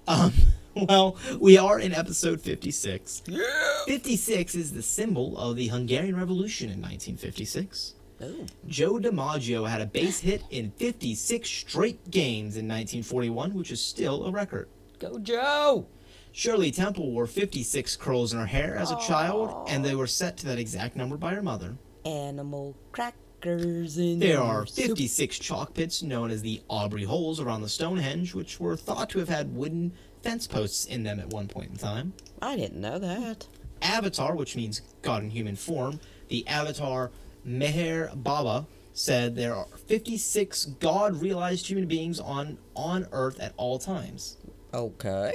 Um, 0.08 0.34
well, 0.76 1.18
we 1.40 1.58
are 1.58 1.80
in 1.80 1.94
episode 1.94 2.42
56. 2.42 3.24
Yeah. 3.28 3.44
56 3.86 4.56
is 4.56 4.74
the 4.74 4.82
symbol 4.82 5.38
of 5.38 5.56
the 5.56 5.68
Hungarian 5.68 6.18
Revolution 6.18 6.68
in 6.68 6.82
1956. 6.82 7.94
Ooh. 8.26 8.46
Joe 8.68 8.94
DiMaggio 8.94 9.68
had 9.70 9.82
a 9.82 9.86
base 9.86 10.20
hit 10.20 10.44
in 10.50 10.72
56 10.72 11.50
straight 11.50 12.12
games 12.12 12.58
in 12.58 12.68
1941, 12.68 13.54
which 13.54 13.72
is 13.72 13.82
still 13.82 14.26
a 14.26 14.32
record. 14.32 14.68
Go 15.00 15.20
Joe! 15.20 15.88
Shirley 16.32 16.72
Temple 16.72 17.12
wore 17.12 17.28
56 17.28 17.96
curls 17.96 18.34
in 18.34 18.40
her 18.40 18.46
hair 18.46 18.76
as 18.76 18.92
a 18.92 19.00
child, 19.00 19.70
and 19.70 19.86
they 19.86 19.96
were 19.96 20.08
set 20.08 20.36
to 20.38 20.46
that 20.48 20.60
exact 20.60 20.96
number 20.96 21.16
by 21.16 21.34
her 21.34 21.42
mother. 21.42 21.78
Animal 22.04 22.76
crackers 22.92 23.98
in 23.98 24.20
There 24.20 24.42
are 24.42 24.66
soup. 24.66 24.88
56 24.88 25.40
chalk 25.40 25.74
pits 25.74 26.04
known 26.04 26.32
as 26.32 26.42
the 26.42 26.62
Aubrey 26.68 27.06
Holes 27.06 27.40
around 27.40 27.62
the 27.62 27.70
Stonehenge, 27.70 28.34
which 28.34 28.60
were 28.60 28.76
thought 28.76 29.10
to 29.12 29.20
have 29.20 29.30
had 29.30 29.56
wooden 29.56 29.94
fence 30.24 30.46
posts 30.46 30.86
in 30.86 31.04
them 31.04 31.20
at 31.20 31.30
one 31.30 31.48
point 31.48 31.72
in 31.72 31.78
time. 31.78 32.14
I 32.42 32.58
didn't 32.58 32.82
know 32.82 33.00
that. 33.00 33.48
Avatar, 33.82 34.36
which 34.36 34.56
means 34.56 34.82
God 35.04 35.24
in 35.24 35.30
human 35.30 35.56
form, 35.56 36.00
the 36.28 36.46
Avatar 36.48 37.12
Meher 37.46 38.12
Baba 38.24 38.66
said 38.94 39.36
there 39.36 39.56
are 39.56 39.68
56 39.88 40.66
God 40.80 41.22
realized 41.22 41.68
human 41.68 41.88
beings 41.88 42.20
on, 42.20 42.58
on 42.76 43.08
Earth 43.12 43.40
at 43.40 43.54
all 43.58 43.78
times. 43.78 44.38
Okay. 44.74 45.34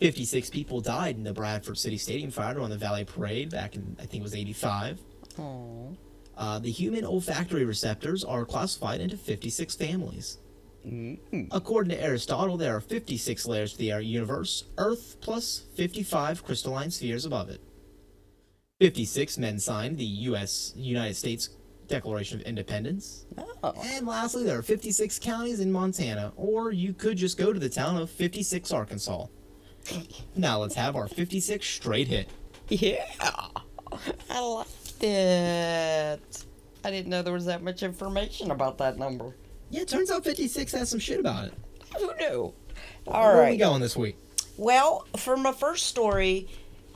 56 0.00 0.50
people 0.50 0.80
died 0.80 1.16
in 1.16 1.24
the 1.24 1.32
Bradford 1.32 1.76
City 1.76 1.98
Stadium 1.98 2.30
fire 2.30 2.54
during 2.54 2.70
the 2.70 2.76
Valley 2.76 3.04
Parade 3.04 3.50
back 3.50 3.74
in, 3.74 3.96
I 3.98 4.06
think 4.06 4.20
it 4.20 4.22
was 4.22 4.34
85. 4.34 5.00
Aww. 5.36 5.96
Uh, 6.36 6.58
the 6.60 6.70
human 6.70 7.04
olfactory 7.04 7.64
receptors 7.64 8.22
are 8.22 8.44
classified 8.44 9.00
into 9.00 9.16
56 9.16 9.74
families. 9.74 10.38
Mm. 10.86 11.48
According 11.50 11.90
to 11.90 12.02
Aristotle, 12.02 12.56
there 12.56 12.76
are 12.76 12.80
56 12.80 13.46
layers 13.46 13.72
to 13.72 13.78
the 13.78 14.02
universe, 14.02 14.64
Earth 14.78 15.16
plus 15.20 15.64
55 15.74 16.44
crystalline 16.44 16.90
spheres 16.90 17.24
above 17.24 17.50
it. 17.50 17.60
56 18.80 19.38
men 19.38 19.58
signed 19.58 19.98
the 19.98 20.04
U.S. 20.04 20.72
United 20.76 21.14
States 21.16 21.50
Declaration 21.88 22.40
of 22.40 22.46
Independence. 22.46 23.26
Oh. 23.64 23.74
And 23.84 24.06
lastly, 24.06 24.44
there 24.44 24.56
are 24.56 24.62
56 24.62 25.18
counties 25.18 25.58
in 25.58 25.72
Montana, 25.72 26.32
or 26.36 26.70
you 26.70 26.92
could 26.92 27.16
just 27.16 27.36
go 27.38 27.52
to 27.52 27.58
the 27.58 27.68
town 27.68 27.96
of 27.96 28.08
56, 28.08 28.70
Arkansas. 28.70 29.26
Now 30.36 30.60
let's 30.60 30.76
have 30.76 30.94
our 30.94 31.08
56 31.08 31.66
straight 31.66 32.06
hit. 32.06 32.28
Yeah. 32.68 33.04
I 34.30 34.40
liked 34.40 35.02
it. 35.02 36.44
I 36.84 36.90
didn't 36.90 37.08
know 37.08 37.22
there 37.22 37.32
was 37.32 37.46
that 37.46 37.62
much 37.62 37.82
information 37.82 38.52
about 38.52 38.78
that 38.78 38.96
number. 38.96 39.34
Yeah, 39.70 39.80
it 39.80 39.88
turns 39.88 40.12
out 40.12 40.22
56 40.22 40.70
has 40.72 40.88
some 40.88 41.00
shit 41.00 41.18
about 41.18 41.46
it. 41.46 41.54
Who 41.98 42.14
knew? 42.16 42.54
All 43.08 43.26
right. 43.26 43.34
Where 43.34 43.46
are 43.46 43.50
we 43.50 43.56
going 43.56 43.80
this 43.80 43.96
week? 43.96 44.16
Well, 44.56 45.06
for 45.16 45.36
my 45.36 45.52
first 45.52 45.86
story, 45.86 46.48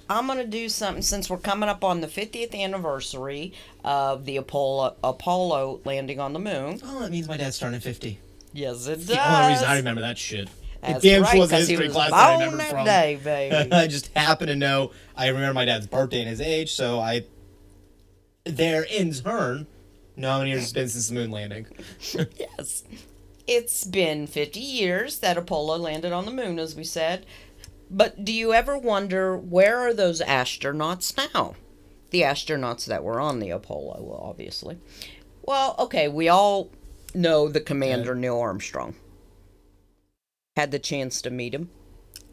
I'm 0.08 0.26
going 0.26 0.38
to 0.38 0.46
do 0.46 0.68
something 0.68 1.02
since 1.02 1.30
we're 1.30 1.38
coming 1.38 1.68
up 1.68 1.84
on 1.84 2.00
the 2.00 2.06
50th 2.06 2.54
anniversary 2.54 3.52
of 3.84 4.24
the 4.24 4.36
Apollo, 4.36 4.96
Apollo 5.02 5.80
landing 5.84 6.20
on 6.20 6.32
the 6.32 6.38
moon. 6.38 6.80
Oh, 6.84 7.00
that 7.00 7.10
means 7.10 7.28
my 7.28 7.36
dad's 7.36 7.58
turning 7.58 7.80
50. 7.80 8.18
Yes, 8.52 8.86
it 8.86 8.96
does. 8.96 9.06
The 9.08 9.36
only 9.36 9.52
reason 9.52 9.68
I 9.68 9.76
remember 9.76 10.00
that 10.02 10.18
shit. 10.18 10.48
That's 10.82 11.02
Damn 11.02 11.22
right, 11.22 11.36
sure 11.36 11.48
history 11.48 11.88
class 11.88 12.10
that 12.10 12.16
I 12.16 12.34
remember 12.44 12.56
that 12.58 12.70
from. 12.70 12.84
day, 12.84 13.20
baby. 13.24 13.72
I 13.72 13.86
just 13.86 14.08
happen 14.16 14.48
to 14.48 14.56
know. 14.56 14.90
I 15.16 15.28
remember 15.28 15.54
my 15.54 15.64
dad's 15.64 15.86
birthday 15.86 16.20
and 16.20 16.28
his 16.28 16.40
age, 16.40 16.72
so 16.72 16.98
I. 16.98 17.24
There 18.44 18.82
in 18.82 19.12
turn, 19.12 19.68
know 20.16 20.30
how 20.32 20.38
many 20.38 20.50
years 20.50 20.64
it's 20.64 20.72
been 20.72 20.88
since 20.88 21.08
the 21.08 21.14
moon 21.14 21.30
landing. 21.30 21.66
yes. 22.36 22.82
It's 23.46 23.84
been 23.84 24.26
50 24.26 24.58
years 24.58 25.18
that 25.20 25.36
Apollo 25.38 25.78
landed 25.78 26.12
on 26.12 26.24
the 26.24 26.32
moon, 26.32 26.58
as 26.58 26.74
we 26.74 26.82
said. 26.82 27.24
But 27.94 28.24
do 28.24 28.32
you 28.32 28.54
ever 28.54 28.76
wonder 28.78 29.36
where 29.36 29.78
are 29.78 29.92
those 29.92 30.22
astronauts 30.22 31.14
now? 31.34 31.54
The 32.10 32.22
astronauts 32.22 32.86
that 32.86 33.04
were 33.04 33.20
on 33.20 33.38
the 33.38 33.50
Apollo, 33.50 34.00
well, 34.02 34.20
obviously. 34.22 34.78
Well, 35.42 35.74
okay, 35.78 36.08
we 36.08 36.28
all 36.28 36.70
know 37.14 37.48
the 37.48 37.60
commander, 37.60 38.14
Neil 38.14 38.38
Armstrong. 38.38 38.94
Had 40.56 40.70
the 40.70 40.78
chance 40.78 41.20
to 41.22 41.30
meet 41.30 41.54
him. 41.54 41.68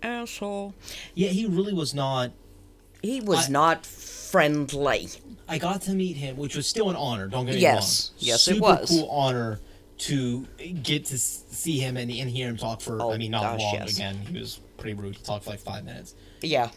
Asshole. 0.02 0.74
Yeah, 1.14 1.30
he 1.30 1.46
really 1.46 1.74
was 1.74 1.94
not. 1.94 2.32
He 3.02 3.20
was 3.22 3.50
I- 3.50 3.52
not 3.52 3.86
friendly. 3.86 5.10
I 5.48 5.58
got 5.58 5.82
to 5.84 5.92
meet 5.92 6.16
him, 6.18 6.38
which 6.38 6.56
was 6.56 6.68
still 6.68 6.90
an 6.90 6.96
honor. 6.96 7.28
Don't 7.28 7.46
get 7.48 7.56
me 7.56 7.62
Yes. 7.62 8.12
wrong. 8.12 8.18
Yes, 8.20 8.48
yes, 8.48 8.56
it 8.56 8.62
was. 8.62 8.92
A 8.92 9.00
cool 9.02 9.10
honor 9.10 9.60
to 10.00 10.46
get 10.84 11.06
to 11.06 11.18
see 11.18 11.80
him 11.80 11.98
and, 11.98 12.10
and 12.12 12.30
hear 12.30 12.48
him 12.48 12.56
talk 12.56 12.80
for. 12.82 13.02
Oh, 13.02 13.12
I 13.12 13.18
mean, 13.18 13.32
not 13.32 13.42
gosh, 13.58 13.62
long. 13.62 13.74
yes. 13.74 13.96
Again, 13.96 14.18
he 14.32 14.38
was 14.40 14.60
pretty 14.80 14.94
rude. 15.00 15.16
He 15.16 15.24
talked 15.24 15.44
for 15.46 15.52
like 15.52 15.60
five 15.60 15.84
minutes. 15.86 16.16
Yeah. 16.42 16.70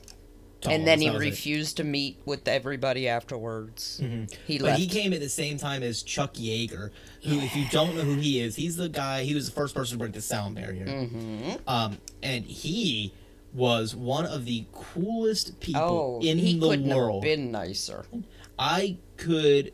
Told 0.61 0.75
and 0.77 0.87
then 0.87 1.01
he 1.01 1.11
was 1.11 1.23
it. 1.23 1.27
refused 1.27 1.77
to 1.79 1.85
meet 1.85 2.21
with 2.25 2.47
everybody 2.47 3.09
afterwards. 3.09 4.01
He 4.47 4.59
But 4.59 4.79
he 4.79 4.87
came 4.87 5.13
at 5.13 5.19
the 5.19 5.29
same 5.29 5.59
time 5.59 5.83
as 5.83 6.05
Chuck 6.05 6.35
Yeager, 6.35 6.91
who, 7.25 7.41
if 7.41 7.57
you 7.57 7.65
don't 7.73 7.97
know 7.97 8.03
who 8.03 8.15
he 8.15 8.39
is, 8.41 8.55
he's 8.55 8.77
the 8.77 8.89
guy. 8.89 9.25
He 9.25 9.35
was 9.35 9.47
the 9.47 9.53
first 9.57 9.75
person 9.75 9.95
to 9.95 9.99
break 9.99 10.13
the 10.13 10.21
sound 10.21 10.55
barrier. 10.55 10.87
Mm-hmm. 10.87 11.51
Um, 11.67 11.99
and 12.23 12.45
he 12.45 13.13
was 13.53 13.97
one 13.97 14.25
of 14.25 14.45
the 14.45 14.65
coolest 14.73 15.59
people 15.59 16.21
Oh, 16.23 16.25
in 16.25 16.39
he 16.39 16.59
the 16.61 16.69
couldn't 16.69 16.95
world. 16.95 17.25
have 17.25 17.37
been 17.37 17.51
nicer. 17.51 18.05
I 18.57 18.99
could, 19.17 19.73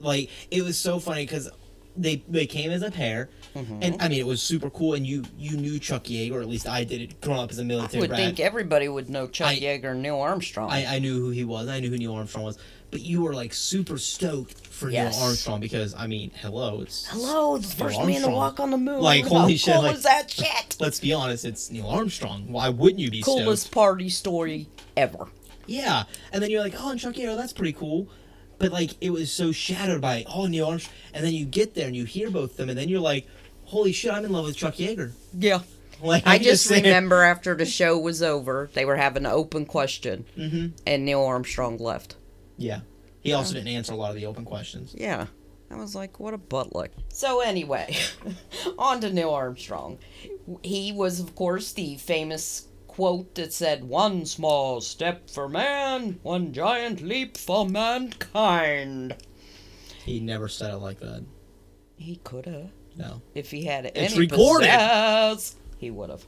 like, 0.00 0.30
it 0.50 0.62
was 0.62 0.76
so 0.76 0.98
funny 0.98 1.24
because 1.26 1.48
they 1.96 2.22
they 2.28 2.46
came 2.46 2.70
as 2.70 2.82
a 2.82 2.90
pair, 2.90 3.28
Mm-hmm. 3.54 3.78
and 3.82 4.02
I 4.02 4.08
mean 4.08 4.18
it 4.18 4.26
was 4.26 4.42
super 4.42 4.68
cool. 4.70 4.94
And 4.94 5.06
you 5.06 5.22
you 5.38 5.56
knew 5.56 5.78
Chuck 5.78 6.04
Yeager, 6.04 6.32
or 6.32 6.40
at 6.40 6.48
least 6.48 6.68
I 6.68 6.82
did 6.82 7.00
it 7.02 7.20
growing 7.20 7.38
up 7.40 7.50
as 7.52 7.58
a 7.60 7.64
military 7.64 7.98
I 7.98 8.00
would 8.00 8.10
brat. 8.10 8.18
think 8.20 8.40
everybody 8.40 8.88
would 8.88 9.08
know 9.08 9.28
Chuck 9.28 9.48
I- 9.48 9.56
Yeager 9.60 9.92
and 9.92 10.02
Neil 10.02 10.18
Armstrong. 10.18 10.70
I, 10.70 10.96
I 10.96 10.98
knew 10.98 11.20
who 11.20 11.30
he 11.30 11.44
was. 11.44 11.68
I 11.68 11.78
knew 11.80 11.88
who 11.90 11.96
Neil 11.98 12.14
Armstrong 12.14 12.44
was. 12.44 12.58
But 12.90 13.00
you 13.02 13.22
were 13.22 13.32
like 13.34 13.52
super 13.54 13.96
stoked 13.98 14.66
for 14.68 14.90
Yes. 14.90 15.16
Neil 15.16 15.24
Armstrong 15.26 15.60
because 15.60 15.94
I 15.94 16.06
mean, 16.08 16.30
hello, 16.36 16.80
it's 16.80 17.06
Hello, 17.06 17.58
the 17.58 17.66
first 17.68 17.98
man 18.04 18.22
to 18.22 18.28
walk 18.28 18.58
on 18.60 18.70
the 18.70 18.78
moon. 18.78 19.00
Like, 19.00 19.22
How 19.24 19.40
holy 19.40 19.56
shit, 19.56 19.74
Cool 19.74 19.82
like- 19.84 19.96
is 19.96 20.02
that 20.04 20.30
shit? 20.30 20.76
Let's 20.80 20.98
be 21.00 21.12
honest, 21.12 21.44
it's 21.44 21.70
Neil 21.70 21.86
Armstrong. 21.86 22.50
Why 22.52 22.68
wouldn't 22.70 22.98
you 23.00 23.10
be 23.10 23.22
stoked? 23.22 23.42
Coolest 23.42 23.62
stoked? 23.64 23.74
party 23.74 24.08
story 24.08 24.68
ever. 24.96 25.26
Yeah, 25.66 26.04
and 26.32 26.42
then 26.42 26.50
you're 26.50 26.60
like, 26.60 26.74
oh, 26.78 26.90
and 26.90 27.00
Chuck 27.00 27.14
Yeager, 27.14 27.36
that's 27.36 27.52
pretty 27.52 27.72
cool. 27.72 28.08
But 28.58 28.72
like, 28.72 28.92
it 29.00 29.10
was 29.10 29.30
so 29.32 29.52
shadowed 29.52 30.00
by 30.00 30.24
oh 30.32 30.46
Neil 30.46 30.66
Armstrong, 30.66 30.94
and 31.12 31.24
then 31.24 31.32
you 31.34 31.44
get 31.44 31.74
there 31.74 31.86
and 31.86 31.96
you 31.96 32.04
hear 32.04 32.30
both 32.30 32.52
of 32.52 32.56
them, 32.56 32.68
and 32.70 32.78
then 32.78 32.88
you're 32.88 33.00
like, 33.00 33.26
holy 33.64 33.92
shit, 33.92 34.12
I'm 34.12 34.24
in 34.24 34.32
love 34.32 34.44
with 34.46 34.56
Chuck 34.56 34.74
Yeager. 34.74 35.12
Yeah. 35.38 35.60
Like 36.02 36.26
I 36.26 36.34
I'm 36.34 36.42
just 36.42 36.68
remember 36.68 37.22
after 37.22 37.54
the 37.54 37.64
show 37.64 37.96
was 37.98 38.20
over, 38.22 38.68
they 38.74 38.84
were 38.84 38.96
having 38.96 39.24
an 39.24 39.32
open 39.32 39.64
question, 39.64 40.26
Mhm. 40.36 40.72
and 40.86 41.04
Neil 41.06 41.22
Armstrong 41.22 41.78
left. 41.78 42.16
Yeah, 42.58 42.80
he 43.20 43.32
also 43.32 43.54
didn't 43.54 43.68
answer 43.68 43.92
a 43.92 43.96
lot 43.96 44.10
of 44.10 44.16
the 44.16 44.26
open 44.26 44.44
questions. 44.44 44.94
Yeah. 44.98 45.26
I 45.70 45.76
was 45.76 45.94
like, 45.94 46.20
what 46.20 46.34
a 46.34 46.38
butt 46.38 46.74
lick. 46.74 46.90
So, 47.08 47.40
anyway, 47.40 47.96
on 48.78 49.00
to 49.00 49.10
Neil 49.12 49.30
Armstrong. 49.30 49.98
He 50.62 50.92
was, 50.92 51.20
of 51.20 51.34
course, 51.36 51.72
the 51.72 51.96
famous 51.96 52.66
quote 52.94 53.34
that 53.34 53.52
said, 53.52 53.84
One 53.84 54.24
small 54.24 54.80
step 54.80 55.28
for 55.28 55.48
man, 55.48 56.20
one 56.22 56.52
giant 56.52 57.02
leap 57.02 57.36
for 57.36 57.66
mankind. 57.68 59.16
He 60.04 60.20
never 60.20 60.48
said 60.48 60.72
it 60.74 60.76
like 60.78 61.00
that. 61.00 61.24
He 61.96 62.16
could 62.22 62.46
have. 62.46 62.70
No. 62.96 63.20
If 63.34 63.50
he 63.50 63.64
had 63.64 63.86
It's 63.86 64.12
any 64.14 64.26
recorded. 64.26 64.68
pizzazz, 64.68 65.54
he 65.78 65.90
would 65.90 66.10
have. 66.10 66.24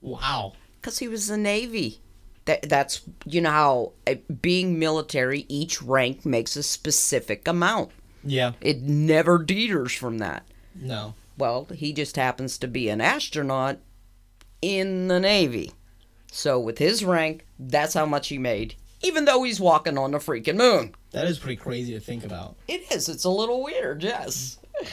Wow. 0.00 0.54
Because 0.82 0.98
he 0.98 1.08
was 1.08 1.28
the 1.28 1.38
Navy. 1.38 2.00
That, 2.44 2.68
that's, 2.68 3.02
you 3.24 3.40
know, 3.40 3.50
how 3.50 3.92
uh, 4.06 4.16
being 4.40 4.78
military, 4.78 5.46
each 5.48 5.80
rank 5.80 6.26
makes 6.26 6.56
a 6.56 6.62
specific 6.64 7.46
amount. 7.46 7.92
Yeah. 8.24 8.52
It 8.60 8.82
never 8.82 9.38
deters 9.38 9.92
from 9.92 10.18
that. 10.18 10.44
No. 10.74 11.14
Well, 11.38 11.68
he 11.72 11.92
just 11.92 12.16
happens 12.16 12.58
to 12.58 12.66
be 12.66 12.88
an 12.88 13.00
astronaut 13.00 13.78
in 14.60 15.06
the 15.06 15.20
Navy. 15.20 15.72
So, 16.32 16.58
with 16.58 16.78
his 16.78 17.04
rank, 17.04 17.46
that's 17.58 17.94
how 17.94 18.06
much 18.06 18.28
he 18.28 18.38
made, 18.38 18.74
even 19.02 19.24
though 19.26 19.42
he's 19.44 19.60
walking 19.60 19.98
on 19.98 20.12
the 20.12 20.18
freaking 20.18 20.56
moon. 20.56 20.94
That 21.12 21.26
is 21.26 21.38
pretty 21.38 21.56
crazy 21.56 21.92
to 21.92 22.00
think 22.00 22.24
about. 22.24 22.56
It 22.66 22.90
is. 22.90 23.08
It's 23.08 23.24
a 23.24 23.30
little 23.30 23.62
weird, 23.62 24.02
yes. 24.02 24.58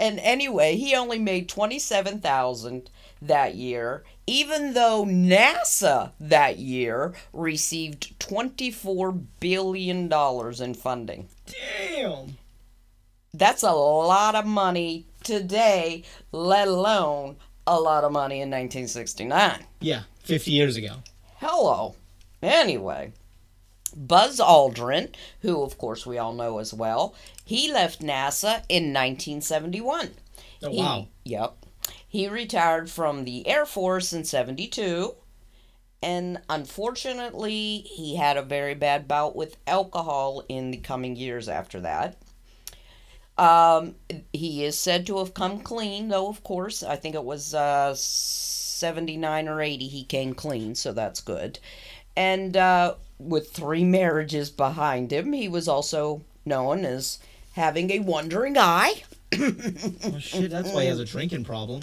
And 0.00 0.18
anyway, 0.20 0.76
he 0.76 0.96
only 0.96 1.18
made 1.18 1.46
27,000 1.48 2.88
that 3.22 3.54
year, 3.54 4.02
even 4.26 4.74
though 4.74 5.04
NASA 5.04 6.12
that 6.20 6.58
year 6.58 7.12
received 7.32 8.18
24 8.18 9.12
billion 9.12 10.08
dollars 10.08 10.60
in 10.60 10.74
funding. 10.74 11.28
Damn. 11.46 12.36
That's 13.32 13.62
a 13.62 13.72
lot 13.72 14.34
of 14.34 14.46
money 14.46 15.06
today, 15.22 16.02
let 16.32 16.66
alone 16.68 17.36
a 17.66 17.78
lot 17.78 18.04
of 18.04 18.12
money 18.12 18.36
in 18.36 18.50
1969. 18.50 19.64
Yeah, 19.80 20.02
50 20.24 20.50
years 20.50 20.76
ago. 20.76 20.96
Hello. 21.36 21.94
Anyway, 22.42 23.12
Buzz 23.94 24.40
Aldrin, 24.40 25.14
who 25.42 25.62
of 25.62 25.78
course 25.78 26.06
we 26.06 26.18
all 26.18 26.32
know 26.32 26.58
as 26.58 26.72
well, 26.74 27.14
he 27.44 27.72
left 27.72 28.00
NASA 28.00 28.62
in 28.68 28.92
1971. 28.92 30.10
Oh, 30.62 30.70
He- 30.70 30.78
wow. 30.78 31.06
Yep. 31.24 31.59
He 32.10 32.26
retired 32.26 32.90
from 32.90 33.24
the 33.24 33.46
Air 33.46 33.64
Force 33.64 34.12
in 34.12 34.24
72. 34.24 35.14
And 36.02 36.40
unfortunately, 36.50 37.84
he 37.86 38.16
had 38.16 38.36
a 38.36 38.42
very 38.42 38.74
bad 38.74 39.06
bout 39.06 39.36
with 39.36 39.56
alcohol 39.64 40.42
in 40.48 40.72
the 40.72 40.78
coming 40.78 41.14
years 41.14 41.48
after 41.48 41.78
that. 41.80 42.16
Um, 43.38 43.94
he 44.32 44.64
is 44.64 44.76
said 44.76 45.06
to 45.06 45.18
have 45.18 45.34
come 45.34 45.60
clean, 45.60 46.08
though, 46.08 46.28
of 46.28 46.42
course. 46.42 46.82
I 46.82 46.96
think 46.96 47.14
it 47.14 47.22
was 47.22 47.54
uh, 47.54 47.94
79 47.94 49.46
or 49.46 49.62
80 49.62 49.86
he 49.86 50.02
came 50.02 50.34
clean, 50.34 50.74
so 50.74 50.92
that's 50.92 51.20
good. 51.20 51.60
And 52.16 52.56
uh, 52.56 52.94
with 53.20 53.52
three 53.52 53.84
marriages 53.84 54.50
behind 54.50 55.12
him, 55.12 55.32
he 55.32 55.48
was 55.48 55.68
also 55.68 56.22
known 56.44 56.84
as 56.84 57.20
having 57.52 57.92
a 57.92 58.00
wandering 58.00 58.58
eye. 58.58 59.04
Oh, 59.32 60.18
shit, 60.18 60.50
that's 60.50 60.72
why 60.72 60.82
he 60.82 60.88
has 60.88 60.98
a 60.98 61.04
drinking 61.04 61.44
problem. 61.44 61.82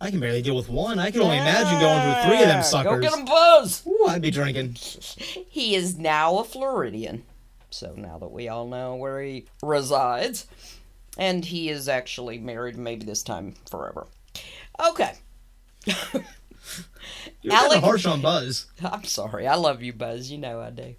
I 0.00 0.10
can 0.10 0.20
barely 0.20 0.42
deal 0.42 0.56
with 0.56 0.68
one. 0.68 0.98
I 0.98 1.10
can 1.10 1.22
only 1.22 1.38
imagine 1.38 1.80
going 1.80 2.02
through 2.02 2.30
three 2.30 2.42
of 2.42 2.48
them 2.48 2.62
suckers. 2.62 2.92
Go 2.92 3.00
get 3.00 3.18
him, 3.18 3.24
Buzz! 3.24 3.86
Ooh, 3.86 4.06
I'd 4.08 4.22
be 4.22 4.30
drinking. 4.30 4.76
He 5.48 5.74
is 5.74 5.98
now 5.98 6.38
a 6.38 6.44
Floridian. 6.44 7.24
So 7.70 7.94
now 7.96 8.18
that 8.18 8.30
we 8.30 8.48
all 8.48 8.66
know 8.66 8.94
where 8.94 9.22
he 9.22 9.46
resides. 9.62 10.46
And 11.16 11.46
he 11.46 11.70
is 11.70 11.88
actually 11.88 12.36
married, 12.38 12.76
maybe 12.76 13.06
this 13.06 13.22
time 13.22 13.54
forever. 13.70 14.06
Okay. 14.86 15.14
You're 17.42 17.54
kind 17.54 17.72
of 17.72 17.82
harsh 17.82 18.06
on 18.06 18.20
Buzz. 18.20 18.66
I'm 18.84 19.04
sorry. 19.04 19.46
I 19.46 19.54
love 19.54 19.82
you, 19.82 19.92
Buzz. 19.92 20.30
You 20.30 20.38
know 20.38 20.60
I 20.60 20.70
do. 20.70 20.94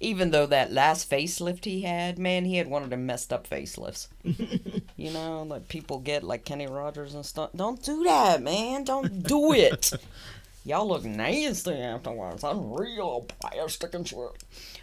Even 0.00 0.30
though 0.30 0.46
that 0.46 0.72
last 0.72 1.10
facelift 1.10 1.64
he 1.64 1.82
had, 1.82 2.18
man, 2.18 2.44
he 2.44 2.56
had 2.56 2.68
one 2.68 2.82
of 2.82 2.90
them 2.90 3.06
messed 3.06 3.32
up 3.32 3.48
facelifts. 3.48 4.08
you 4.96 5.10
know, 5.10 5.42
like 5.42 5.68
people 5.68 5.98
get 5.98 6.22
like 6.22 6.44
Kenny 6.44 6.66
Rogers 6.66 7.14
and 7.14 7.26
stuff. 7.26 7.50
Don't 7.54 7.82
do 7.82 8.04
that, 8.04 8.42
man. 8.42 8.84
Don't 8.84 9.22
do 9.22 9.52
it. 9.52 9.92
Y'all 10.64 10.86
look 10.86 11.04
nasty 11.04 11.74
afterwards. 11.74 12.44
I'm 12.44 12.72
real 12.72 13.26
plastic 13.40 13.94
and 13.94 14.06
shit. 14.06 14.18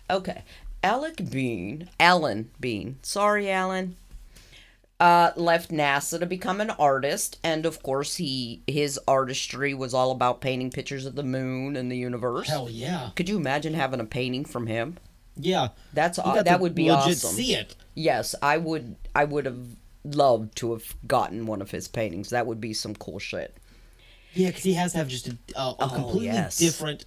Okay. 0.10 0.43
Alec 0.84 1.29
Bean, 1.29 1.89
Alan 1.99 2.51
Bean, 2.60 2.99
sorry, 3.01 3.49
Alan, 3.51 3.97
uh, 4.99 5.31
left 5.35 5.71
NASA 5.71 6.19
to 6.19 6.25
become 6.25 6.59
an 6.62 6.69
artist, 6.71 7.39
and 7.43 7.65
of 7.65 7.81
course, 7.81 8.15
he 8.17 8.62
his 8.67 8.99
artistry 9.07 9.73
was 9.73 9.93
all 9.93 10.12
about 10.12 10.41
painting 10.41 10.71
pictures 10.71 11.05
of 11.05 11.15
the 11.15 11.23
moon 11.23 11.75
and 11.75 11.91
the 11.91 11.97
universe. 11.97 12.47
Hell 12.49 12.69
yeah. 12.69 13.12
Could 13.15 13.29
you 13.29 13.38
imagine 13.38 13.73
having 13.73 13.99
a 13.99 14.05
painting 14.05 14.45
from 14.45 14.67
him? 14.67 14.97
Yeah. 15.38 15.69
That's 15.93 16.19
aw- 16.19 16.41
that 16.43 16.59
would 16.59 16.75
be 16.75 16.89
awesome. 16.89 17.13
see 17.31 17.53
it. 17.55 17.75
Yes, 17.95 18.35
I 18.41 18.57
would. 18.57 18.95
I 19.15 19.23
would 19.25 19.45
have 19.45 19.59
loved 20.03 20.55
to 20.57 20.71
have 20.73 20.95
gotten 21.07 21.45
one 21.45 21.62
of 21.62 21.71
his 21.71 21.88
paintings. 21.88 22.29
That 22.31 22.45
would 22.47 22.59
be 22.62 22.73
some 22.73 22.95
cool 22.95 23.19
shit. 23.19 23.55
Yeah, 24.33 24.47
because 24.47 24.63
he 24.63 24.73
has 24.73 24.91
to 24.93 24.97
have 24.99 25.07
just 25.07 25.27
a, 25.27 25.38
a, 25.55 25.62
a 25.62 25.75
Oh, 25.79 25.89
completely 25.89 26.27
yes. 26.27 26.57
different 26.57 27.05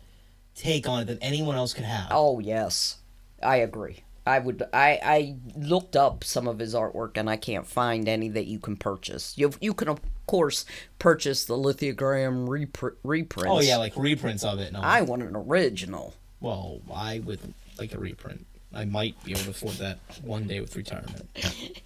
take 0.55 0.89
on 0.89 1.03
it 1.03 1.05
than 1.07 1.19
anyone 1.23 1.57
else 1.57 1.73
could 1.73 1.85
have. 1.85 2.09
Oh 2.11 2.39
yes, 2.41 2.99
I 3.43 3.57
agree. 3.57 4.01
I 4.27 4.39
would. 4.39 4.63
I 4.73 4.99
I 5.03 5.37
looked 5.57 5.97
up 5.97 6.23
some 6.25 6.47
of 6.47 6.59
his 6.59 6.75
artwork 6.75 7.17
and 7.17 7.29
I 7.29 7.37
can't 7.37 7.67
find 7.67 8.09
any 8.09 8.29
that 8.31 8.47
you 8.47 8.59
can 8.61 8.77
purchase. 8.77 9.37
You 9.37 9.51
you 9.61 9.75
can 9.75 9.89
of 9.89 10.01
course 10.27 10.65
purchase 10.99 11.45
the 11.45 11.57
lithogram 11.57 12.47
repr- 12.47 12.95
reprints. 13.03 13.51
Oh, 13.51 13.61
yeah, 13.61 13.77
like 13.79 13.95
reprints 13.97 14.45
of 14.45 14.61
it. 14.61 14.73
No. 14.73 14.81
I 14.81 15.03
want 15.03 15.23
an 15.23 15.35
original. 15.35 16.15
well, 16.41 16.81
I 16.95 17.19
would 17.21 17.41
like 17.79 17.95
a 17.95 17.99
reprint. 17.99 18.47
I 18.75 18.85
might 18.87 19.23
be 19.25 19.33
able 19.33 19.43
to 19.43 19.51
afford 19.51 19.75
that 19.75 19.99
one 20.23 20.47
day 20.47 20.61
with 20.61 20.77
retirement. 20.77 21.29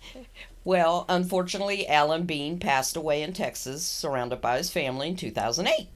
Well, 0.64 1.04
unfortunately, 1.08 1.86
Alan 1.86 2.24
Bean 2.24 2.58
passed 2.58 2.96
away 2.96 3.22
in 3.22 3.32
Texas, 3.32 3.86
surrounded 3.86 4.40
by 4.40 4.56
his 4.56 4.68
family 4.68 5.06
in 5.06 5.14
2008. 5.16 5.86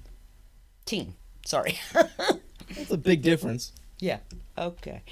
Teen. 0.85 1.14
Sorry. 1.44 1.81
That's 1.92 2.90
a 2.92 2.96
big 2.96 3.20
difference. 3.22 3.72
yeah. 3.98 4.18
Okay. 4.57 5.03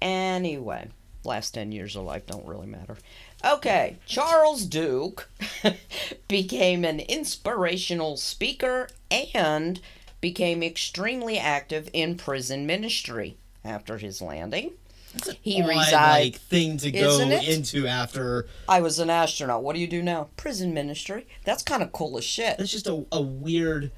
Anyway, 0.00 0.88
last 1.24 1.52
10 1.54 1.72
years 1.72 1.96
of 1.96 2.04
life 2.04 2.26
don't 2.26 2.46
really 2.46 2.66
matter. 2.66 2.96
Okay. 3.44 3.96
Charles 4.06 4.64
Duke 4.64 5.28
became 6.28 6.84
an 6.84 7.00
inspirational 7.00 8.16
speaker 8.16 8.88
and 9.10 9.80
became 10.20 10.62
extremely 10.62 11.38
active 11.38 11.88
in 11.92 12.16
prison 12.16 12.66
ministry 12.66 13.36
after 13.64 13.98
his 13.98 14.20
landing. 14.20 14.72
That's 15.14 15.30
He 15.40 15.62
Odd, 15.62 15.68
resides. 15.68 16.24
like 16.24 16.34
thing 16.36 16.76
to 16.78 16.90
go 16.90 17.20
into 17.20 17.86
after. 17.86 18.46
I 18.68 18.80
was 18.80 18.98
an 18.98 19.08
astronaut. 19.10 19.62
What 19.62 19.74
do 19.74 19.80
you 19.80 19.86
do 19.86 20.02
now? 20.02 20.28
Prison 20.36 20.74
ministry. 20.74 21.26
That's 21.44 21.62
kind 21.62 21.82
of 21.82 21.92
cool 21.92 22.18
as 22.18 22.24
shit. 22.24 22.58
That's 22.58 22.70
just 22.70 22.86
a, 22.86 23.04
a 23.10 23.20
weird, 23.20 23.90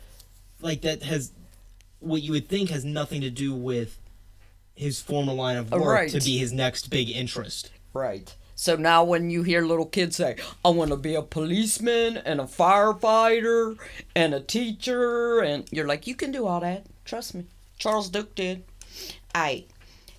like 0.61 0.83
that 0.83 1.03
has 1.03 1.33
what 1.99 2.23
you 2.23 2.33
would 2.33 2.49
think 2.49 2.71
has 2.71 2.85
nothing 2.85 3.21
to 3.23 3.31
do 3.31 3.53
with 3.55 3.99
his 4.81 5.01
former 5.01 5.33
line 5.33 5.57
of 5.57 5.71
work 5.71 5.83
Right. 5.85 6.11
to 6.11 6.21
be 6.21 6.39
his 6.39 6.53
next 6.53 6.89
big 6.91 7.09
interest. 7.11 7.71
Right. 7.93 8.35
So 8.55 8.77
now 8.77 9.05
when 9.05 9.31
you 9.31 9.43
hear 9.43 9.63
little 9.63 9.87
kids 9.87 10.17
say, 10.17 10.37
I 10.65 10.69
want 10.71 10.91
to 10.91 10.97
be 10.97 11.15
a 11.15 11.23
policeman 11.23 12.19
and 12.19 12.41
a 12.41 12.45
firefighter 12.45 13.79
and 14.15 14.35
a 14.35 14.41
teacher, 14.41 15.41
and 15.41 15.67
you're 15.71 15.87
like, 15.87 16.07
you 16.07 16.15
can 16.15 16.31
do 16.33 16.47
all 16.47 16.61
that. 16.61 16.87
Trust 17.05 17.35
me. 17.35 17.45
Charles 17.79 18.09
Duke 18.11 18.35
did. 18.35 18.65
I. 19.35 19.65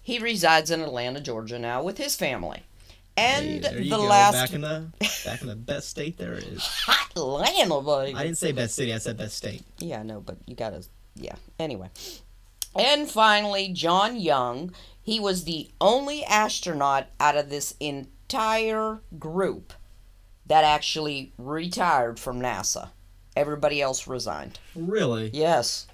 He 0.01 0.17
resides 0.17 0.71
in 0.71 0.81
Atlanta, 0.81 1.21
Georgia 1.21 1.59
now 1.59 1.83
with 1.83 1.97
his 1.99 2.15
family. 2.15 2.63
And 3.17 3.63
Hey, 3.65 3.83
the 3.83 3.89
go, 3.89 4.03
last 4.03 4.33
back 4.33 4.53
in 4.53 4.61
the 4.61 4.87
back 5.25 5.41
in 5.41 5.47
the 5.47 5.55
best 5.55 5.89
state 5.89 6.17
there 6.17 6.33
is. 6.33 6.67
Atlanta, 7.15 7.81
baby. 7.81 8.17
I 8.17 8.23
didn't 8.23 8.37
say 8.37 8.51
best 8.53 8.73
city. 8.75 8.93
I 8.93 8.97
said 8.97 9.17
best 9.17 9.35
state. 9.37 9.61
Yeah, 9.77 9.99
I 9.99 10.03
know, 10.03 10.21
but 10.21 10.37
you 10.47 10.55
gotta. 10.55 10.83
Yeah. 11.15 11.35
Anyway. 11.59 11.89
And 12.75 13.09
finally, 13.09 13.69
John 13.69 14.17
Young. 14.19 14.73
He 15.03 15.19
was 15.19 15.43
the 15.45 15.69
only 15.81 16.23
astronaut 16.23 17.07
out 17.19 17.35
of 17.35 17.49
this 17.49 17.73
entire 17.79 19.01
group 19.17 19.73
that 20.45 20.63
actually 20.63 21.33
retired 21.39 22.19
from 22.19 22.39
NASA. 22.39 22.89
Everybody 23.35 23.81
else 23.81 24.05
resigned. 24.07 24.59
Really? 24.75 25.31
Yes. 25.33 25.87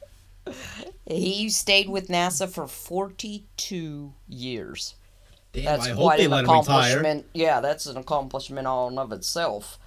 He 1.05 1.49
stayed 1.49 1.87
with 1.89 2.09
NASA 2.09 2.49
for 2.49 2.67
42 2.67 4.13
years. 4.27 4.95
Damn, 5.53 5.63
That's 5.65 5.87
I 5.87 5.93
quite 5.93 6.17
they 6.17 6.25
an 6.25 6.31
let 6.31 6.45
him 6.45 6.51
retire. 6.51 6.61
accomplishment. 6.61 7.25
Yeah, 7.33 7.61
that's 7.61 7.85
an 7.85 7.97
accomplishment 7.97 8.67
all 8.67 8.89
in 8.89 8.97
of 8.97 9.11
itself. 9.11 9.79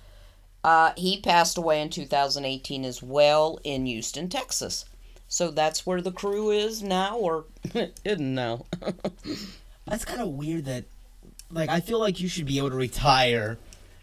Uh, 0.64 0.92
he 0.96 1.20
passed 1.20 1.56
away 1.58 1.80
in 1.80 1.90
2018 1.90 2.84
as 2.84 3.02
well 3.02 3.58
in 3.64 3.86
Houston, 3.86 4.28
Texas. 4.28 4.84
So 5.30 5.50
that's 5.52 5.86
where 5.86 6.02
the 6.02 6.10
crew 6.12 6.50
is 6.50 6.82
now, 6.82 7.16
or 7.16 7.44
isn't 8.04 8.34
now. 8.34 8.66
That's 9.86 10.04
kind 10.04 10.20
of 10.20 10.28
weird 10.28 10.64
that, 10.66 10.84
like, 11.50 11.70
I 11.70 11.80
feel 11.80 11.98
like 12.00 12.20
you 12.20 12.28
should 12.28 12.46
be 12.46 12.58
able 12.58 12.70
to 12.70 12.76
retire. 12.76 13.56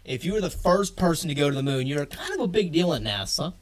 If 0.04 0.26
you 0.26 0.34
were 0.34 0.42
the 0.42 0.50
first 0.50 0.96
person 0.96 1.28
to 1.30 1.36
go 1.36 1.50
to 1.50 1.56
the 1.56 1.62
moon, 1.62 1.86
you're 1.86 2.06
kind 2.06 2.34
of 2.34 2.40
a 2.40 2.48
big 2.48 2.72
deal 2.72 2.94
at 2.94 3.02
NASA. 3.02 3.54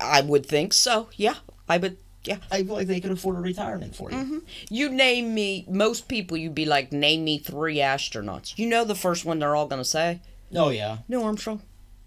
I 0.00 0.20
would 0.22 0.46
think 0.46 0.72
so. 0.72 1.08
Yeah, 1.16 1.34
I 1.68 1.76
would. 1.78 1.96
Yeah, 2.24 2.38
I 2.50 2.62
feel 2.62 2.74
like 2.74 2.86
they 2.86 3.00
could 3.00 3.10
afford 3.10 3.36
a 3.36 3.40
retirement 3.40 3.96
for 3.96 4.10
you. 4.10 4.16
Mm-hmm. 4.16 4.38
you 4.70 4.88
name 4.90 5.34
me. 5.34 5.64
Most 5.68 6.08
people, 6.08 6.36
you'd 6.36 6.54
be 6.54 6.66
like, 6.66 6.92
name 6.92 7.24
me 7.24 7.38
three 7.38 7.76
astronauts. 7.78 8.56
You 8.58 8.68
know 8.68 8.84
the 8.84 8.94
first 8.94 9.24
one 9.24 9.38
they're 9.40 9.56
all 9.56 9.66
gonna 9.66 9.84
say 9.84 10.20
Oh 10.54 10.70
yeah. 10.70 10.98
Neil 11.08 11.22
Armstrong, 11.24 11.62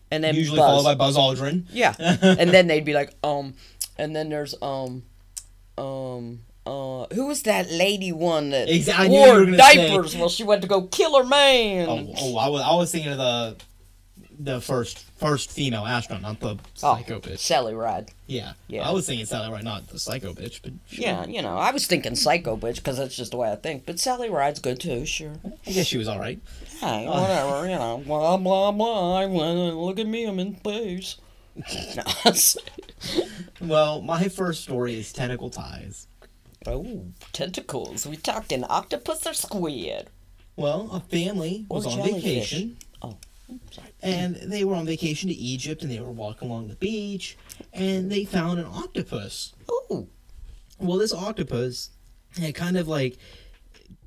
and 0.10 0.24
then 0.24 0.36
Usually 0.36 0.58
Buzz. 0.58 0.67
followed 0.67 0.84
by 0.84 0.95
Buzz 0.95 1.17
Aldrin. 1.17 1.65
Yeah. 1.71 1.95
and 2.00 2.50
then 2.50 2.67
they'd 2.67 2.86
be 2.86 2.93
like, 2.93 3.13
um, 3.24 3.54
and 4.02 4.16
then 4.16 4.30
there's 4.30 4.56
um, 4.62 5.04
um, 5.78 6.40
uh, 6.66 7.06
who 7.14 7.28
was 7.28 7.44
that 7.44 7.70
lady 7.72 8.12
one 8.12 8.50
that 8.52 8.68
Exa- 8.68 8.94
I 8.98 9.08
knew 9.08 9.20
you 9.20 9.26
wore 9.28 9.46
gonna 9.46 9.58
say- 9.58 9.88
diapers 9.90 10.16
while 10.16 10.30
she 10.30 10.44
went 10.44 10.62
to 10.64 10.68
go 10.68 10.84
kill 10.84 11.18
her 11.18 11.24
man? 11.28 11.88
Oh, 11.90 12.14
oh 12.18 12.38
I, 12.38 12.50
was, 12.50 12.62
I 12.62 12.76
was 12.76 12.92
thinking 12.92 13.12
of 13.12 13.18
the 13.18 13.56
the 14.44 14.60
first 14.60 15.06
first 15.18 15.52
female 15.52 15.86
astronaut, 15.86 16.24
not 16.24 16.40
the 16.40 16.56
Oh, 16.56 16.96
psycho 16.98 17.20
bitch. 17.20 17.38
Sally 17.38 17.76
Ride. 17.76 18.10
Yeah, 18.26 18.54
Yeah. 18.68 18.88
I 18.90 18.92
was 18.92 19.06
thinking 19.06 19.28
Sally 19.28 19.52
Ride, 19.52 19.64
not 19.64 19.88
the 19.88 20.00
psycho 20.00 20.34
bitch, 20.34 20.62
but 20.64 20.72
sure. 20.88 21.04
Yeah, 21.04 21.26
you 21.28 21.44
know, 21.44 21.58
I 21.58 21.70
was 21.72 21.86
thinking 21.86 22.16
Psycho 22.16 22.58
Bitch 22.58 22.78
because 22.78 22.98
that's 22.98 23.16
just 23.16 23.30
the 23.32 23.38
way 23.38 23.52
I 23.52 23.56
think. 23.56 23.86
But 23.86 24.00
Sally 24.00 24.32
Ride's 24.32 24.60
good 24.60 24.80
too, 24.80 25.06
sure. 25.06 25.34
I 25.68 25.72
guess 25.72 25.86
she 25.86 26.00
was 26.00 26.08
all 26.08 26.18
right. 26.18 26.40
Hey, 26.80 27.06
whatever, 27.08 27.70
you 27.70 27.76
know. 27.76 28.02
Blah, 28.04 28.38
blah, 28.38 28.72
blah. 28.72 29.20
I'm, 29.20 29.36
uh, 29.36 29.74
Look 29.74 30.00
at 30.00 30.08
me, 30.08 30.26
I'm 30.26 30.40
in 30.40 30.58
space. 30.58 31.18
Well, 33.62 34.02
my 34.02 34.28
first 34.28 34.64
story 34.64 34.98
is 35.00 35.14
tentacle 35.14 35.50
ties. 35.52 36.08
oh, 36.66 37.06
tentacles. 37.32 38.08
We 38.08 38.18
talking 38.18 38.64
octopus 38.64 39.28
or 39.28 39.34
squid? 39.34 40.08
Well, 40.56 40.90
a 40.92 41.00
family 41.00 41.66
was 41.70 41.86
Or 41.86 41.92
on 41.92 41.98
jellyfish. 41.98 42.24
vacation. 42.24 42.78
Oh, 43.04 43.18
sorry. 43.70 43.90
And 44.02 44.36
they 44.36 44.64
were 44.64 44.74
on 44.76 44.86
vacation 44.88 45.30
to 45.30 45.36
Egypt, 45.36 45.84
and 45.84 45.92
they 45.92 46.00
were 46.00 46.12
walking 46.12 46.50
along 46.50 46.70
the 46.70 46.76
beach, 46.76 47.38
and 47.72 48.12
they 48.12 48.26
found 48.26 48.60
an 48.60 48.66
octopus. 48.66 49.54
Oh. 49.70 50.08
Well, 50.80 50.98
this 50.98 51.14
octopus 51.14 51.92
had 52.40 52.56
kind 52.56 52.78
of 52.78 52.88
like 52.88 53.18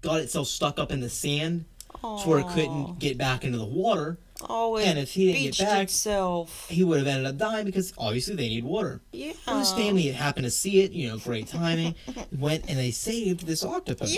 got 0.00 0.20
itself 0.20 0.48
stuck 0.48 0.78
up 0.80 0.90
in 0.90 0.98
the 1.00 1.08
sand, 1.10 1.64
to 2.02 2.24
where 2.28 2.40
it 2.40 2.48
couldn't 2.48 2.98
get 2.98 3.16
back 3.16 3.44
into 3.44 3.58
the 3.58 3.64
water. 3.64 4.18
Oh, 4.48 4.76
it 4.76 4.86
And 4.86 4.98
if 4.98 5.12
he 5.12 5.32
didn't 5.32 5.56
get 5.56 5.66
back- 5.68 5.82
itself. 5.84 6.68
He 6.68 6.82
would 6.82 6.98
have 6.98 7.06
ended 7.06 7.26
up 7.26 7.36
dying 7.38 7.64
because 7.64 7.92
obviously 7.96 8.34
they 8.34 8.48
need 8.48 8.64
water. 8.64 9.00
Yeah. 9.12 9.32
Well, 9.46 9.60
his 9.60 9.72
family 9.72 10.02
happened 10.08 10.44
to 10.44 10.50
see 10.50 10.80
it, 10.80 10.92
you 10.92 11.08
know, 11.08 11.18
great 11.18 11.46
timing. 11.46 11.94
went 12.38 12.68
and 12.68 12.78
they 12.78 12.90
saved 12.90 13.46
this 13.46 13.64
octopus. 13.64 14.16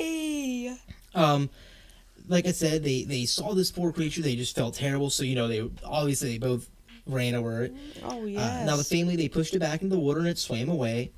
Yay! 0.00 0.76
Um, 1.14 1.48
like 2.28 2.46
I 2.46 2.52
said, 2.52 2.82
they 2.84 3.04
they 3.04 3.24
saw 3.24 3.54
this 3.54 3.70
poor 3.70 3.92
creature. 3.92 4.20
They 4.22 4.36
just 4.36 4.54
felt 4.54 4.74
terrible. 4.74 5.10
So 5.10 5.22
you 5.22 5.34
know, 5.34 5.48
they 5.48 5.68
obviously 5.84 6.32
they 6.32 6.38
both 6.38 6.68
ran 7.06 7.34
over 7.34 7.64
it. 7.64 7.74
Oh, 8.04 8.22
Uh, 8.22 8.24
yes. 8.26 8.66
now 8.66 8.76
the 8.76 8.84
family 8.84 9.16
they 9.16 9.28
pushed 9.28 9.54
it 9.54 9.60
back 9.60 9.80
into 9.82 9.94
the 9.94 10.00
water 10.00 10.18
and 10.20 10.28
it 10.28 10.38
swam 10.38 10.68
away. 10.68 11.12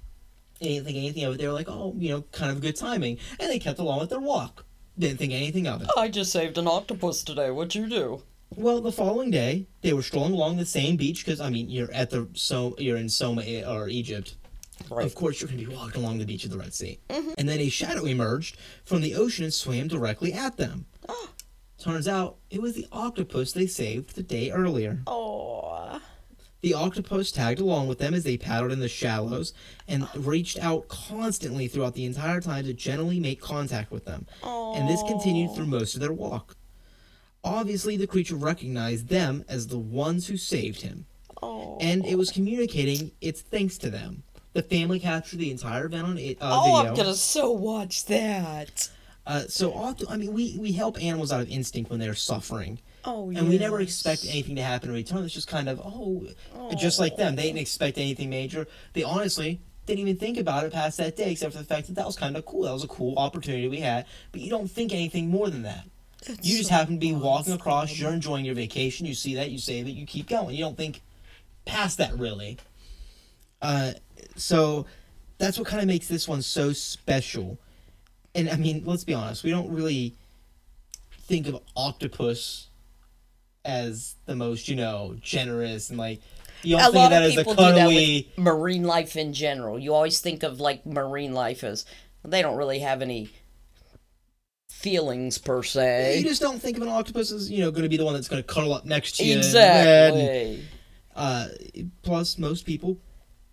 They 0.61 0.69
didn't 0.69 0.87
think 0.87 0.99
anything 0.99 1.25
of 1.25 1.35
it. 1.35 1.39
They 1.39 1.47
were 1.47 1.53
like, 1.53 1.69
oh, 1.69 1.95
you 1.97 2.11
know, 2.11 2.23
kind 2.33 2.51
of 2.51 2.61
good 2.61 2.77
timing, 2.77 3.19
and 3.41 3.49
they 3.49 3.59
kept 3.59 3.79
along 3.79 4.01
with 4.01 4.11
their 4.11 4.21
walk. 4.21 4.65
Didn't 4.99 5.19
think 5.19 5.33
anything 5.33 5.67
of 5.67 5.83
it. 5.83 5.89
I 5.97 6.09
just 6.09 6.33
saved 6.33 6.59
an 6.59 6.67
octopus 6.67 7.23
today. 7.23 7.51
What'd 7.51 7.75
you 7.75 7.89
do? 7.89 8.23
Well, 8.57 8.81
the 8.81 8.91
following 8.91 9.31
day, 9.31 9.67
they 9.83 9.93
were 9.93 10.03
strolling 10.03 10.33
along 10.33 10.57
the 10.57 10.67
same 10.67 10.97
beach 10.97 11.25
because 11.25 11.41
I 11.41 11.51
mean, 11.51 11.69
you're 11.69 11.93
at 11.93 12.11
the 12.11 12.29
so 12.35 12.75
you're 12.79 12.97
in 12.97 13.09
Soma 13.09 13.43
eh, 13.43 13.63
or 13.65 13.89
Egypt. 13.89 14.35
Right. 14.91 15.05
Of 15.07 15.15
course, 15.15 15.41
you're 15.41 15.49
going 15.49 15.61
to 15.61 15.67
be 15.69 15.75
walking 15.75 16.03
along 16.03 16.19
the 16.19 16.25
beach 16.25 16.45
of 16.45 16.51
the 16.51 16.59
Red 16.59 16.73
Sea. 16.73 16.99
Mhm. 17.11 17.35
And 17.37 17.49
then 17.49 17.61
a 17.61 17.69
shadow 17.69 18.05
emerged 18.05 18.57
from 18.85 19.01
the 19.01 19.15
ocean 19.15 19.45
and 19.45 19.53
swam 19.53 19.89
directly 19.89 20.33
at 20.33 20.57
them. 20.57 20.87
Turns 21.79 22.09
out 22.09 22.39
it 22.51 22.61
was 22.61 22.75
the 22.75 22.87
octopus 22.91 23.53
they 23.53 23.67
saved 23.67 24.17
the 24.17 24.23
day 24.23 24.51
earlier. 24.51 25.01
Oh. 25.07 26.01
The 26.61 26.75
octopus 26.75 27.31
tagged 27.31 27.61
along 27.61 27.87
with 27.87 27.99
them 27.99 28.15
as 28.15 28.25
they 28.25 28.37
paddled 28.37 28.73
in 28.73 28.81
the 28.81 28.89
shallows 28.89 29.53
and 29.87 30.09
reached 30.17 30.59
out 30.59 30.89
constantly 30.89 31.69
throughout 31.69 31.95
the 31.95 32.05
entire 32.05 32.41
time 32.41 32.65
to 32.65 32.73
gently 32.75 33.21
make 33.21 33.41
contact 33.41 33.93
with 33.93 34.05
them. 34.05 34.27
And 34.43 34.89
this 34.89 35.03
continued 35.07 35.55
through 35.55 35.67
most 35.67 35.95
of 35.95 36.01
their 36.01 36.13
walk. 36.13 36.57
Obviously, 37.45 37.97
the 37.97 38.07
creature 38.09 38.35
recognized 38.35 39.09
them 39.09 39.45
as 39.49 39.69
the 39.69 39.79
ones 39.79 40.27
who 40.27 40.37
saved 40.37 40.81
him, 40.81 41.07
Oh. 41.41 41.79
and 41.81 42.05
it 42.05 42.17
was 42.19 42.31
communicating 42.33 43.13
its 43.21 43.41
thanks 43.41 43.79
to 43.79 43.91
them. 43.91 44.25
The 44.55 44.63
family 44.63 44.99
captured 44.99 45.39
the 45.39 45.53
entire 45.53 45.87
event 45.87 46.07
on 46.09 46.19
it, 46.19 46.39
uh, 46.41 46.51
Oh, 46.61 46.77
video. 46.79 46.91
I'm 46.91 46.97
gonna 46.97 47.15
so 47.15 47.53
watch 47.53 48.07
that. 48.07 48.89
Uh, 49.25 49.45
so 49.47 49.73
often, 49.73 50.09
I 50.11 50.17
mean, 50.17 50.33
we, 50.33 50.57
we 50.59 50.73
help 50.73 51.01
animals 51.01 51.31
out 51.31 51.41
of 51.43 51.49
instinct 51.49 51.91
when 51.91 52.01
they're 52.01 52.15
suffering, 52.15 52.81
Oh, 53.05 53.31
and 53.31 53.49
we 53.49 53.59
never 53.59 53.81
expect 53.81 54.25
anything 54.29 54.57
to 54.57 54.63
happen 54.63 54.91
in 54.91 54.95
return. 54.95 55.25
It's 55.25 55.35
just 55.35 55.49
kind 55.49 55.69
of 55.69 55.81
oh, 55.83 56.27
just 56.77 56.99
like 56.99 57.17
them. 57.17 57.37
They 57.37 57.45
didn't 57.45 57.59
expect 57.59 57.99
anything 57.99 58.29
major. 58.29 58.67
They 58.93 59.03
honestly 59.03 59.61
didn't 59.87 60.01
even 60.01 60.17
think 60.17 60.37
about 60.37 60.65
it 60.65 60.73
past 60.73 60.99
that 60.99 61.17
day, 61.17 61.33
except 61.33 61.53
for 61.53 61.59
the 61.59 61.65
fact 61.65 61.87
that 61.87 61.95
that 61.95 62.07
was 62.07 62.17
kind 62.17 62.37
of 62.37 62.45
cool. 62.45 62.63
That 62.63 62.73
was 62.73 62.85
a 62.85 62.89
cool 62.89 63.17
opportunity 63.17 63.69
we 63.69 63.81
had. 63.81 64.07
But 64.33 64.41
you 64.41 64.51
don't 64.51 64.71
think 64.71 64.93
anything 64.93 65.29
more 65.29 65.49
than 65.49 65.63
that. 65.63 65.85
you 66.43 66.59
just 66.59 66.69
so 66.69 66.75
happen 66.75 66.95
to 66.95 67.01
be 67.01 67.13
walking 67.13 67.55
across. 67.55 67.99
You're 67.99 68.13
enjoying 68.13 68.45
your 68.45 68.55
vacation. 68.55 69.07
You 69.07 69.15
see 69.15 69.35
that. 69.37 69.51
You 69.51 69.59
save 69.59 69.87
it. 69.87 69.93
You 69.93 70.07
keep 70.07 70.29
going. 70.29 70.55
You 70.55 70.65
don't 70.65 70.77
think 70.77 71.01
past 71.65 71.99
that 71.99 72.19
really. 72.19 72.59
Uh, 73.63 73.93
so 74.37 74.87
that's 75.39 75.59
what 75.59 75.67
kind 75.67 75.81
of 75.81 75.89
makes 75.89 76.09
this 76.09 76.29
one 76.29 76.43
so 76.43 76.73
special. 76.73 77.59
And 78.35 78.51
I 78.51 78.57
mean, 78.57 78.83
let's 78.85 79.05
be 79.05 79.15
honest. 79.15 79.43
We 79.43 79.51
don't 79.51 79.73
really 79.73 80.15
think 81.29 81.47
of 81.47 81.61
octopus 81.77 82.68
as 83.69 84.17
the 84.27 84.35
most, 84.35 84.69
you 84.69 84.75
know, 84.77 85.15
generous 85.21 85.91
and 85.91 85.99
like 85.99 86.21
you 86.63 86.77
don't 86.77 86.89
a 86.89 86.93
think 86.93 87.05
of 87.05 87.11
that 87.11 87.23
of 87.23 87.31
as 87.31 87.37
a 87.37 87.45
cuddly. 87.45 88.33
marine 88.37 88.83
life 88.85 89.15
in 89.17 89.33
general. 89.33 89.79
You 89.79 89.95
always 89.95 90.21
think 90.21 90.43
of 90.43 90.59
like 90.59 90.85
marine 90.87 91.35
life 91.35 91.63
as 91.63 91.85
they 92.25 92.43
don't 92.43 92.57
really 92.57 92.81
have 92.81 93.03
any 93.03 93.29
feelings 94.71 95.39
per 95.39 95.63
se. 95.63 96.19
You 96.19 96.25
just 96.25 96.41
don't 96.41 96.61
think 96.61 96.77
of 96.77 96.83
an 96.83 96.89
octopus 96.89 97.31
as 97.31 97.51
you 97.51 97.61
know 97.61 97.71
going 97.71 97.83
to 97.83 97.89
be 97.89 97.97
the 97.97 98.05
one 98.05 98.15
that's 98.15 98.29
going 98.29 98.43
to 98.43 98.47
cuddle 98.47 98.73
up 98.73 98.85
next 98.87 99.17
to 99.19 99.25
you. 99.25 99.37
bed 99.41 100.15
and- 100.15 100.21
Exactly. 100.23 100.65
Uh, 101.15 101.49
plus, 102.03 102.39
most 102.39 102.65
people 102.65 102.97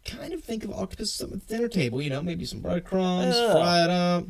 kind 0.06 0.34
of 0.34 0.43
think 0.43 0.63
of 0.63 0.71
octopus 0.71 1.19
at 1.19 1.32
the 1.32 1.38
dinner 1.38 1.67
table. 1.67 1.99
You 2.01 2.12
know, 2.12 2.21
maybe 2.21 2.45
some 2.45 2.60
breadcrumbs, 2.60 3.36
Ugh. 3.36 3.51
fry 3.54 3.84
it 3.84 3.89
up. 3.89 4.25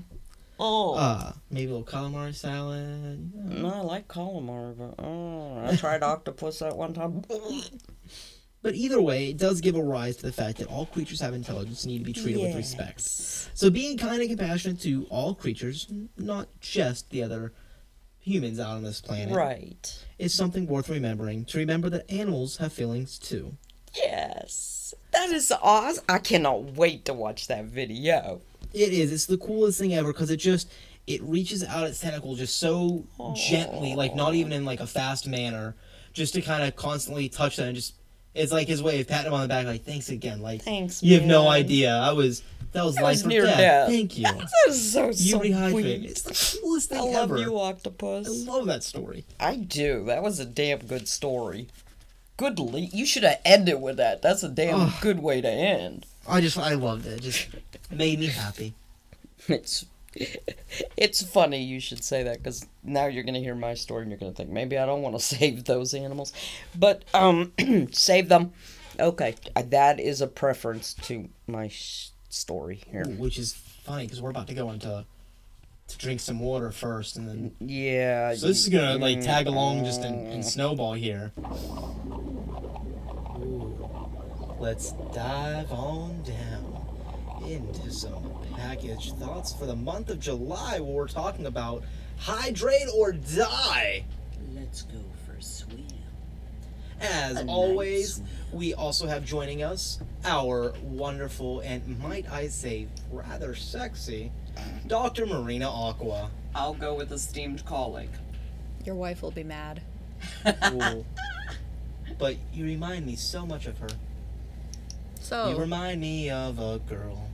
Oh. 0.59 0.95
Uh, 0.95 1.33
maybe 1.51 1.71
a 1.71 1.75
little 1.75 1.85
calamari 1.85 2.33
salad. 2.33 3.33
know. 3.35 3.69
no, 3.69 3.73
I 3.75 3.79
like 3.81 4.07
calamari, 4.07 4.77
but 4.77 5.03
oh, 5.03 5.65
I 5.65 5.75
tried 5.75 6.03
octopus 6.03 6.61
at 6.61 6.75
one 6.75 6.93
time. 6.93 7.23
But 8.61 8.73
either 8.73 8.99
way, 8.99 9.29
it 9.29 9.37
does 9.37 9.61
give 9.61 9.75
a 9.75 9.83
rise 9.83 10.15
to 10.15 10.23
the 10.23 10.31
fact 10.31 10.57
that 10.57 10.65
all 10.69 10.87
creatures 10.87 11.21
have 11.21 11.35
intelligence 11.35 11.83
and 11.83 11.93
need 11.93 11.99
to 11.99 12.03
be 12.05 12.13
treated 12.13 12.41
with 12.41 12.55
respect. 12.55 12.99
So 13.01 13.69
being 13.69 13.95
kind 13.95 14.19
and 14.19 14.27
compassionate 14.27 14.79
to 14.81 15.05
all 15.11 15.35
creatures, 15.35 15.85
not 16.17 16.47
just 16.61 17.11
the 17.11 17.21
other 17.21 17.53
humans 18.17 18.59
out 18.59 18.71
on 18.71 18.81
this 18.83 19.01
planet, 19.01 19.35
Right. 19.35 20.03
is 20.17 20.33
something 20.33 20.65
worth 20.65 20.89
remembering. 20.89 21.45
To 21.45 21.59
remember 21.59 21.91
that 21.91 22.09
animals 22.11 22.57
have 22.57 22.73
feelings 22.73 23.19
too. 23.19 23.55
Yes. 23.95 24.95
That 25.11 25.29
is 25.29 25.51
awesome. 25.61 26.03
I 26.09 26.17
cannot 26.17 26.73
wait 26.75 27.05
to 27.05 27.13
watch 27.13 27.45
that 27.45 27.65
video. 27.65 28.41
It 28.75 28.93
is. 28.93 29.11
It's 29.11 29.25
the 29.25 29.37
coolest 29.37 29.79
thing 29.79 29.93
ever 29.93 30.11
because 30.13 30.29
it 30.29 30.37
just 30.37 30.71
it 31.07 31.21
reaches 31.23 31.63
out 31.63 31.87
its 31.87 31.99
tentacle 31.99 32.35
just 32.35 32.57
so 32.57 33.05
gently, 33.35 33.95
like 33.95 34.15
not 34.15 34.33
even 34.35 34.51
in 34.51 34.65
like 34.65 34.79
a 34.79 34.87
fast 34.87 35.27
manner, 35.27 35.75
just 36.13 36.33
to 36.33 36.41
kind 36.41 36.63
of 36.63 36.75
constantly 36.75 37.29
touch 37.29 37.55
them 37.57 37.67
and 37.67 37.75
just. 37.75 37.95
It's 38.33 38.51
like 38.51 38.67
his 38.67 38.83
way 38.83 38.99
of 38.99 39.07
patting 39.07 39.27
him 39.27 39.33
on 39.33 39.43
the 39.43 39.47
back, 39.47 39.65
like 39.65 39.85
thanks 39.85 40.09
again. 40.09 40.41
Like 40.41 40.61
Thanks, 40.61 41.01
you 41.01 41.13
have 41.17 41.23
no 41.25 41.47
idea. 41.47 41.93
I 41.95 42.11
was 42.11 42.43
that 42.73 42.83
was 42.83 42.95
That 42.95 43.03
life 43.03 43.13
was 43.13 43.25
or 43.25 43.29
near 43.29 43.43
death. 43.45 43.57
death. 43.57 43.87
Thank 43.89 44.17
you. 44.17 44.23
That 44.33 44.49
is 44.67 44.91
so, 44.91 45.05
You 45.05 45.39
rehydrate. 45.39 45.71
sweet. 45.71 46.03
It's 46.03 46.21
the 46.23 46.59
coolest 46.61 46.91
I 46.91 46.99
love 46.99 47.31
ever. 47.31 47.37
you, 47.37 47.57
octopus. 47.57 48.27
I 48.27 48.51
love 48.51 48.65
that 48.65 48.83
story. 48.83 49.23
I 49.39 49.55
do. 49.55 50.03
That 50.07 50.21
was 50.21 50.41
a 50.41 50.45
damn 50.45 50.79
good 50.79 51.07
story. 51.07 51.69
Good 52.35 52.59
le- 52.59 52.79
You 52.81 53.05
should 53.05 53.23
have 53.23 53.39
ended 53.45 53.81
with 53.81 53.95
that. 53.95 54.21
That's 54.21 54.43
a 54.43 54.49
damn 54.49 54.91
good 54.99 55.19
way 55.19 55.39
to 55.39 55.49
end. 55.49 56.05
I 56.27 56.41
just 56.41 56.57
I 56.57 56.73
loved 56.73 57.05
it. 57.05 57.13
It 57.13 57.21
just 57.21 57.47
made 57.91 58.19
me 58.19 58.27
happy. 58.27 58.73
It's 59.47 59.85
it's 60.97 61.21
funny 61.21 61.61
you 61.61 61.79
should 61.79 62.03
say 62.03 62.23
that 62.23 62.37
because 62.37 62.65
now 62.83 63.05
you're 63.05 63.23
gonna 63.23 63.39
hear 63.39 63.53
my 63.55 63.73
story 63.73 64.03
and 64.03 64.11
you're 64.11 64.17
gonna 64.19 64.31
think 64.31 64.49
maybe 64.49 64.77
I 64.77 64.85
don't 64.85 65.01
want 65.01 65.15
to 65.15 65.21
save 65.37 65.65
those 65.65 65.93
animals, 65.93 66.33
but 66.77 67.03
um, 67.13 67.51
save 67.91 68.29
them. 68.29 68.53
Okay, 68.99 69.35
uh, 69.55 69.63
that 69.69 69.99
is 69.99 70.21
a 70.21 70.27
preference 70.27 70.93
to 71.03 71.27
my 71.47 71.67
sh- 71.67 72.09
story 72.29 72.81
here. 72.89 73.03
Which 73.05 73.37
is 73.37 73.53
funny 73.53 74.05
because 74.05 74.21
we're 74.21 74.29
about 74.29 74.47
to 74.47 74.53
go 74.53 74.71
into 74.71 75.05
to 75.87 75.97
drink 75.97 76.19
some 76.21 76.39
water 76.39 76.71
first, 76.71 77.17
and 77.17 77.27
then 77.27 77.51
Yeah. 77.59 78.33
so 78.35 78.47
this 78.47 78.61
is 78.63 78.69
gonna 78.69 78.95
like 78.97 79.17
mm, 79.19 79.23
tag 79.23 79.47
along 79.47 79.83
just 79.83 80.01
in, 80.03 80.25
in 80.27 80.41
snowball 80.43 80.93
here. 80.93 81.33
Ooh. 84.65 84.69
Let's 84.69 84.93
dive 85.13 85.71
on 85.71 86.23
down 86.23 86.81
into 87.47 87.91
some 87.91 88.31
package 88.55 89.13
thoughts 89.13 89.53
for 89.53 89.67
the 89.67 89.75
month 89.75 90.09
of 90.09 90.19
July, 90.19 90.79
where 90.79 90.91
we're 90.95 91.07
talking 91.07 91.45
about 91.45 91.83
hydrate 92.17 92.87
or 92.95 93.11
die. 93.11 94.05
Let's 94.55 94.81
go 94.81 94.97
for 95.25 95.33
a 95.33 95.41
swim. 95.43 95.85
As 96.99 97.31
A 97.31 97.43
nice 97.43 97.45
always, 97.47 98.15
swim. 98.15 98.27
we 98.53 98.73
also 98.73 99.05
have 99.05 99.23
joining 99.23 99.61
us 99.61 99.99
our 100.23 100.73
wonderful 100.81 101.59
and 101.59 101.99
might 101.99 102.27
I 102.31 102.47
say 102.47 102.87
rather 103.11 103.53
sexy 103.53 104.31
Dr. 104.87 105.25
Marina 105.25 105.69
Aqua. 105.69 106.31
I'll 106.55 106.73
go 106.73 106.95
with 106.95 107.11
esteemed 107.11 107.59
steamed 107.59 107.65
colleague. 107.65 108.09
Your 108.85 108.95
wife 108.95 109.21
will 109.21 109.31
be 109.31 109.43
mad. 109.43 109.81
Ooh. 110.47 111.05
but 112.17 112.37
you 112.53 112.65
remind 112.65 113.05
me 113.05 113.15
so 113.15 113.45
much 113.45 113.67
of 113.67 113.77
her. 113.79 113.89
So, 115.25 115.49
You 115.49 115.57
remind 115.57 115.99
me 116.01 116.29
of 116.29 116.59
a 116.59 116.77
girl 116.87 117.27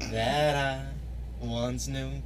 that 0.00 0.56
I 0.56 1.44
once 1.44 1.88
knew. 1.88 2.22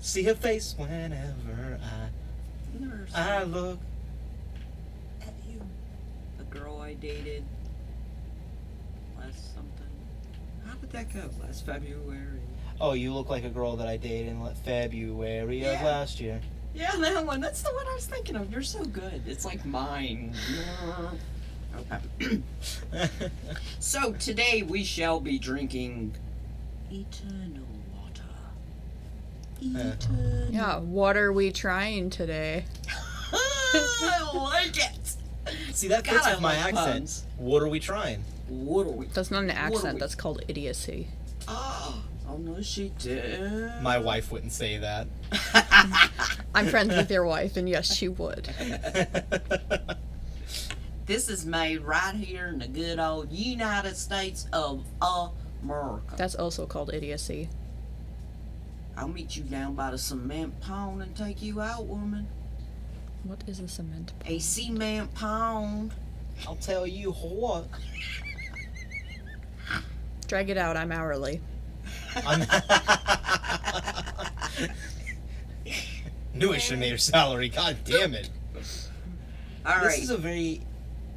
See 0.00 0.22
her 0.24 0.34
face 0.34 0.74
whenever 0.76 1.80
I 1.82 2.78
Nurse. 2.78 3.14
I 3.14 3.44
look 3.44 3.78
at 5.22 5.32
you. 5.50 5.62
The 6.36 6.44
girl 6.44 6.78
I 6.82 6.92
dated 6.92 7.42
last 9.18 9.54
something. 9.54 9.86
How 10.66 10.74
did 10.74 10.90
that 10.92 11.14
go? 11.14 11.30
Last 11.42 11.64
February. 11.64 12.42
Oh, 12.78 12.92
you 12.92 13.14
look 13.14 13.30
like 13.30 13.44
a 13.44 13.48
girl 13.48 13.76
that 13.76 13.88
I 13.88 13.96
dated 13.96 14.28
in 14.28 14.54
February 14.62 15.64
of 15.64 15.80
last 15.80 16.20
year. 16.20 16.42
Yeah, 16.74 16.94
that 16.96 17.24
one. 17.24 17.40
That's 17.40 17.62
the 17.62 17.72
one 17.72 17.86
I 17.86 17.94
was 17.94 18.04
thinking 18.04 18.36
of. 18.36 18.52
You're 18.52 18.60
so 18.60 18.84
good. 18.84 19.22
It's 19.26 19.46
like 19.46 19.64
mine. 19.64 20.34
Okay. 21.76 22.40
so 23.78 24.12
today 24.14 24.62
we 24.62 24.84
shall 24.84 25.20
be 25.20 25.38
drinking 25.38 26.14
eternal 26.90 27.66
water. 27.94 28.22
Eternal. 29.60 30.48
Yeah, 30.50 30.78
what 30.78 31.16
are 31.16 31.32
we 31.32 31.52
trying 31.52 32.10
today? 32.10 32.64
I 33.32 34.30
like 34.34 34.76
it. 34.76 35.16
See, 35.72 35.88
that 35.88 36.04
God, 36.04 36.14
fits 36.14 36.30
with 36.30 36.40
my 36.40 36.56
like 36.56 36.74
accent. 36.74 36.92
puns. 36.92 37.24
What 37.36 37.62
are 37.62 37.68
we 37.68 37.80
trying? 37.80 38.24
What 38.48 38.86
are 38.86 38.90
we? 38.90 39.06
That's 39.06 39.30
not 39.30 39.42
an 39.42 39.50
accent, 39.50 39.98
that's 39.98 40.14
called 40.14 40.42
idiocy. 40.48 41.08
Oh, 41.48 42.02
oh 42.28 42.38
no, 42.38 42.62
she 42.62 42.92
did. 42.98 43.82
My 43.82 43.98
wife 43.98 44.32
wouldn't 44.32 44.52
say 44.52 44.78
that. 44.78 45.06
I'm 46.54 46.66
friends 46.66 46.94
with 46.94 47.10
your 47.10 47.24
wife, 47.24 47.56
and 47.56 47.68
yes, 47.68 47.94
she 47.94 48.08
would. 48.08 48.48
This 51.06 51.28
is 51.28 51.46
made 51.46 51.82
right 51.82 52.14
here 52.16 52.48
in 52.48 52.58
the 52.58 52.66
good 52.66 52.98
old 52.98 53.30
United 53.30 53.96
States 53.96 54.48
of 54.52 54.84
America. 55.62 56.16
That's 56.16 56.34
also 56.34 56.66
called 56.66 56.92
idiocy. 56.92 57.48
I'll 58.96 59.06
meet 59.06 59.36
you 59.36 59.44
down 59.44 59.76
by 59.76 59.92
the 59.92 59.98
cement 59.98 60.60
pond 60.60 61.02
and 61.02 61.14
take 61.14 61.40
you 61.42 61.60
out, 61.60 61.86
woman. 61.86 62.26
What 63.22 63.44
is 63.46 63.60
a 63.60 63.68
cement? 63.68 64.14
Pond? 64.18 64.32
A 64.32 64.38
cement 64.40 65.14
pond. 65.14 65.92
I'll 66.46 66.56
tell 66.56 66.88
you 66.88 67.12
what. 67.12 67.68
Drag 70.26 70.50
it 70.50 70.58
out, 70.58 70.76
I'm 70.76 70.90
hourly. 70.90 71.40
I'm 72.16 72.40
Knew 76.34 76.52
I 76.52 76.58
should 76.58 76.72
have 76.72 76.80
made 76.80 76.90
her 76.90 76.98
salary. 76.98 77.48
God 77.48 77.76
damn 77.84 78.12
it. 78.12 78.28
All 79.64 79.76
right. 79.76 79.84
This 79.84 80.02
is 80.02 80.10
a 80.10 80.16
very. 80.16 80.62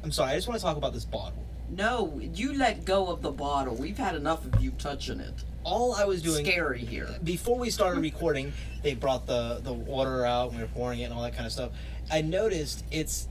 I'm 0.02 0.12
sorry. 0.12 0.32
I 0.32 0.34
just 0.36 0.48
want 0.48 0.58
to 0.58 0.64
talk 0.64 0.76
about 0.76 0.92
this 0.92 1.04
bottle. 1.04 1.44
No, 1.68 2.20
you 2.34 2.52
let 2.54 2.84
go 2.84 3.06
of 3.08 3.22
the 3.22 3.30
bottle. 3.30 3.74
We've 3.76 3.98
had 3.98 4.14
enough 4.16 4.44
of 4.44 4.60
you 4.60 4.72
touching 4.72 5.20
it. 5.20 5.34
All 5.62 5.94
I 5.94 6.04
was 6.04 6.22
doing 6.22 6.44
Scary 6.44 6.80
here. 6.80 7.08
before 7.22 7.58
we 7.58 7.70
started 7.70 8.00
recording, 8.02 8.52
they 8.82 8.94
brought 8.94 9.26
the 9.26 9.60
the 9.62 9.72
water 9.72 10.24
out 10.24 10.48
and 10.50 10.56
we 10.56 10.62
were 10.64 10.70
pouring 10.70 11.00
it 11.00 11.04
and 11.04 11.14
all 11.14 11.22
that 11.22 11.34
kind 11.34 11.46
of 11.46 11.52
stuff. 11.52 11.70
I 12.10 12.22
noticed 12.22 12.84
it's 12.90 13.28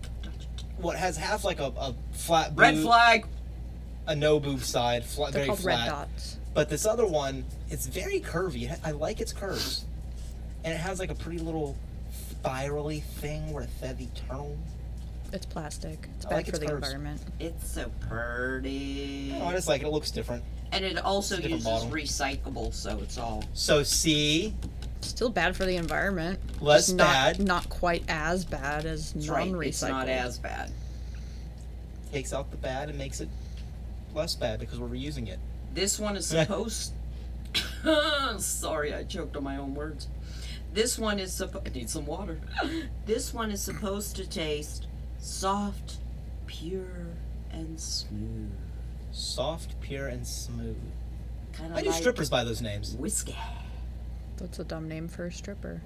what 0.78 0.96
has 0.96 1.18
half 1.18 1.44
like 1.44 1.60
a, 1.60 1.74
a 1.78 1.96
flat 2.14 2.52
boob, 2.52 2.60
Red 2.60 2.78
flag. 2.78 3.26
a 4.08 4.16
no 4.16 4.40
boob 4.40 4.62
side, 4.62 5.04
flat, 5.04 5.34
They're 5.34 5.40
very 5.42 5.48
called 5.48 5.60
flat. 5.60 5.80
red 5.80 5.90
dots. 5.90 6.38
But 6.54 6.70
this 6.70 6.86
other 6.86 7.06
one, 7.06 7.44
it's 7.70 7.88
very 7.88 8.20
curvy. 8.22 8.74
I 8.86 8.92
like 8.92 9.20
its 9.22 9.34
curves, 9.34 9.86
and 10.64 10.74
it 10.74 10.78
has 10.78 11.00
like 11.00 11.12
a 11.12 11.16
pretty 11.16 11.40
little 11.40 11.76
spirally 12.30 13.02
thing 13.02 13.52
where 13.52 13.64
it 13.64 13.70
said 13.80 14.00
eternal. 14.00 14.58
It's 15.32 15.46
plastic. 15.46 16.08
It's 16.18 16.26
I 16.26 16.30
bad 16.30 16.36
like 16.36 16.46
for 16.46 16.50
its 16.52 16.60
the 16.60 16.66
curves. 16.66 16.88
environment. 16.88 17.22
It's 17.40 17.72
so 17.72 17.92
pretty. 18.08 19.36
Oh, 19.40 19.46
I 19.48 19.52
just 19.54 19.68
like 19.68 19.82
it. 19.82 19.86
It 19.86 19.90
looks 19.92 20.12
different. 20.12 20.44
And 20.72 20.84
it 20.86 20.98
also 21.04 21.36
It's 21.36 21.46
a 21.46 21.50
different 21.50 21.64
uses 21.66 21.66
bottle. 21.66 21.90
recyclable, 22.64 22.74
so 22.74 23.00
it's 23.00 23.18
all. 23.18 23.44
So 23.54 23.84
see, 23.84 24.54
Still 25.02 25.30
bad 25.30 25.56
for 25.56 25.66
the 25.66 25.76
environment. 25.78 26.40
less 26.62 26.88
Just 26.88 26.98
not, 26.98 27.06
bad. 27.38 27.40
Not 27.40 27.70
quite 27.70 28.04
as 28.10 28.44
bad 28.46 28.86
as 28.86 29.14
That's 29.14 29.28
non-recycled. 29.28 29.58
right. 29.60 29.68
It's 29.68 29.82
not 29.82 30.10
as 30.10 30.38
bad. 30.40 30.72
Takes 32.12 32.34
out 32.34 32.52
the 32.52 32.58
bad 32.58 32.90
and 32.90 32.98
makes 32.98 33.22
it 33.22 33.30
less 34.14 34.36
bad 34.36 34.60
because 34.60 34.80
we're 34.80 34.88
reusing 34.90 35.28
it. 35.30 35.40
This 35.74 36.00
one 36.00 36.18
is 36.18 36.26
supposed. 36.28 36.94
Sorry, 38.40 38.94
I 38.94 39.04
choked 39.04 39.36
on 39.38 39.44
my 39.44 39.58
own 39.58 39.74
words. 39.74 40.08
This 40.74 41.00
one 41.00 41.18
is 41.18 41.34
supposed. 41.34 41.68
I 41.68 41.72
need 41.72 41.90
some 41.90 42.06
water. 42.06 42.40
This 43.06 43.34
one 43.34 43.50
is 43.52 43.62
supposed 43.62 44.16
to 44.18 44.28
taste 44.30 44.86
soft, 45.20 45.98
pure, 46.48 47.08
and 47.52 47.80
smooth. 47.80 48.52
Soft, 49.12 49.80
pure, 49.82 50.08
and 50.08 50.26
smooth. 50.26 50.78
Kind 51.54 51.74
Why 51.74 51.80
of 51.80 51.84
do 51.86 51.90
like 51.92 52.00
strippers 52.00 52.30
by 52.30 52.44
those 52.44 52.62
names? 52.62 52.96
whiskey. 52.96 53.36
That's 54.38 54.60
a 54.60 54.64
dumb 54.64 54.88
name 54.88 55.08
for 55.08 55.26
a 55.26 55.32
stripper. 55.32 55.82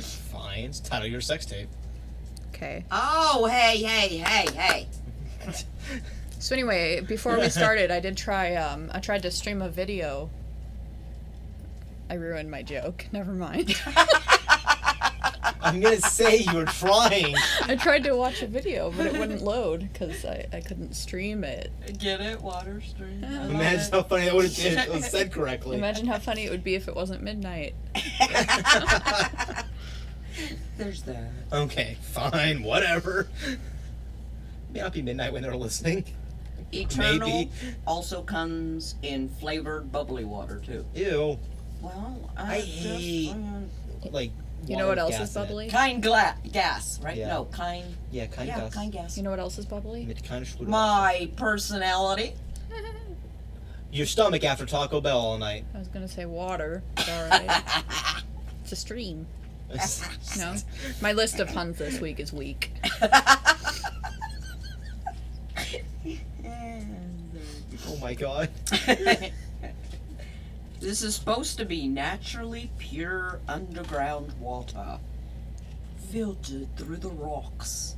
Fine. 0.00 0.64
It's 0.64 0.80
the 0.80 0.90
title 0.90 1.06
your 1.06 1.20
sex 1.20 1.46
tape. 1.46 1.68
Okay. 2.48 2.84
Oh, 2.90 3.46
hey, 3.50 3.82
hey, 3.82 4.16
hey, 4.18 4.52
hey. 4.52 4.88
So 6.40 6.54
anyway, 6.54 7.00
before 7.00 7.38
we 7.38 7.48
started, 7.50 7.90
I 7.90 8.00
did 8.00 8.16
try. 8.16 8.56
Um, 8.56 8.90
I 8.92 9.00
tried 9.00 9.22
to 9.22 9.30
stream 9.30 9.62
a 9.62 9.68
video. 9.68 10.30
I 12.10 12.14
ruined 12.14 12.50
my 12.50 12.62
joke. 12.62 13.06
Never 13.12 13.32
mind. 13.32 13.74
I'm 15.64 15.80
gonna 15.80 16.00
say 16.00 16.36
you 16.38 16.54
were 16.54 16.64
trying. 16.66 17.34
I 17.62 17.74
tried 17.76 18.04
to 18.04 18.12
watch 18.14 18.42
a 18.42 18.46
video, 18.46 18.90
but 18.90 19.06
it 19.06 19.12
wouldn't 19.18 19.42
load 19.42 19.88
because 19.92 20.24
I, 20.24 20.46
I 20.52 20.60
couldn't 20.60 20.94
stream 20.94 21.42
it. 21.42 21.70
Get 21.98 22.20
it? 22.20 22.40
Water 22.42 22.80
stream. 22.82 23.24
Uh, 23.24 23.26
I 23.26 23.30
love 23.30 23.50
Imagine 23.50 23.80
it. 23.80 23.92
how 23.92 24.02
funny 24.02 24.24
that 24.26 24.34
would 24.34 24.44
have 24.44 24.56
been 24.56 24.78
if 24.78 24.86
it 24.86 24.92
was 24.92 25.06
said 25.06 25.32
correctly. 25.36 25.76
Imagine 25.78 26.06
how 26.06 26.18
funny 26.18 26.44
it 26.44 26.50
would 26.50 26.62
be 26.64 26.74
if 26.74 26.86
it 26.88 26.94
wasn't 26.94 27.22
midnight. 27.22 27.74
There's 30.76 31.02
that. 31.02 31.30
okay, 31.52 31.96
fine, 32.02 32.62
whatever. 32.64 33.28
May 34.72 34.80
not 34.80 34.92
be 34.92 35.02
midnight 35.02 35.32
when 35.32 35.42
they're 35.42 35.54
listening. 35.56 36.04
Eternal 36.72 37.28
Maybe. 37.28 37.50
also 37.86 38.22
comes 38.22 38.96
in 39.02 39.28
flavored 39.28 39.92
bubbly 39.92 40.24
water 40.24 40.60
too. 40.64 40.84
Ew. 40.94 41.38
Well, 41.80 42.30
I 42.36 42.56
I, 42.56 42.60
just 42.60 42.72
hate- 42.72 43.30
found- 43.30 43.70
Like. 44.10 44.30
You 44.68 44.76
know 44.76 44.88
what 44.88 44.98
else 44.98 45.18
is 45.18 45.34
in 45.36 45.42
it. 45.42 45.46
bubbly? 45.46 45.68
kind 45.68 46.02
gla- 46.02 46.36
gas, 46.50 47.00
right? 47.02 47.16
Yeah. 47.16 47.28
No, 47.28 47.44
kind. 47.46 47.84
Yeah, 48.10 48.26
kind 48.26 48.48
yeah, 48.48 48.60
gas. 48.60 48.74
kind 48.74 48.92
gas. 48.92 49.16
You 49.16 49.22
know 49.22 49.30
what 49.30 49.38
else 49.40 49.58
is 49.58 49.66
bubbly? 49.66 50.04
Mit 50.06 50.24
kind 50.24 50.46
My 50.62 51.30
personality. 51.36 52.34
Your 53.92 54.06
stomach 54.06 54.42
after 54.42 54.66
Taco 54.66 55.00
Bell 55.00 55.18
all 55.18 55.38
night. 55.38 55.64
I 55.74 55.78
was 55.78 55.88
gonna 55.88 56.08
say 56.08 56.24
water. 56.24 56.82
but 56.96 57.08
All 57.08 57.28
right. 57.28 57.62
It's 58.62 58.72
a 58.72 58.76
stream. 58.76 59.26
No. 60.38 60.54
My 61.02 61.12
list 61.12 61.38
of 61.38 61.52
puns 61.52 61.76
this 61.78 62.00
week 62.00 62.18
is 62.18 62.32
weak. 62.32 62.70
Oh 67.86 67.96
my 68.00 68.14
god. 68.14 68.48
This 70.80 71.02
is 71.02 71.14
supposed 71.14 71.58
to 71.58 71.64
be 71.64 71.88
naturally 71.88 72.70
pure 72.78 73.40
underground 73.48 74.32
water, 74.38 74.98
filtered 76.10 76.76
through 76.76 76.96
the 76.96 77.10
rocks. 77.10 77.96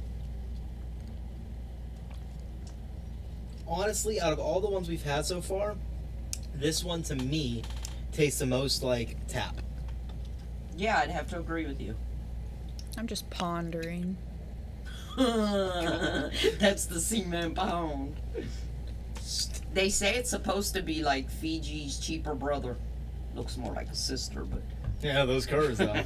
Honestly, 3.66 4.20
out 4.20 4.32
of 4.32 4.38
all 4.38 4.60
the 4.60 4.70
ones 4.70 4.88
we've 4.88 5.02
had 5.02 5.26
so 5.26 5.40
far, 5.40 5.74
this 6.54 6.84
one 6.84 7.02
to 7.04 7.16
me 7.16 7.62
tastes 8.12 8.38
the 8.38 8.46
most 8.46 8.82
like 8.82 9.16
tap. 9.26 9.56
Yeah, 10.76 10.98
I'd 10.98 11.10
have 11.10 11.28
to 11.30 11.38
agree 11.38 11.66
with 11.66 11.80
you. 11.80 11.96
I'm 12.96 13.06
just 13.06 13.28
pondering. 13.30 14.16
That's 15.16 16.86
the 16.86 17.00
cement 17.00 17.56
pound. 17.56 18.16
They 19.76 19.90
say 19.90 20.14
it's 20.14 20.30
supposed 20.30 20.72
to 20.72 20.80
be 20.80 21.02
like 21.04 21.28
Fiji's 21.28 21.98
cheaper 21.98 22.34
brother. 22.34 22.76
Looks 23.34 23.58
more 23.58 23.74
like 23.74 23.90
a 23.90 23.94
sister, 23.94 24.42
but. 24.44 24.62
Yeah, 25.02 25.26
those 25.26 25.44
curves 25.44 25.78
though. 25.78 25.94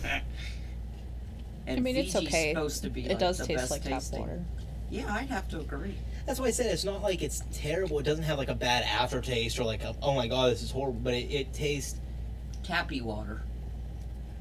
And 1.66 1.78
I 1.78 1.80
mean, 1.80 1.94
it's 1.94 2.12
Fiji's 2.12 2.28
okay. 2.28 2.52
supposed 2.52 2.82
to 2.82 2.90
be 2.90 3.04
It 3.04 3.10
like 3.10 3.18
does 3.20 3.38
the 3.38 3.46
taste 3.46 3.60
best 3.60 3.70
like 3.70 3.82
tap 3.84 4.02
water. 4.18 4.42
Yeah, 4.90 5.14
I'd 5.14 5.28
have 5.28 5.46
to 5.50 5.60
agree. 5.60 5.94
That's 6.26 6.40
why 6.40 6.46
I 6.46 6.50
said 6.50 6.66
it's 6.66 6.84
not 6.84 7.00
like 7.00 7.22
it's 7.22 7.44
terrible. 7.52 8.00
It 8.00 8.02
doesn't 8.02 8.24
have 8.24 8.38
like 8.38 8.48
a 8.48 8.56
bad 8.56 8.82
aftertaste 8.82 9.60
or 9.60 9.64
like 9.64 9.84
a, 9.84 9.94
oh 10.02 10.14
my 10.14 10.26
god 10.26 10.50
this 10.50 10.62
is 10.62 10.72
horrible. 10.72 10.98
But 11.04 11.14
it, 11.14 11.30
it 11.30 11.52
tastes. 11.52 12.00
Tappy 12.64 13.00
water. 13.02 13.42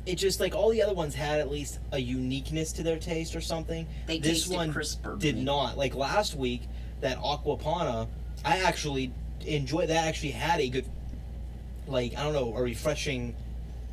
It 0.07 0.15
just 0.15 0.39
like 0.39 0.55
all 0.55 0.71
the 0.71 0.81
other 0.81 0.95
ones 0.95 1.13
had 1.13 1.39
at 1.39 1.51
least 1.51 1.77
a 1.91 1.99
uniqueness 1.99 2.71
to 2.71 2.83
their 2.83 2.97
taste 2.97 3.35
or 3.35 3.41
something. 3.41 3.85
They 4.07 4.17
this 4.17 4.47
one 4.47 4.73
crisper. 4.73 5.17
did 5.17 5.35
me. 5.35 5.43
not. 5.43 5.77
Like 5.77 5.93
last 5.93 6.35
week, 6.35 6.63
that 7.01 7.19
Acqua 7.23 7.57
Panna, 7.57 8.07
I 8.45 8.59
actually 8.59 9.11
enjoyed. 9.45 9.89
That 9.89 10.07
actually 10.07 10.31
had 10.31 10.59
a 10.59 10.69
good, 10.69 10.85
like 11.87 12.17
I 12.17 12.23
don't 12.23 12.33
know, 12.33 12.55
a 12.55 12.61
refreshing 12.61 13.35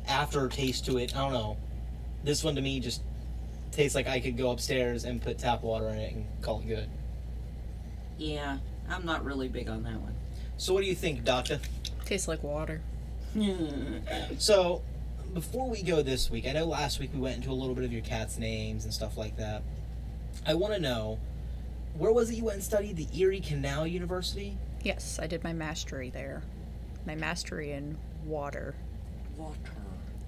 aftertaste 0.07 0.85
to 0.85 0.97
it. 0.97 1.15
I 1.15 1.19
don't 1.21 1.33
know. 1.33 1.57
This 2.23 2.43
one 2.43 2.55
to 2.55 2.61
me 2.61 2.79
just 2.79 3.01
tastes 3.71 3.95
like 3.95 4.07
I 4.07 4.19
could 4.19 4.37
go 4.37 4.51
upstairs 4.51 5.03
and 5.03 5.21
put 5.21 5.37
tap 5.37 5.63
water 5.63 5.87
in 5.89 5.97
it 5.99 6.13
and 6.13 6.25
call 6.41 6.59
it 6.61 6.67
good. 6.67 6.89
Yeah, 8.17 8.57
I'm 8.89 9.05
not 9.05 9.23
really 9.23 9.47
big 9.47 9.69
on 9.69 9.83
that 9.83 9.99
one. 9.99 10.15
So 10.57 10.73
what 10.73 10.81
do 10.81 10.87
you 10.87 10.95
think, 10.95 11.23
Doctor? 11.23 11.59
Tastes 12.05 12.27
like 12.27 12.43
water. 12.43 12.81
So, 14.39 14.81
before 15.33 15.69
we 15.69 15.83
go 15.83 16.01
this 16.01 16.31
week, 16.31 16.47
I 16.47 16.53
know 16.53 16.65
last 16.65 16.99
week 16.99 17.11
we 17.13 17.19
went 17.19 17.35
into 17.35 17.51
a 17.51 17.53
little 17.53 17.75
bit 17.75 17.83
of 17.83 17.91
your 17.91 18.01
cat's 18.01 18.37
names 18.37 18.85
and 18.85 18.93
stuff 18.93 19.17
like 19.17 19.37
that. 19.37 19.61
I 20.45 20.53
want 20.53 20.73
to 20.73 20.79
know 20.79 21.19
where 21.97 22.11
was 22.11 22.29
it 22.29 22.35
you 22.35 22.43
went 22.45 22.55
and 22.55 22.63
studied? 22.63 22.95
The 22.97 23.07
Erie 23.19 23.39
Canal 23.41 23.87
University. 23.87 24.57
Yes, 24.83 25.19
I 25.21 25.27
did 25.27 25.43
my 25.43 25.53
mastery 25.53 26.09
there. 26.09 26.43
My 27.05 27.15
mastery 27.15 27.71
in 27.71 27.97
water. 28.25 28.75
Water. 29.35 29.57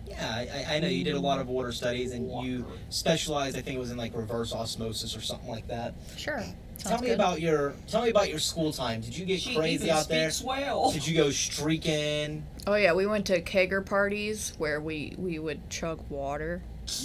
Yeah, 0.08 0.28
I, 0.28 0.66
I- 0.72 0.76
I 0.76 0.80
know 0.80 0.88
you 0.88 1.04
did 1.04 1.16
a 1.16 1.20
lot 1.20 1.40
of 1.40 1.48
water 1.50 1.72
studies, 1.72 2.14
and 2.14 2.30
you 2.44 2.66
specialized. 2.90 3.58
I 3.58 3.62
think 3.62 3.76
it 3.76 3.80
was 3.80 3.92
in 3.92 3.98
like 3.98 4.16
reverse 4.16 4.54
osmosis 4.54 5.16
or 5.16 5.22
something 5.22 5.50
like 5.50 5.68
that. 5.68 5.94
Sure. 6.18 6.44
tell 6.80 7.00
me 7.00 7.08
good. 7.08 7.16
about 7.16 7.42
your 7.42 7.74
tell 7.88 8.02
me 8.02 8.10
about 8.10 8.30
your 8.30 8.40
school 8.40 8.74
time. 8.74 9.02
Did 9.02 9.16
you 9.16 9.26
get 9.26 9.40
She 9.40 9.56
crazy 9.56 9.86
even 9.86 9.90
out 9.96 10.10
there? 10.10 10.32
speaks 10.32 10.48
well. 10.48 10.92
Did 10.92 11.08
you 11.08 11.16
go 11.16 11.30
streaking? 11.30 12.44
Oh 12.66 12.76
yeah, 12.76 12.94
we 12.94 13.06
went 13.06 13.28
to 13.28 13.42
kegger 13.42 13.86
parties 13.86 14.54
where 14.58 14.82
we 14.82 15.14
we 15.18 15.38
would 15.38 15.70
chug 15.70 16.04
water, 16.10 16.64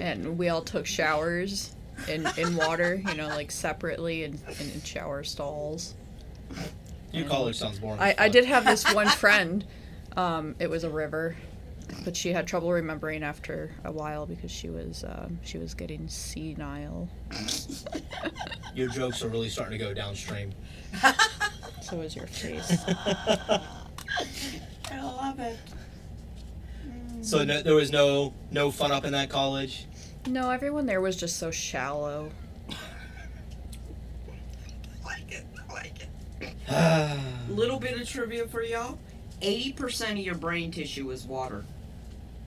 and 0.00 0.36
we 0.38 0.48
all 0.50 0.62
took 0.62 0.84
showers 0.86 1.73
in 2.08 2.28
in 2.36 2.56
water. 2.56 3.00
You 3.06 3.14
know, 3.14 3.28
like 3.28 3.50
separately 3.50 4.24
in, 4.24 4.38
in 4.60 4.82
shower 4.82 5.24
stalls. 5.24 5.94
Your 7.12 7.22
And 7.22 7.30
college 7.30 7.56
sounds 7.56 7.78
boring. 7.78 8.00
I, 8.00 8.14
I 8.18 8.28
did 8.28 8.44
have 8.44 8.64
this 8.64 8.84
one 8.94 9.08
friend. 9.08 9.64
Um, 10.16 10.54
it 10.58 10.70
was 10.70 10.84
a 10.84 10.90
river, 10.90 11.36
but 12.04 12.16
she 12.16 12.32
had 12.32 12.46
trouble 12.46 12.72
remembering 12.72 13.22
after 13.22 13.72
a 13.84 13.92
while 13.92 14.26
because 14.26 14.50
she 14.50 14.68
was 14.70 15.04
um, 15.04 15.38
she 15.44 15.58
was 15.58 15.74
getting 15.74 16.08
senile. 16.08 17.08
Your 18.74 18.88
jokes 18.88 19.22
are 19.22 19.28
really 19.28 19.48
starting 19.48 19.78
to 19.78 19.84
go 19.84 19.94
downstream. 19.94 20.52
So 21.82 21.96
was 21.96 22.16
your 22.16 22.26
face. 22.26 22.82
I 22.88 23.60
love 25.02 25.38
it. 25.38 25.58
So 27.20 27.44
no, 27.44 27.62
there 27.62 27.74
was 27.74 27.92
no 27.92 28.32
no 28.50 28.70
fun 28.70 28.90
up 28.90 29.04
in 29.04 29.12
that 29.12 29.28
college. 29.28 29.86
No, 30.26 30.50
everyone 30.50 30.86
there 30.86 31.00
was 31.00 31.16
just 31.16 31.38
so 31.38 31.50
shallow. 31.50 32.30
like 35.04 35.30
it. 35.30 35.44
Like 35.68 36.08
it. 36.40 37.20
Little 37.50 37.78
bit 37.78 38.00
of 38.00 38.08
trivia 38.08 38.46
for 38.46 38.62
y'all. 38.62 38.98
80% 39.42 40.12
of 40.12 40.18
your 40.18 40.34
brain 40.34 40.70
tissue 40.70 41.10
is 41.10 41.26
water. 41.26 41.64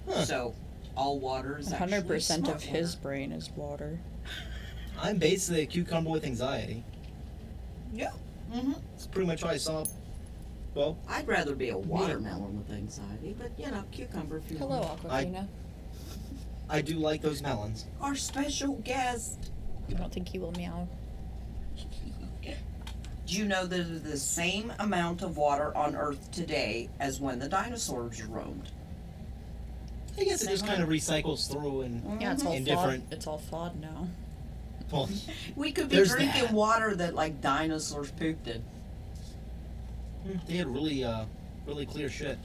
Huh. 0.08 0.26
So, 0.26 0.56
all 0.96 1.20
water 1.20 1.58
is 1.60 1.72
hundred 1.72 2.08
percent 2.08 2.46
smart 2.46 2.58
of 2.58 2.64
his 2.64 2.96
water. 2.96 3.04
brain 3.04 3.32
is 3.32 3.50
water. 3.52 4.00
I'm 5.00 5.18
basically 5.18 5.62
a 5.62 5.66
cucumber 5.68 6.10
with 6.10 6.26
anxiety. 6.26 6.84
Yeah. 7.94 8.12
Mm-hmm. 8.52 8.74
It's 8.96 9.06
pretty 9.06 9.28
much 9.28 9.44
how 9.44 9.50
I 9.50 9.58
saw. 9.58 9.86
Well, 10.74 10.98
I'd 11.08 11.28
rather 11.28 11.54
be 11.56 11.70
a 11.70 11.78
watermelon 11.78 12.58
with 12.58 12.72
anxiety, 12.72 13.36
but 13.38 13.52
you 13.60 13.70
know, 13.70 13.84
cucumber 13.92 14.38
if 14.38 14.50
you 14.52 14.58
Hello, 14.58 14.82
want. 14.82 15.04
Aquafina. 15.04 15.44
I 15.44 15.48
do 16.82 16.96
like 16.98 17.22
those 17.22 17.42
melons. 17.42 17.86
Our 18.02 18.16
special 18.16 18.76
guest. 18.84 19.52
I 19.90 19.94
don't 19.94 20.12
think 20.12 20.28
he 20.30 20.40
will 20.40 20.52
meow. 20.54 20.88
Do 23.26 23.36
you 23.36 23.46
know 23.46 23.66
that 23.66 23.76
there's 23.76 24.02
the 24.02 24.18
same 24.18 24.72
amount 24.80 25.22
of 25.22 25.36
water 25.36 25.76
on 25.76 25.96
Earth 25.98 26.32
today 26.32 26.90
as 27.00 27.20
when 27.20 27.40
the 27.40 27.50
dinosaurs 27.50 28.24
roamed? 28.24 28.70
I 30.18 30.24
guess 30.24 30.44
it 30.44 30.50
just 30.50 30.66
kind 30.66 30.82
of 30.82 30.88
recycles 30.90 31.52
through 31.52 31.82
and 31.82 32.22
Yeah, 32.22 32.32
it's 32.34 32.46
all 32.46 32.54
And 32.54 32.66
thawed. 32.66 32.78
different- 32.78 33.04
It's 33.12 33.28
all 33.28 33.38
thawed 33.40 33.80
now. 33.82 34.08
well, 34.92 35.10
We 35.58 35.72
could 35.74 35.90
be 35.90 35.98
There's 35.98 36.10
drinking 36.12 36.44
that. 36.46 36.54
water 36.54 36.96
that 36.96 37.16
like 37.16 37.42
dinosaurs 37.42 38.12
pooped 38.12 38.48
in. 38.48 38.64
they 40.48 40.56
had 40.56 40.68
really 40.68 41.04
uh 41.04 41.26
really 41.66 41.86
clear 41.86 42.10
shit. 42.10 42.38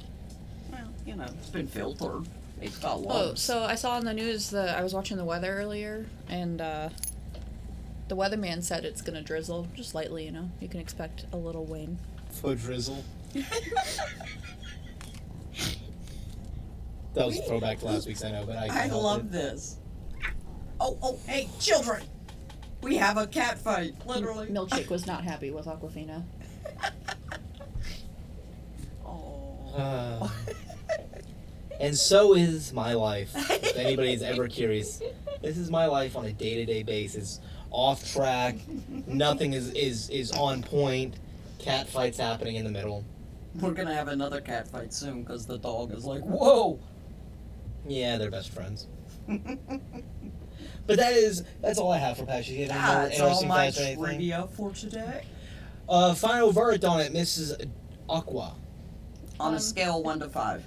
Well, 0.73 0.81
you 1.07 1.14
know, 1.14 1.25
it's 1.39 1.49
been 1.51 1.68
filtered. 1.68 2.27
It's 2.62 2.78
got 2.78 3.00
Oh, 3.08 3.34
so 3.34 3.64
I 3.64 3.74
saw 3.74 3.92
on 3.92 4.04
the 4.04 4.14
news 4.14 4.50
that 4.50 4.76
I 4.78 4.82
was 4.82 4.94
watching 4.94 5.16
the 5.16 5.24
weather 5.24 5.52
earlier, 5.52 6.06
and 6.28 6.60
uh, 6.60 6.88
the 8.08 8.16
weatherman 8.16 8.62
said 8.62 8.84
it's 8.84 9.02
gonna 9.02 9.22
drizzle 9.22 9.66
just 9.74 9.94
lightly. 9.94 10.24
You 10.24 10.32
know, 10.32 10.50
you 10.60 10.68
can 10.68 10.80
expect 10.80 11.26
a 11.32 11.36
little 11.36 11.66
rain. 11.66 11.98
For 12.30 12.54
drizzle. 12.54 13.04
That 17.14 17.26
was 17.26 17.38
a 17.38 17.42
throwback 17.42 17.78
to 17.80 17.86
last 17.86 18.06
week's, 18.06 18.24
I 18.24 18.30
know, 18.30 18.46
but 18.46 18.56
I. 18.56 18.84
I 18.84 18.86
love 18.86 19.26
it. 19.26 19.32
this. 19.32 19.76
Oh, 20.80 20.98
oh, 21.02 21.18
hey, 21.26 21.48
children! 21.60 22.02
We 22.80 22.96
have 22.96 23.18
a 23.18 23.26
cat 23.26 23.58
fight, 23.58 23.94
literally. 24.06 24.48
Milkshake 24.48 24.88
was 24.88 25.06
not 25.06 25.22
happy 25.22 25.50
with 25.50 25.66
Aquafina. 25.66 26.22
Oh. 29.04 29.74
Uh, 29.76 30.28
and 31.83 31.95
so 31.97 32.35
is 32.35 32.72
my 32.72 32.95
life. 32.95 33.30
If 33.51 33.76
anybody's 33.76 34.22
ever 34.22 34.49
curious, 34.49 35.03
this 35.43 35.59
is 35.59 35.70
my 35.70 35.85
life 35.87 36.16
on 36.16 36.24
a 36.24 36.33
day-to-day 36.33 36.83
basis. 36.85 37.41
Off 37.70 38.11
track, 38.12 38.57
nothing 39.07 39.53
is 39.55 39.70
is 39.72 40.09
is 40.11 40.30
on 40.33 40.62
point. 40.62 41.16
Cat 41.59 41.89
fights 41.89 42.18
happening 42.18 42.57
in 42.57 42.64
the 42.64 42.70
middle. 42.70 43.05
We're 43.61 43.72
gonna 43.72 43.95
have 43.95 44.09
another 44.09 44.41
cat 44.41 44.68
fight 44.68 44.93
soon 44.95 45.22
because 45.22 45.47
the 45.47 45.59
dog 45.59 45.93
is 45.93 46.05
like, 46.05 46.22
whoa! 46.22 46.78
Yeah, 47.87 48.16
they're 48.18 48.30
best 48.30 48.51
friends. 48.51 48.87
But 50.87 50.97
that 50.99 51.12
is 51.14 51.45
that's 51.61 51.78
all 51.78 51.91
I 51.93 51.99
have 51.99 52.16
for 52.18 52.26
Patch. 52.26 52.49
You 52.49 52.68
have 52.68 53.09
That's 53.11 53.20
all 53.20 53.45
my 53.47 53.70
trivia 53.70 54.49
for 54.57 54.70
today. 54.72 55.24
Uh, 55.89 56.14
final 56.14 56.51
verdict 56.53 56.85
on 56.85 57.01
it, 57.01 57.12
Mrs. 57.12 57.68
Aqua. 58.09 58.55
On 59.41 59.49
Um, 59.51 59.55
a 59.55 59.61
scale 59.61 60.03
one 60.03 60.20
to 60.20 60.28
five. 60.28 60.64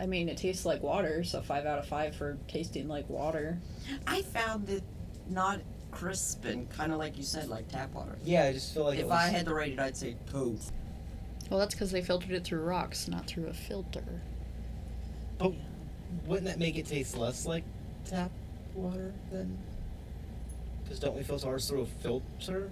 I 0.00 0.06
mean, 0.06 0.30
it 0.30 0.38
tastes 0.38 0.64
like 0.64 0.82
water, 0.82 1.22
so 1.22 1.42
five 1.42 1.66
out 1.66 1.78
of 1.78 1.86
five 1.86 2.16
for 2.16 2.38
tasting 2.48 2.88
like 2.88 3.08
water. 3.10 3.58
I 4.06 4.22
found 4.22 4.70
it 4.70 4.82
not 5.28 5.60
crisp 5.90 6.46
and 6.46 6.70
kind 6.70 6.90
of 6.92 6.98
like 6.98 7.18
you 7.18 7.22
said, 7.22 7.48
like 7.48 7.68
tap 7.68 7.92
water. 7.92 8.16
Yeah, 8.24 8.44
I 8.44 8.52
just 8.52 8.72
feel 8.72 8.84
like 8.84 8.98
it 8.98 9.02
if 9.02 9.08
was, 9.08 9.14
I 9.14 9.28
had 9.28 9.44
to 9.46 9.54
rate 9.54 9.74
it, 9.74 9.78
I'd 9.78 9.96
say 9.96 10.16
two. 10.30 10.58
Well, 11.50 11.60
that's 11.60 11.74
because 11.74 11.90
they 11.90 12.00
filtered 12.00 12.30
it 12.30 12.44
through 12.44 12.62
rocks, 12.62 13.08
not 13.08 13.26
through 13.26 13.48
a 13.48 13.52
filter. 13.52 14.22
But 15.36 15.52
wouldn't 16.26 16.46
that 16.46 16.58
make 16.58 16.76
it 16.76 16.86
taste 16.86 17.16
less 17.18 17.44
like 17.44 17.64
tap 18.06 18.30
water 18.74 19.12
then? 19.30 19.58
Because 20.82 20.98
don't 20.98 21.14
we 21.14 21.22
filter 21.22 21.48
ours 21.48 21.68
through 21.68 21.82
a 21.82 21.86
filter? 21.86 22.70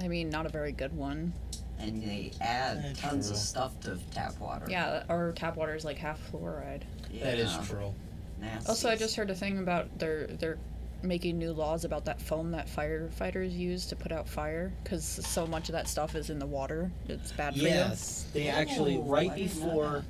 I 0.00 0.08
mean, 0.08 0.30
not 0.30 0.46
a 0.46 0.48
very 0.48 0.72
good 0.72 0.96
one. 0.96 1.34
And 1.80 2.02
they 2.02 2.32
add 2.40 2.82
That's 2.82 3.00
tons 3.00 3.30
of 3.30 3.36
stuff 3.36 3.78
to 3.80 3.98
tap 4.12 4.38
water. 4.40 4.66
Yeah, 4.68 5.04
our 5.08 5.32
tap 5.32 5.56
water 5.56 5.74
is 5.74 5.84
like 5.84 5.98
half 5.98 6.20
fluoride. 6.30 6.82
That 7.20 7.38
is 7.38 7.56
true. 7.66 7.94
nasty. 8.40 8.68
Also, 8.68 8.90
I 8.90 8.96
just 8.96 9.16
heard 9.16 9.30
a 9.30 9.34
thing 9.34 9.58
about 9.58 9.98
they're 9.98 10.26
they're 10.26 10.58
making 11.02 11.38
new 11.38 11.52
laws 11.52 11.84
about 11.84 12.04
that 12.04 12.20
foam 12.20 12.50
that 12.50 12.66
firefighters 12.66 13.56
use 13.56 13.86
to 13.86 13.96
put 13.96 14.10
out 14.10 14.28
fire 14.28 14.72
because 14.82 15.04
so 15.04 15.46
much 15.46 15.68
of 15.68 15.72
that 15.72 15.86
stuff 15.86 16.14
is 16.16 16.30
in 16.30 16.38
the 16.38 16.46
water. 16.46 16.90
It's 17.08 17.32
bad 17.32 17.54
for 17.54 17.60
Yes, 17.60 18.26
they 18.32 18.48
actually 18.48 18.96
Oh, 18.96 19.02
right 19.02 19.30
I 19.30 19.36
before 19.36 20.04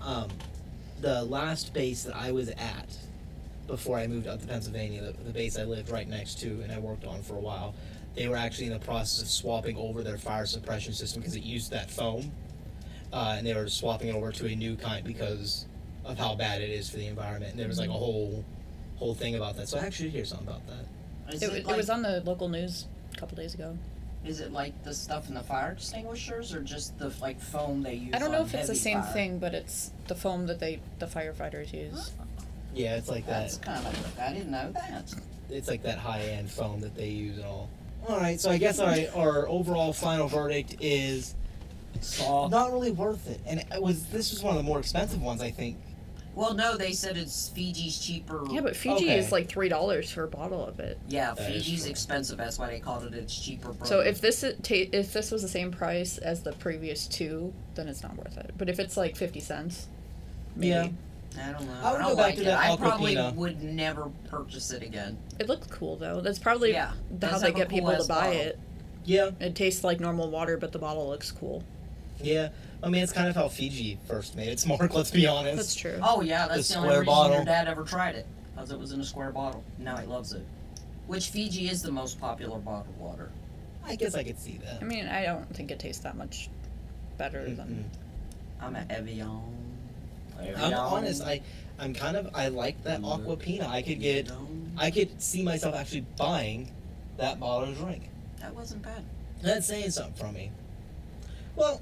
um, 0.00 0.28
the 1.00 1.22
last 1.24 1.72
base 1.72 2.02
that 2.04 2.16
I 2.16 2.32
was 2.32 2.48
at 2.48 2.96
before 3.68 3.98
I 3.98 4.06
moved 4.08 4.26
up 4.26 4.40
to 4.40 4.46
Pennsylvania, 4.46 5.02
the, 5.02 5.12
the 5.24 5.30
base 5.30 5.56
I 5.56 5.62
lived 5.62 5.90
right 5.90 6.08
next 6.08 6.40
to 6.40 6.48
and 6.62 6.72
I 6.72 6.78
worked 6.78 7.04
on 7.04 7.22
for 7.22 7.36
a 7.36 7.40
while. 7.40 7.74
They 8.14 8.28
were 8.28 8.36
actually 8.36 8.66
in 8.66 8.72
the 8.72 8.78
process 8.78 9.22
of 9.22 9.28
swapping 9.28 9.76
over 9.76 10.02
their 10.02 10.18
fire 10.18 10.46
suppression 10.46 10.92
system 10.92 11.22
because 11.22 11.34
it 11.34 11.42
used 11.42 11.70
that 11.70 11.90
foam, 11.90 12.30
uh, 13.12 13.36
and 13.38 13.46
they 13.46 13.54
were 13.54 13.68
swapping 13.68 14.08
it 14.08 14.14
over 14.14 14.30
to 14.32 14.46
a 14.46 14.54
new 14.54 14.76
kind 14.76 15.04
because 15.04 15.66
of 16.04 16.18
how 16.18 16.34
bad 16.34 16.60
it 16.60 16.70
is 16.70 16.90
for 16.90 16.96
the 16.98 17.06
environment. 17.06 17.52
And 17.52 17.60
there 17.60 17.68
was 17.68 17.78
like 17.78 17.88
a 17.88 17.92
whole 17.92 18.44
whole 18.96 19.14
thing 19.14 19.34
about 19.34 19.56
that. 19.56 19.68
So 19.68 19.78
I 19.78 19.86
actually 19.86 20.10
hear 20.10 20.24
something 20.24 20.46
about 20.46 20.66
that. 20.66 21.34
it, 21.34 21.42
It, 21.42 21.66
like, 21.66 21.74
it 21.74 21.76
was 21.76 21.90
on 21.90 22.02
the 22.02 22.20
local 22.24 22.48
news 22.48 22.86
a 23.14 23.16
couple 23.16 23.36
days 23.36 23.54
ago. 23.54 23.76
Is 24.24 24.38
it 24.40 24.52
like 24.52 24.80
the 24.84 24.94
stuff 24.94 25.28
in 25.28 25.34
the 25.34 25.42
fire 25.42 25.72
extinguishers, 25.72 26.54
or 26.54 26.60
just 26.62 26.96
the 26.98 27.12
like 27.20 27.40
foam 27.40 27.82
they 27.82 27.94
use? 27.94 28.14
I 28.14 28.18
don't 28.18 28.30
know 28.30 28.40
on 28.40 28.46
if 28.46 28.54
it's 28.54 28.68
the 28.68 28.74
same 28.74 29.02
fire? 29.02 29.12
thing, 29.12 29.38
but 29.38 29.54
it's 29.54 29.90
the 30.06 30.14
foam 30.14 30.46
that 30.46 30.60
they 30.60 30.80
the 31.00 31.06
firefighters 31.06 31.72
use. 31.72 32.12
Yeah, 32.74 32.96
it's 32.96 33.08
like 33.08 33.26
that. 33.26 33.42
That's 33.42 33.58
kind 33.58 33.84
of. 33.86 34.18
I 34.20 34.32
didn't 34.32 34.50
know 34.50 34.70
that. 34.72 35.12
it's 35.50 35.68
like 35.68 35.82
that 35.82 35.98
high 35.98 36.20
end 36.20 36.50
foam 36.50 36.80
that 36.80 36.94
they 36.94 37.08
use 37.08 37.36
and 37.36 37.46
all. 37.46 37.68
All 38.08 38.18
right, 38.18 38.40
so 38.40 38.50
I 38.50 38.58
guess 38.58 38.78
our 38.78 38.96
our 39.16 39.48
overall 39.48 39.92
final 39.92 40.28
verdict 40.28 40.76
is 40.80 41.34
not 42.28 42.72
really 42.72 42.90
worth 42.90 43.28
it, 43.30 43.40
and 43.46 43.60
it 43.60 43.80
was 43.82 44.06
this 44.06 44.30
was 44.32 44.42
one 44.42 44.56
of 44.56 44.58
the 44.62 44.68
more 44.68 44.78
expensive 44.80 45.22
ones 45.22 45.40
I 45.42 45.50
think. 45.50 45.76
Well, 46.34 46.54
no, 46.54 46.78
they 46.78 46.92
said 46.92 47.18
it's 47.18 47.50
Fiji's 47.50 47.98
cheaper. 47.98 48.42
Yeah, 48.50 48.62
but 48.62 48.74
Fiji 48.74 49.04
Okay. 49.04 49.18
is 49.18 49.30
like 49.32 49.48
three 49.50 49.68
dollars 49.68 50.10
for 50.10 50.24
a 50.24 50.28
bottle 50.28 50.64
of 50.66 50.80
it. 50.80 50.98
Yeah, 51.06 51.34
That 51.34 51.50
is 51.50 51.62
Fiji's 51.64 51.82
true. 51.82 51.90
expensive. 51.90 52.38
That's 52.38 52.58
why 52.58 52.68
they 52.70 52.80
called 52.80 53.04
it 53.04 53.12
its 53.12 53.38
cheaper. 53.38 53.68
Brother. 53.68 53.84
So 53.84 54.00
if 54.00 54.20
this 54.22 54.42
is 54.42 54.54
ta- 54.62 54.88
if 54.92 55.12
this 55.12 55.30
was 55.30 55.42
the 55.42 55.48
same 55.48 55.70
price 55.70 56.16
as 56.16 56.42
the 56.42 56.52
previous 56.54 57.06
two, 57.06 57.52
then 57.74 57.86
it's 57.86 58.02
not 58.02 58.16
worth 58.16 58.38
it. 58.38 58.52
But 58.56 58.70
if 58.70 58.80
it's 58.80 58.96
like 58.96 59.14
fifty 59.14 59.40
cents, 59.40 59.88
maybe. 60.56 60.68
Yeah. 60.68 60.88
I 61.38 61.52
don't 61.52 61.66
know. 61.66 61.72
I 61.82 61.92
would 61.92 61.98
don't 61.98 62.10
go 62.10 62.16
back 62.16 62.24
like 62.26 62.34
to 62.36 62.40
it. 62.42 62.44
that 62.44 62.58
I 62.58 62.76
probably 62.76 63.14
Aquafina. 63.14 63.34
would 63.34 63.62
never 63.62 64.10
purchase 64.28 64.70
it 64.72 64.82
again. 64.82 65.16
It 65.38 65.48
looks 65.48 65.66
cool 65.68 65.96
though. 65.96 66.20
That's 66.20 66.38
probably 66.38 66.72
Yeah, 66.72 66.92
th- 67.08 67.20
does 67.20 67.30
how 67.32 67.38
they 67.38 67.46
have 67.46 67.54
a 67.54 67.58
get 67.58 67.68
people 67.68 67.90
to 67.90 67.96
cool-ass 67.96 68.08
buy 68.08 68.26
bottle. 68.26 68.40
it. 68.40 68.58
Yeah, 69.04 69.30
It 69.40 69.54
tastes 69.54 69.82
like 69.82 69.98
normal 70.00 70.30
water, 70.30 70.56
but 70.56 70.70
the 70.72 70.78
bottle 70.78 71.08
looks 71.08 71.30
cool. 71.32 71.62
yeah. 72.20 72.50
I 72.84 72.88
mean, 72.88 73.02
it's 73.04 73.12
kind 73.12 73.28
of 73.28 73.36
how 73.36 73.46
Fiji 73.48 73.96
first 74.08 74.34
made 74.36 74.48
its 74.48 74.66
mark. 74.66 74.92
Let's 74.92 75.10
be 75.12 75.26
honest. 75.26 75.56
That's 75.56 75.74
true. 75.76 75.98
Oh 76.02 76.20
yeah, 76.20 76.48
that's 76.48 76.66
The 76.68 76.74
the, 76.74 76.80
only 76.80 76.88
square 76.90 77.00
reason 77.00 77.14
bottle. 77.14 77.36
your 77.36 77.44
dad 77.44 77.68
ever 77.68 77.84
tried 77.84 78.16
it, 78.16 78.26
because 78.54 78.72
it 78.72 78.78
was 78.78 78.90
in 78.92 79.00
a 79.00 79.04
square 79.04 79.30
bottle. 79.30 79.62
Now 79.78 79.96
he 79.96 80.06
loves 80.06 80.32
it. 80.32 80.44
Which 81.06 81.28
Fiji 81.30 81.68
is 81.70 81.82
the 81.82 81.92
most 81.92 82.20
popular 82.20 82.58
bottled 82.58 82.96
water. 82.98 83.30
I 83.84 83.94
guess 83.96 84.14
I 84.16 84.22
could 84.24 84.38
see 84.38 84.58
that. 84.64 84.80
I 84.80 84.84
mean, 84.84 85.06
I 85.06 85.24
don't 85.24 85.52
think 85.54 85.70
it 85.70 85.78
tastes 85.78 86.02
that 86.02 86.16
much 86.16 86.48
better 87.18 87.44
than. 87.54 87.88
I'm 88.60 88.74
at 88.76 88.90
Evian. 88.90 89.40
I'm 90.38 90.74
honest. 90.74 91.22
I, 91.22 91.40
I'm 91.78 91.94
kind 91.94 92.16
of. 92.16 92.30
I 92.34 92.48
like 92.48 92.82
that 92.84 93.00
Acqua 93.04 93.36
Panna. 93.36 93.68
I 93.68 93.82
could 93.82 94.00
get. 94.00 94.30
I 94.76 94.90
could 94.90 95.20
see 95.20 95.42
myself 95.42 95.74
actually 95.74 96.06
buying 96.16 96.72
that 97.18 97.38
bottle 97.38 97.68
of 97.68 97.78
drink. 97.78 98.08
That 98.40 98.54
wasn't 98.54 98.82
bad. 98.82 99.04
That's 99.42 99.66
saying 99.66 99.90
something 99.90 100.14
from 100.14 100.34
me. 100.34 100.50
Well, 101.56 101.80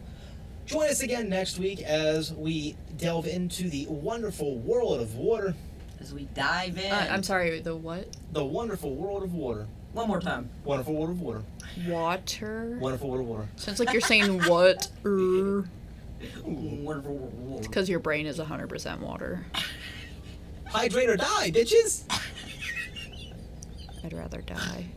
join 0.66 0.88
us 0.88 1.02
again 1.02 1.28
next 1.28 1.58
week 1.58 1.80
as 1.82 2.32
we 2.32 2.76
delve 2.96 3.26
into 3.26 3.68
the 3.68 3.86
wonderful 3.86 4.56
world 4.58 5.00
of 5.00 5.14
water. 5.16 5.54
As 6.00 6.14
we 6.14 6.24
dive 6.34 6.78
in. 6.78 6.90
Uh, 6.90 7.08
I'm 7.10 7.22
sorry, 7.22 7.60
the 7.60 7.76
what? 7.76 8.08
The 8.32 8.44
wonderful 8.44 8.94
world 8.94 9.22
of 9.22 9.34
water. 9.34 9.66
One 9.92 10.08
more 10.08 10.20
time. 10.20 10.48
Wonderful 10.64 10.94
world 10.94 11.10
of 11.10 11.20
water. 11.20 11.42
Water? 11.86 12.78
Wonderful 12.80 13.10
world 13.10 13.22
of 13.22 13.28
water. 13.28 13.48
Sounds 13.56 13.78
like 13.80 13.92
you're 13.92 14.00
saying 14.00 14.40
what? 14.44 14.88
Because 15.02 15.66
Wonderful 16.44 17.14
world. 17.16 17.88
your 17.88 17.98
brain 18.00 18.26
is 18.26 18.38
100% 18.38 19.00
water. 19.00 19.46
Hydrate 20.66 21.08
or 21.08 21.16
die, 21.16 21.50
bitches. 21.50 22.04
I'd 24.04 24.12
rather 24.12 24.40
die. 24.42 24.86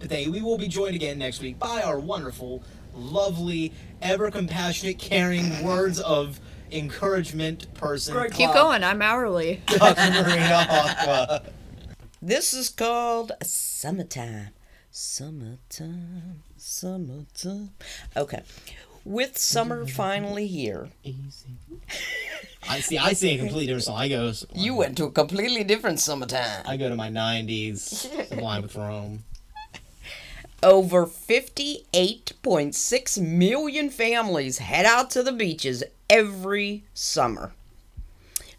But 0.00 0.08
thank. 0.08 0.32
We 0.32 0.40
will 0.40 0.56
be 0.56 0.66
joined 0.66 0.94
again 0.94 1.18
next 1.18 1.42
week 1.42 1.58
by 1.58 1.82
our 1.82 1.98
wonderful, 1.98 2.62
lovely, 2.94 3.70
ever 4.00 4.30
compassionate, 4.30 4.98
caring 4.98 5.62
words 5.62 6.00
of 6.00 6.40
encouragement 6.72 7.72
person. 7.74 8.14
Greg 8.14 8.32
Keep 8.32 8.48
Wow. 8.48 8.54
going, 8.54 8.84
I'm 8.84 9.02
hourly. 9.02 9.60
Dr. 9.66 10.10
Marina 10.10 10.66
Aqua. 10.70 11.42
This 12.22 12.54
is 12.54 12.70
called 12.70 13.32
Summertime. 13.42 14.48
Summertime. 14.90 16.42
Summertime. 16.56 17.70
Okay. 18.16 18.42
With 19.04 19.36
summer 19.38 19.86
finally 19.86 20.46
here, 20.46 20.90
Easy. 21.02 21.48
I 22.68 22.80
see. 22.80 22.98
I 22.98 23.14
see 23.14 23.34
a 23.34 23.38
completely 23.38 23.66
different 23.66 23.84
song. 23.84 23.98
I 23.98 24.08
go. 24.08 24.32
you 24.54 24.74
went 24.74 24.96
to 24.98 25.04
a 25.04 25.10
completely 25.10 25.64
different 25.64 26.00
summertime. 26.00 26.62
I 26.66 26.76
go 26.76 26.88
to 26.88 26.96
my 26.96 27.08
'90s 27.08 27.78
Sublime 28.28 28.62
with 28.62 28.76
Rome. 28.76 29.24
Over 30.62 31.06
58.6 31.06 33.18
million 33.22 33.88
families 33.88 34.58
head 34.58 34.84
out 34.84 35.08
to 35.10 35.22
the 35.22 35.32
beaches 35.32 35.82
every 36.10 36.84
summer. 36.92 37.52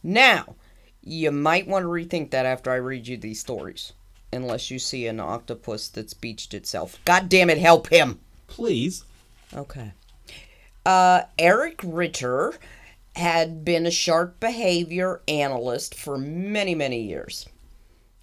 Now, 0.01 0.55
you 1.03 1.31
might 1.31 1.67
want 1.67 1.83
to 1.83 1.89
rethink 1.89 2.31
that 2.31 2.47
after 2.47 2.71
I 2.71 2.77
read 2.77 3.07
you 3.07 3.17
these 3.17 3.39
stories. 3.39 3.93
Unless 4.33 4.71
you 4.71 4.79
see 4.79 5.05
an 5.05 5.19
octopus 5.19 5.89
that's 5.89 6.15
beached 6.15 6.55
itself. 6.55 6.97
God 7.05 7.29
damn 7.29 7.51
it, 7.51 7.59
help 7.59 7.89
him! 7.89 8.19
Please. 8.47 9.03
Okay. 9.53 9.91
Uh, 10.85 11.23
Eric 11.37 11.81
Ritter 11.83 12.53
had 13.15 13.63
been 13.65 13.85
a 13.85 13.91
shark 13.91 14.39
behavior 14.39 15.21
analyst 15.27 15.95
for 15.95 16.17
many, 16.17 16.73
many 16.75 17.01
years, 17.01 17.47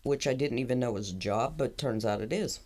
which 0.02 0.26
I 0.26 0.32
didn't 0.34 0.58
even 0.58 0.80
know 0.80 0.92
was 0.92 1.10
a 1.10 1.14
job, 1.14 1.54
but 1.56 1.78
turns 1.78 2.04
out 2.04 2.20
it 2.20 2.32
is. 2.32 2.60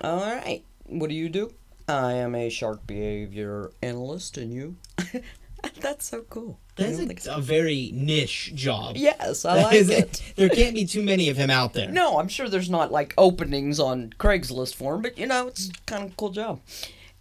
All 0.00 0.20
right. 0.20 0.62
What 0.84 1.08
do 1.08 1.16
you 1.16 1.28
do? 1.28 1.52
I 1.88 2.12
am 2.12 2.34
a 2.34 2.48
shark 2.48 2.86
behavior 2.86 3.70
analyst, 3.82 4.38
and 4.38 4.52
you? 4.52 4.76
That's 5.80 6.06
so 6.06 6.22
cool. 6.22 6.58
That's 6.76 6.98
don't 6.98 7.20
so. 7.20 7.34
a, 7.34 7.38
a 7.38 7.40
very 7.40 7.90
niche 7.94 8.52
job. 8.54 8.96
Yes, 8.96 9.44
I 9.44 9.62
like 9.62 9.74
it. 9.76 10.22
There 10.36 10.48
can't 10.48 10.74
be 10.74 10.86
too 10.86 11.02
many 11.02 11.28
of 11.28 11.36
him 11.36 11.50
out 11.50 11.72
there. 11.72 11.90
No, 11.90 12.18
I'm 12.18 12.28
sure 12.28 12.48
there's 12.48 12.70
not 12.70 12.90
like 12.90 13.14
openings 13.16 13.78
on 13.78 14.14
Craigslist 14.18 14.74
for 14.74 14.94
him, 14.94 15.02
but 15.02 15.16
you 15.16 15.26
know, 15.26 15.46
it's 15.46 15.70
kind 15.86 16.04
of 16.04 16.12
a 16.12 16.14
cool 16.16 16.30
job. 16.30 16.60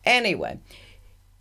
Anyway, 0.05 0.59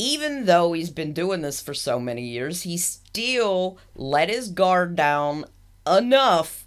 even 0.02 0.46
though 0.46 0.72
he's 0.72 0.90
been 0.90 1.12
doing 1.12 1.42
this 1.42 1.60
for 1.60 1.74
so 1.74 2.00
many 2.00 2.22
years, 2.22 2.62
he 2.62 2.76
still 2.76 3.78
let 3.94 4.28
his 4.28 4.50
guard 4.50 4.96
down 4.96 5.44
enough 5.86 6.66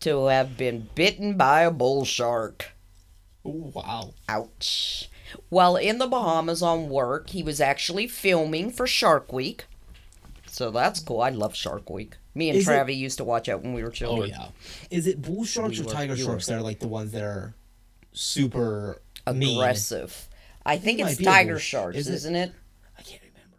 to 0.00 0.26
have 0.26 0.56
been 0.56 0.88
bitten 0.94 1.36
by 1.36 1.62
a 1.62 1.70
bull 1.72 2.04
shark. 2.04 2.72
Ooh, 3.44 3.72
wow. 3.74 4.14
Ouch. 4.28 5.10
While 5.48 5.76
in 5.76 5.98
the 5.98 6.06
Bahamas 6.06 6.62
on 6.62 6.88
work, 6.88 7.30
he 7.30 7.42
was 7.42 7.60
actually 7.60 8.06
filming 8.06 8.70
for 8.70 8.86
Shark 8.86 9.32
Week. 9.32 9.64
So 10.46 10.70
that's 10.70 11.00
cool. 11.00 11.22
I 11.22 11.30
love 11.30 11.56
Shark 11.56 11.90
Week. 11.90 12.16
Me 12.36 12.50
and 12.50 12.58
Is 12.58 12.68
it- 12.68 12.70
Travi 12.70 12.96
used 12.96 13.18
to 13.18 13.24
watch 13.24 13.48
it 13.48 13.60
when 13.60 13.72
we 13.74 13.82
were 13.82 13.88
oh, 13.88 13.92
children. 13.92 14.30
Oh 14.32 14.44
yeah. 14.44 14.48
Is 14.96 15.08
it 15.08 15.20
bull 15.20 15.44
sharks 15.44 15.78
We 15.78 15.84
or 15.84 15.88
were- 15.88 15.92
tiger 15.92 16.16
sharks 16.16 16.46
that 16.46 16.58
are 16.58 16.62
like 16.62 16.78
the 16.78 16.88
ones 16.88 17.10
that 17.12 17.24
are 17.24 17.54
super 18.12 19.02
mean? 19.26 19.58
I 20.66 20.78
think 20.78 20.98
It 20.98 21.02
it's 21.02 21.12
might 21.12 21.18
be 21.18 21.24
a 21.24 21.28
tiger 21.28 21.58
sharks, 21.58 21.96
is 21.98 22.08
isn't 22.08 22.34
it? 22.36 22.52
I 22.98 23.02
can't 23.02 23.22
remember. 23.22 23.58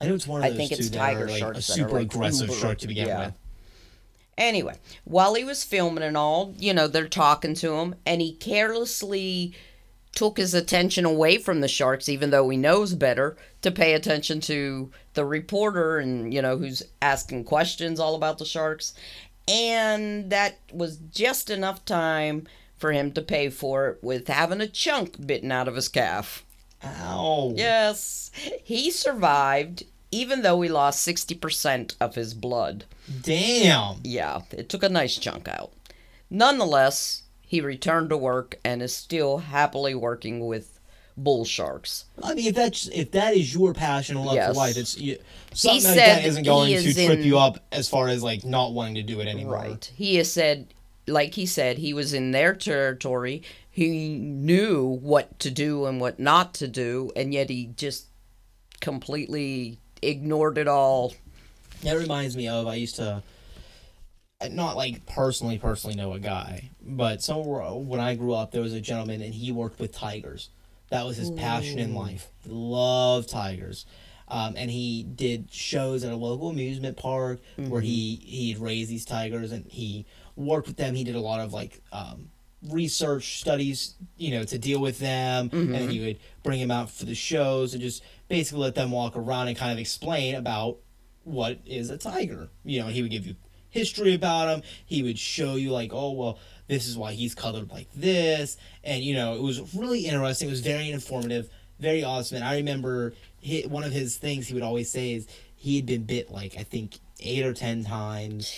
I 0.00 0.06
know 0.06 0.14
it's 0.14 0.26
one 0.26 0.40
of 0.40 0.46
I 0.46 0.50
those 0.50 0.56
think 0.56 0.72
it's 0.72 0.90
that 0.90 0.98
tiger 0.98 1.24
are, 1.24 1.28
like, 1.28 1.38
sharks 1.38 1.58
a 1.58 1.62
super 1.62 1.92
like, 1.92 2.02
aggressive 2.02 2.48
uber- 2.48 2.60
shark 2.60 2.78
to 2.78 2.86
begin 2.86 3.08
yeah. 3.08 3.26
with. 3.26 3.34
Anyway, 4.36 4.74
while 5.04 5.34
he 5.34 5.44
was 5.44 5.62
filming 5.62 6.02
and 6.02 6.16
all, 6.16 6.54
you 6.58 6.74
know, 6.74 6.88
they're 6.88 7.06
talking 7.08 7.54
to 7.54 7.74
him, 7.74 7.94
and 8.04 8.20
he 8.20 8.32
carelessly 8.34 9.54
took 10.12 10.38
his 10.38 10.54
attention 10.54 11.04
away 11.04 11.38
from 11.38 11.60
the 11.60 11.68
sharks, 11.68 12.08
even 12.08 12.30
though 12.30 12.48
he 12.48 12.56
knows 12.56 12.94
better, 12.94 13.36
to 13.62 13.70
pay 13.70 13.94
attention 13.94 14.40
to 14.40 14.90
the 15.14 15.24
reporter 15.24 15.98
and, 15.98 16.32
you 16.32 16.40
know, 16.40 16.56
who's 16.56 16.82
asking 17.02 17.44
questions 17.44 18.00
all 18.00 18.14
about 18.14 18.38
the 18.38 18.44
sharks. 18.44 18.94
And 19.46 20.30
that 20.30 20.58
was 20.72 20.96
just 20.96 21.50
enough 21.50 21.84
time 21.84 22.46
for 22.84 22.92
him 22.92 23.10
to 23.12 23.22
pay 23.22 23.48
for 23.48 23.88
it 23.88 23.98
with 24.04 24.28
having 24.28 24.60
a 24.60 24.66
chunk 24.66 25.26
bitten 25.26 25.50
out 25.50 25.66
of 25.66 25.74
his 25.74 25.88
calf. 25.88 26.44
Ow. 26.84 27.54
Yes, 27.56 28.30
he 28.62 28.90
survived, 28.90 29.84
even 30.10 30.42
though 30.42 30.60
he 30.60 30.68
lost 30.68 31.08
60% 31.08 31.94
of 31.98 32.14
his 32.14 32.34
blood. 32.34 32.84
Damn. 33.22 34.00
Yeah, 34.04 34.42
it 34.50 34.68
took 34.68 34.82
a 34.82 34.90
nice 34.90 35.16
chunk 35.16 35.48
out. 35.48 35.72
Nonetheless, 36.28 37.22
he 37.40 37.62
returned 37.62 38.10
to 38.10 38.18
work 38.18 38.56
and 38.62 38.82
is 38.82 38.94
still 38.94 39.38
happily 39.38 39.94
working 39.94 40.46
with 40.46 40.78
bull 41.16 41.46
sharks. 41.46 42.04
I 42.22 42.34
mean, 42.34 42.48
if 42.48 42.54
that's 42.54 42.88
if 42.88 43.12
that 43.12 43.34
is 43.34 43.54
your 43.54 43.72
passion 43.72 44.18
and 44.18 44.26
love 44.26 44.34
Yes. 44.34 44.48
for 44.48 44.54
life, 44.56 44.76
it's 44.76 44.98
you, 44.98 45.16
something 45.54 45.84
like 45.84 45.94
that 45.96 46.24
isn't 46.26 46.44
he 46.44 46.50
going 46.50 46.76
to 46.82 46.92
trip 46.92 47.18
in- 47.20 47.24
you 47.24 47.38
up 47.38 47.64
as 47.72 47.88
far 47.88 48.08
as 48.08 48.22
like 48.22 48.44
not 48.44 48.74
wanting 48.74 48.96
to 48.96 49.02
do 49.02 49.20
it 49.20 49.26
anymore. 49.26 49.54
Right. 49.54 49.90
He 49.96 50.16
has 50.16 50.30
said, 50.30 50.66
like 51.06 51.34
he 51.34 51.46
said, 51.46 51.78
he 51.78 51.92
was 51.92 52.12
in 52.12 52.30
their 52.30 52.54
territory. 52.54 53.42
He 53.70 54.18
knew 54.18 54.84
what 54.84 55.38
to 55.40 55.50
do 55.50 55.86
and 55.86 56.00
what 56.00 56.18
not 56.18 56.54
to 56.54 56.68
do, 56.68 57.10
and 57.16 57.34
yet 57.34 57.50
he 57.50 57.70
just 57.76 58.06
completely 58.80 59.78
ignored 60.02 60.58
it 60.58 60.68
all. 60.68 61.14
That 61.82 61.96
reminds 61.98 62.36
me 62.36 62.48
of 62.48 62.66
I 62.66 62.76
used 62.76 62.96
to 62.96 63.22
not 64.50 64.76
like 64.76 65.06
personally 65.06 65.58
personally 65.58 65.96
know 65.96 66.12
a 66.12 66.18
guy, 66.18 66.70
but 66.82 67.22
somewhere 67.22 67.72
when 67.72 68.00
I 68.00 68.14
grew 68.14 68.34
up 68.34 68.50
there 68.50 68.60
was 68.60 68.72
a 68.72 68.80
gentleman 68.80 69.22
and 69.22 69.34
he 69.34 69.52
worked 69.52 69.80
with 69.80 69.92
tigers. 69.92 70.50
That 70.90 71.06
was 71.06 71.16
his 71.16 71.30
passion 71.30 71.78
in 71.78 71.94
life. 71.94 72.28
He 72.42 72.50
loved 72.50 73.28
tigers. 73.28 73.86
Um, 74.28 74.54
and 74.56 74.70
he 74.70 75.02
did 75.02 75.52
shows 75.52 76.02
at 76.02 76.12
a 76.12 76.16
local 76.16 76.48
amusement 76.48 76.96
park 76.96 77.40
where 77.56 77.80
he 77.80 78.16
he'd 78.22 78.58
raise 78.58 78.88
these 78.88 79.04
tigers 79.04 79.52
and 79.52 79.66
he 79.66 80.06
worked 80.36 80.66
with 80.66 80.76
them. 80.76 80.94
He 80.94 81.04
did 81.04 81.14
a 81.14 81.20
lot 81.20 81.40
of 81.40 81.52
like 81.52 81.80
um, 81.92 82.30
research 82.70 83.40
studies, 83.40 83.94
you 84.16 84.30
know, 84.32 84.44
to 84.44 84.58
deal 84.58 84.80
with 84.80 84.98
them, 84.98 85.50
and 85.52 85.74
then 85.74 85.88
he 85.90 86.00
would 86.00 86.18
bring 86.42 86.60
them 86.60 86.70
out 86.70 86.90
for 86.90 87.04
the 87.04 87.14
shows 87.14 87.74
and 87.74 87.82
just 87.82 88.02
basically 88.28 88.62
let 88.62 88.74
them 88.74 88.90
walk 88.90 89.16
around 89.16 89.48
and 89.48 89.56
kind 89.56 89.72
of 89.72 89.78
explain 89.78 90.34
about 90.34 90.78
what 91.24 91.58
is 91.66 91.90
a 91.90 91.98
tiger. 91.98 92.48
You 92.64 92.80
know, 92.80 92.88
he 92.88 93.02
would 93.02 93.10
give 93.10 93.26
you 93.26 93.36
history 93.70 94.14
about 94.14 94.48
him. 94.48 94.62
He 94.86 95.02
would 95.02 95.18
show 95.18 95.56
you 95.56 95.70
like, 95.70 95.90
oh 95.92 96.12
well, 96.12 96.38
this 96.68 96.86
is 96.86 96.96
why 96.96 97.12
he's 97.12 97.34
colored 97.34 97.70
like 97.70 97.88
this, 97.94 98.56
and 98.82 99.02
you 99.02 99.14
know, 99.14 99.34
it 99.34 99.42
was 99.42 99.74
really 99.74 100.06
interesting. 100.06 100.48
It 100.48 100.52
was 100.52 100.60
very 100.60 100.90
informative, 100.90 101.50
very 101.78 102.02
awesome. 102.02 102.36
And 102.36 102.44
I 102.44 102.56
remember 102.56 103.12
hi 103.46 103.64
one 103.68 103.84
of 103.84 103.92
his 103.92 104.16
things 104.16 104.46
he 104.48 104.54
would 104.54 104.62
always 104.62 104.90
say 104.90 105.12
is 105.12 105.26
he 105.54 105.76
had 105.76 105.86
been 105.86 106.04
bit 106.04 106.30
like 106.30 106.56
I 106.58 106.62
think 106.62 106.98
eight 107.20 107.44
or 107.44 107.52
ten 107.52 107.84
times. 107.84 108.54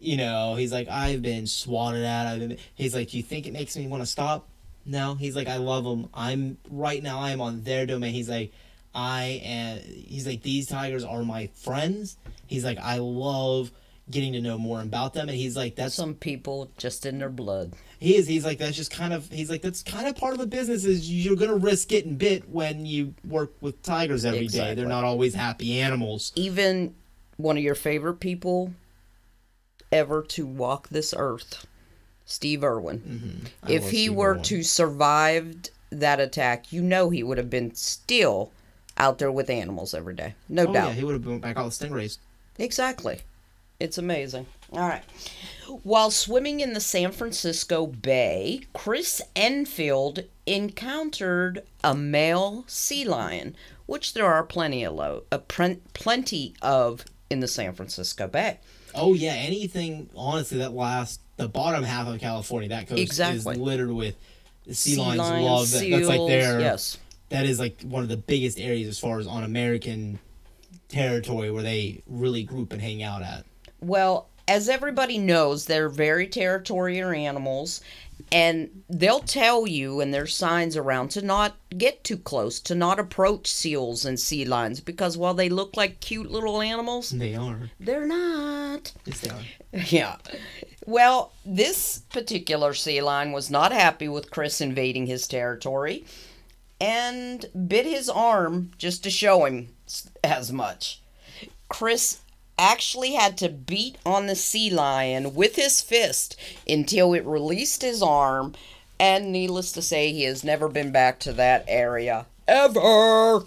You 0.00 0.16
know, 0.16 0.54
he's 0.54 0.72
like, 0.72 0.88
I've 0.88 1.20
been 1.22 1.46
swatted 1.46 2.02
at. 2.04 2.26
I've 2.26 2.40
been. 2.40 2.56
He's 2.74 2.94
like, 2.94 3.10
do 3.10 3.18
you 3.18 3.22
think 3.22 3.46
it 3.46 3.52
makes 3.52 3.76
me 3.76 3.86
want 3.86 4.02
to 4.02 4.06
stop? 4.06 4.48
No. 4.86 5.14
He's 5.14 5.36
like, 5.36 5.46
I 5.46 5.58
love 5.58 5.84
them. 5.84 6.08
I'm 6.14 6.56
right 6.70 7.02
now. 7.02 7.20
I 7.20 7.30
am 7.32 7.40
on 7.42 7.62
their 7.64 7.84
domain. 7.84 8.14
He's 8.14 8.28
like, 8.28 8.52
I 8.94 9.40
am. 9.44 9.78
He's 9.80 10.26
like, 10.26 10.42
these 10.42 10.66
tigers 10.66 11.04
are 11.04 11.22
my 11.22 11.48
friends. 11.54 12.16
He's 12.46 12.64
like, 12.64 12.78
I 12.78 12.96
love 12.96 13.70
getting 14.10 14.32
to 14.32 14.40
know 14.40 14.58
more 14.58 14.80
about 14.80 15.12
them. 15.12 15.28
And 15.28 15.36
he's 15.36 15.54
like, 15.56 15.76
that's 15.76 15.94
Some 15.94 16.14
people 16.14 16.70
just 16.78 17.04
in 17.06 17.18
their 17.18 17.28
blood. 17.28 17.74
he 18.00 18.16
is. 18.16 18.26
He's 18.26 18.44
like, 18.44 18.58
that's 18.58 18.76
just 18.76 18.90
kind 18.90 19.12
of. 19.12 19.28
He's 19.30 19.50
like, 19.50 19.60
that's 19.60 19.82
kind 19.82 20.08
of 20.08 20.16
part 20.16 20.32
of 20.32 20.38
the 20.40 20.46
business. 20.46 20.84
Is 20.86 21.12
you're 21.12 21.36
gonna 21.36 21.56
risk 21.56 21.88
getting 21.88 22.16
bit 22.16 22.48
when 22.48 22.86
you 22.86 23.14
work 23.28 23.52
with 23.60 23.82
tigers 23.82 24.24
every 24.24 24.40
day. 24.40 24.44
Exactly. 24.44 24.74
They're 24.76 24.88
not 24.88 25.04
always 25.04 25.34
happy 25.34 25.78
animals. 25.78 26.32
Even 26.34 26.94
one 27.36 27.56
of 27.58 27.62
your 27.62 27.74
favorite 27.74 28.14
people 28.20 28.72
ever 29.92 30.22
to 30.22 30.46
walk 30.46 30.88
this 30.88 31.14
earth 31.16 31.66
Steve 32.24 32.62
Irwin. 32.62 33.00
Mm-hmm. 33.00 33.72
If 33.72 33.90
he 33.90 34.06
Steve 34.06 34.14
were 34.14 34.32
Irwin. 34.32 34.42
to 34.44 34.62
survived 34.62 35.70
that 35.90 36.20
attack, 36.20 36.72
you 36.72 36.80
know 36.80 37.10
he 37.10 37.22
would 37.22 37.38
have 37.38 37.50
been 37.50 37.74
still 37.74 38.52
out 38.96 39.18
there 39.18 39.32
with 39.32 39.50
animals 39.50 39.94
every 39.94 40.14
day. 40.14 40.34
No 40.48 40.66
oh 40.66 40.72
doubt. 40.72 40.88
yeah, 40.88 40.94
he 40.94 41.04
would 41.04 41.14
have 41.14 41.24
been 41.24 41.40
back 41.40 41.58
all 41.58 41.64
the 41.64 41.70
stingrays. 41.70 42.18
Exactly. 42.58 43.20
It's 43.80 43.98
amazing. 43.98 44.46
All 44.72 44.80
right. 44.80 45.02
While 45.82 46.10
swimming 46.10 46.60
in 46.60 46.74
the 46.74 46.80
San 46.80 47.12
Francisco 47.12 47.86
Bay, 47.86 48.60
Chris 48.74 49.22
Enfield 49.34 50.24
encountered 50.46 51.64
a 51.82 51.94
male 51.94 52.64
sea 52.66 53.04
lion, 53.04 53.56
which 53.86 54.12
there 54.12 54.26
are 54.26 54.44
plenty 54.44 54.84
of 54.84 54.94
lo- 54.94 55.22
uh, 55.32 55.38
plenty 55.94 56.54
of 56.60 57.04
in 57.30 57.40
the 57.40 57.48
San 57.48 57.72
Francisco 57.72 58.28
Bay. 58.28 58.58
Oh 58.94 59.14
yeah, 59.14 59.32
anything 59.32 60.10
honestly 60.16 60.58
that 60.58 60.72
last 60.72 61.20
the 61.36 61.48
bottom 61.48 61.82
half 61.84 62.06
of 62.08 62.20
California, 62.20 62.68
that 62.70 62.88
coast 62.88 63.00
Exactly. 63.00 63.54
is 63.54 63.58
littered 63.60 63.90
with 63.90 64.14
sea, 64.66 64.94
Sea 64.94 64.96
lions. 65.00 65.18
lions, 65.20 65.44
love 65.44 65.70
that. 65.70 65.90
That's 65.90 66.08
like 66.08 66.16
seals, 66.16 66.28
their 66.28 66.60
yes. 66.60 66.98
that 67.30 67.46
is 67.46 67.58
like 67.58 67.82
one 67.82 68.02
of 68.02 68.08
the 68.08 68.16
biggest 68.16 68.58
areas 68.60 68.88
as 68.88 68.98
far 68.98 69.18
as 69.18 69.26
on 69.26 69.42
American 69.44 70.18
territory 70.88 71.50
where 71.50 71.62
they 71.62 72.02
really 72.06 72.42
group 72.42 72.72
and 72.72 72.82
hang 72.82 73.02
out 73.02 73.22
at. 73.22 73.44
Well, 73.80 74.28
as 74.48 74.68
everybody 74.68 75.16
knows, 75.18 75.66
they're 75.66 75.88
very 75.88 76.26
territorial 76.26 77.10
animals, 77.10 77.80
and 78.32 78.82
they'll 78.88 79.20
tell 79.20 79.66
you, 79.66 80.00
and 80.00 80.12
there's 80.14 80.34
signs 80.34 80.76
around 80.76 81.10
to 81.12 81.22
not 81.22 81.56
get 81.76 82.04
too 82.04 82.16
close, 82.16 82.60
to 82.60 82.74
not 82.74 82.98
approach 83.00 83.46
seals 83.50 84.04
and 84.04 84.18
sea 84.20 84.44
lions, 84.44 84.80
because 84.80 85.16
while 85.16 85.34
they 85.34 85.48
look 85.48 85.76
like 85.76 86.00
cute 86.00 86.30
little 86.30 86.60
animals, 86.60 87.10
They 87.10 87.34
are. 87.34 87.70
they're 87.80 88.06
not. 88.06 88.92
Yes, 89.04 89.20
they 89.20 89.30
are. 89.30 89.42
Yeah. 89.86 90.16
Well, 90.86 91.32
this 91.44 92.02
particular 92.10 92.74
sea 92.74 93.00
lion 93.02 93.32
was 93.32 93.50
not 93.50 93.70
happy 93.72 94.08
with 94.08 94.30
Chris 94.30 94.60
invading 94.60 95.06
his 95.06 95.28
territory 95.28 96.04
and 96.80 97.44
bit 97.68 97.86
his 97.86 98.08
arm 98.08 98.70
just 98.78 99.04
to 99.04 99.10
show 99.10 99.44
him 99.44 99.68
as 100.24 100.50
much. 100.52 101.02
Chris 101.68 102.20
actually 102.60 103.14
had 103.14 103.38
to 103.38 103.48
beat 103.48 103.96
on 104.04 104.26
the 104.26 104.36
sea 104.36 104.70
lion 104.70 105.34
with 105.34 105.56
his 105.56 105.80
fist 105.80 106.36
until 106.68 107.14
it 107.14 107.24
released 107.24 107.82
his 107.82 108.02
arm, 108.02 108.54
and 108.98 109.32
needless 109.32 109.72
to 109.72 109.82
say, 109.82 110.12
he 110.12 110.24
has 110.24 110.44
never 110.44 110.68
been 110.68 110.92
back 110.92 111.18
to 111.20 111.32
that 111.32 111.64
area 111.66 112.26
ever. 112.46 113.44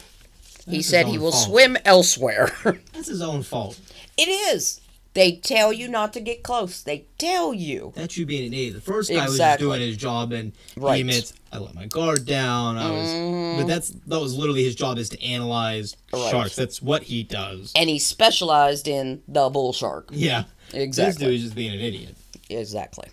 He 0.68 0.82
said 0.82 1.08
he 1.08 1.18
will 1.18 1.32
fault. 1.32 1.46
swim 1.46 1.78
elsewhere. 1.86 2.50
That's 2.94 3.08
his 3.08 3.22
own 3.22 3.44
fault. 3.44 3.80
It 4.18 4.30
is. 4.30 4.82
They 5.14 5.34
tell 5.36 5.72
you 5.72 5.88
not 5.88 6.12
to 6.14 6.20
get 6.20 6.42
close. 6.44 6.82
They 6.82 7.06
tell 7.20 7.54
you. 7.54 7.94
That's 7.96 8.18
you 8.18 8.26
being 8.26 8.48
an 8.48 8.54
idiot. 8.54 8.74
The 8.74 8.82
first 8.82 9.12
guy 9.12 9.26
was 9.28 9.38
just 9.38 9.60
doing 9.60 9.80
his 9.80 9.96
job, 9.96 10.32
and 10.32 10.54
Right. 10.76 10.96
he 10.96 11.02
admits 11.02 11.34
I 11.52 11.60
let 11.60 11.76
my 11.76 11.86
guard 11.86 12.26
down. 12.26 12.78
I 12.78 12.90
was, 12.90 13.10
mm-hmm. 13.10 13.62
but 13.62 13.68
that's 13.68 13.90
that 14.08 14.20
was 14.20 14.36
literally 14.36 14.64
his 14.64 14.74
job 14.76 14.98
is 14.98 15.10
to 15.10 15.24
analyze 15.24 15.96
Right. 16.12 16.32
sharks. 16.32 16.56
That's 16.56 16.82
what 16.82 17.04
he 17.04 17.22
does. 17.24 17.72
And 17.76 17.90
he 17.90 18.00
specialized 18.00 18.88
in 18.88 19.22
the 19.28 19.50
bull 19.50 19.72
shark. 19.72 20.10
Yeah, 20.12 20.46
This 20.72 20.82
Exactly. 20.82 21.26
dude 21.28 21.36
is 21.36 21.42
just 21.44 21.56
being 21.56 21.74
an 21.74 21.80
idiot. 21.80 22.16
Exactly. 22.50 23.10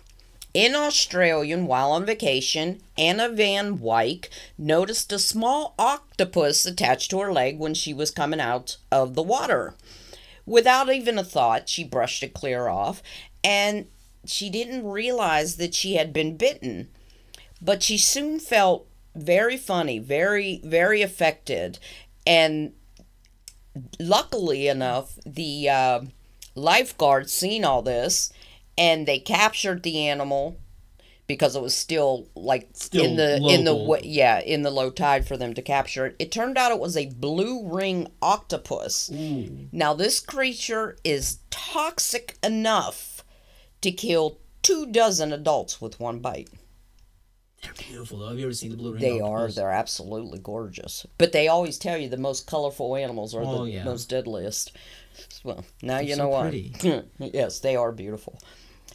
In 0.53 0.75
Australian, 0.75 1.65
while 1.65 1.91
on 1.91 2.05
vacation, 2.05 2.81
Anna 2.97 3.29
Van 3.29 3.79
Wyck 3.79 4.29
noticed 4.57 5.13
a 5.13 5.19
small 5.19 5.73
octopus 5.79 6.65
attached 6.65 7.09
to 7.11 7.19
her 7.19 7.31
leg 7.31 7.57
when 7.57 7.73
she 7.73 7.93
was 7.93 8.11
coming 8.11 8.41
out 8.41 8.75
of 8.91 9.13
the 9.15 9.21
water. 9.23 9.75
Without 10.51 10.91
even 10.91 11.17
a 11.17 11.23
thought, 11.23 11.69
she 11.69 11.81
brushed 11.81 12.23
it 12.23 12.33
clear 12.33 12.67
off, 12.67 13.01
and 13.41 13.85
she 14.25 14.49
didn't 14.49 14.85
realize 14.85 15.55
that 15.55 15.73
she 15.73 15.95
had 15.95 16.11
been 16.11 16.35
bitten. 16.35 16.89
But 17.61 17.81
she 17.81 17.97
soon 17.97 18.37
felt 18.37 18.85
very 19.15 19.55
funny, 19.55 19.97
very, 19.97 20.59
very 20.65 21.01
affected, 21.01 21.79
and 22.27 22.73
luckily 23.97 24.67
enough, 24.67 25.17
the 25.25 25.69
uh, 25.69 26.01
lifeguard 26.53 27.29
seen 27.29 27.63
all 27.63 27.81
this, 27.81 28.33
and 28.77 29.07
they 29.07 29.19
captured 29.19 29.83
the 29.83 30.05
animal 30.05 30.59
because 31.31 31.55
it 31.55 31.61
was 31.61 31.73
still 31.75 32.27
like 32.35 32.67
Still 32.73 33.05
in 33.05 33.15
the 33.15 33.35
in 33.47 33.63
the 33.63 33.71
local. 33.73 34.05
yeah 34.05 34.39
in 34.41 34.63
the 34.63 34.69
low 34.69 34.89
tide 34.89 35.25
for 35.25 35.37
them 35.37 35.53
to 35.53 35.61
capture 35.61 36.05
it. 36.07 36.15
It 36.19 36.31
turned 36.31 36.57
out 36.57 36.71
it 36.71 36.79
was 36.79 36.97
a 36.97 37.05
blue 37.07 37.67
ring 37.67 38.07
octopus. 38.21 39.09
Now 39.71 39.93
this 39.93 40.19
creature 40.19 40.97
is 41.03 41.39
toxic 41.49 42.37
enough 42.43 43.23
to 43.81 43.91
kill 43.91 44.39
two 44.61 44.85
dozen 44.91 45.31
adults 45.31 45.79
with 45.79 45.99
one 45.99 46.19
bite. 46.19 46.49
They're 47.63 47.73
beautiful 47.73 48.17
though. 48.19 48.29
Have 48.29 48.39
you 48.39 48.45
ever 48.45 48.53
seen 48.53 48.71
the 48.71 48.77
blue 48.77 48.93
ring? 48.93 49.01
They 49.01 49.19
are. 49.19 49.47
They're 49.49 49.69
absolutely 49.71 50.39
gorgeous. 50.39 51.05
But 51.17 51.31
they 51.31 51.47
always 51.47 51.77
tell 51.77 51.97
you 51.97 52.09
the 52.09 52.17
most 52.17 52.47
colorful 52.47 52.95
animals 52.95 53.33
are 53.35 53.43
Oh, 53.43 53.63
the 53.65 53.71
yeah. 53.71 53.83
most 53.83 54.09
deadliest. 54.09 54.71
Well, 55.43 55.63
now 55.81 55.99
you 55.99 56.15
know 56.15 56.27
what. 56.29 56.41
pretty. 56.49 56.73
yes, 57.19 57.59
they 57.59 57.75
are 57.75 57.91
beautiful. 57.91 58.39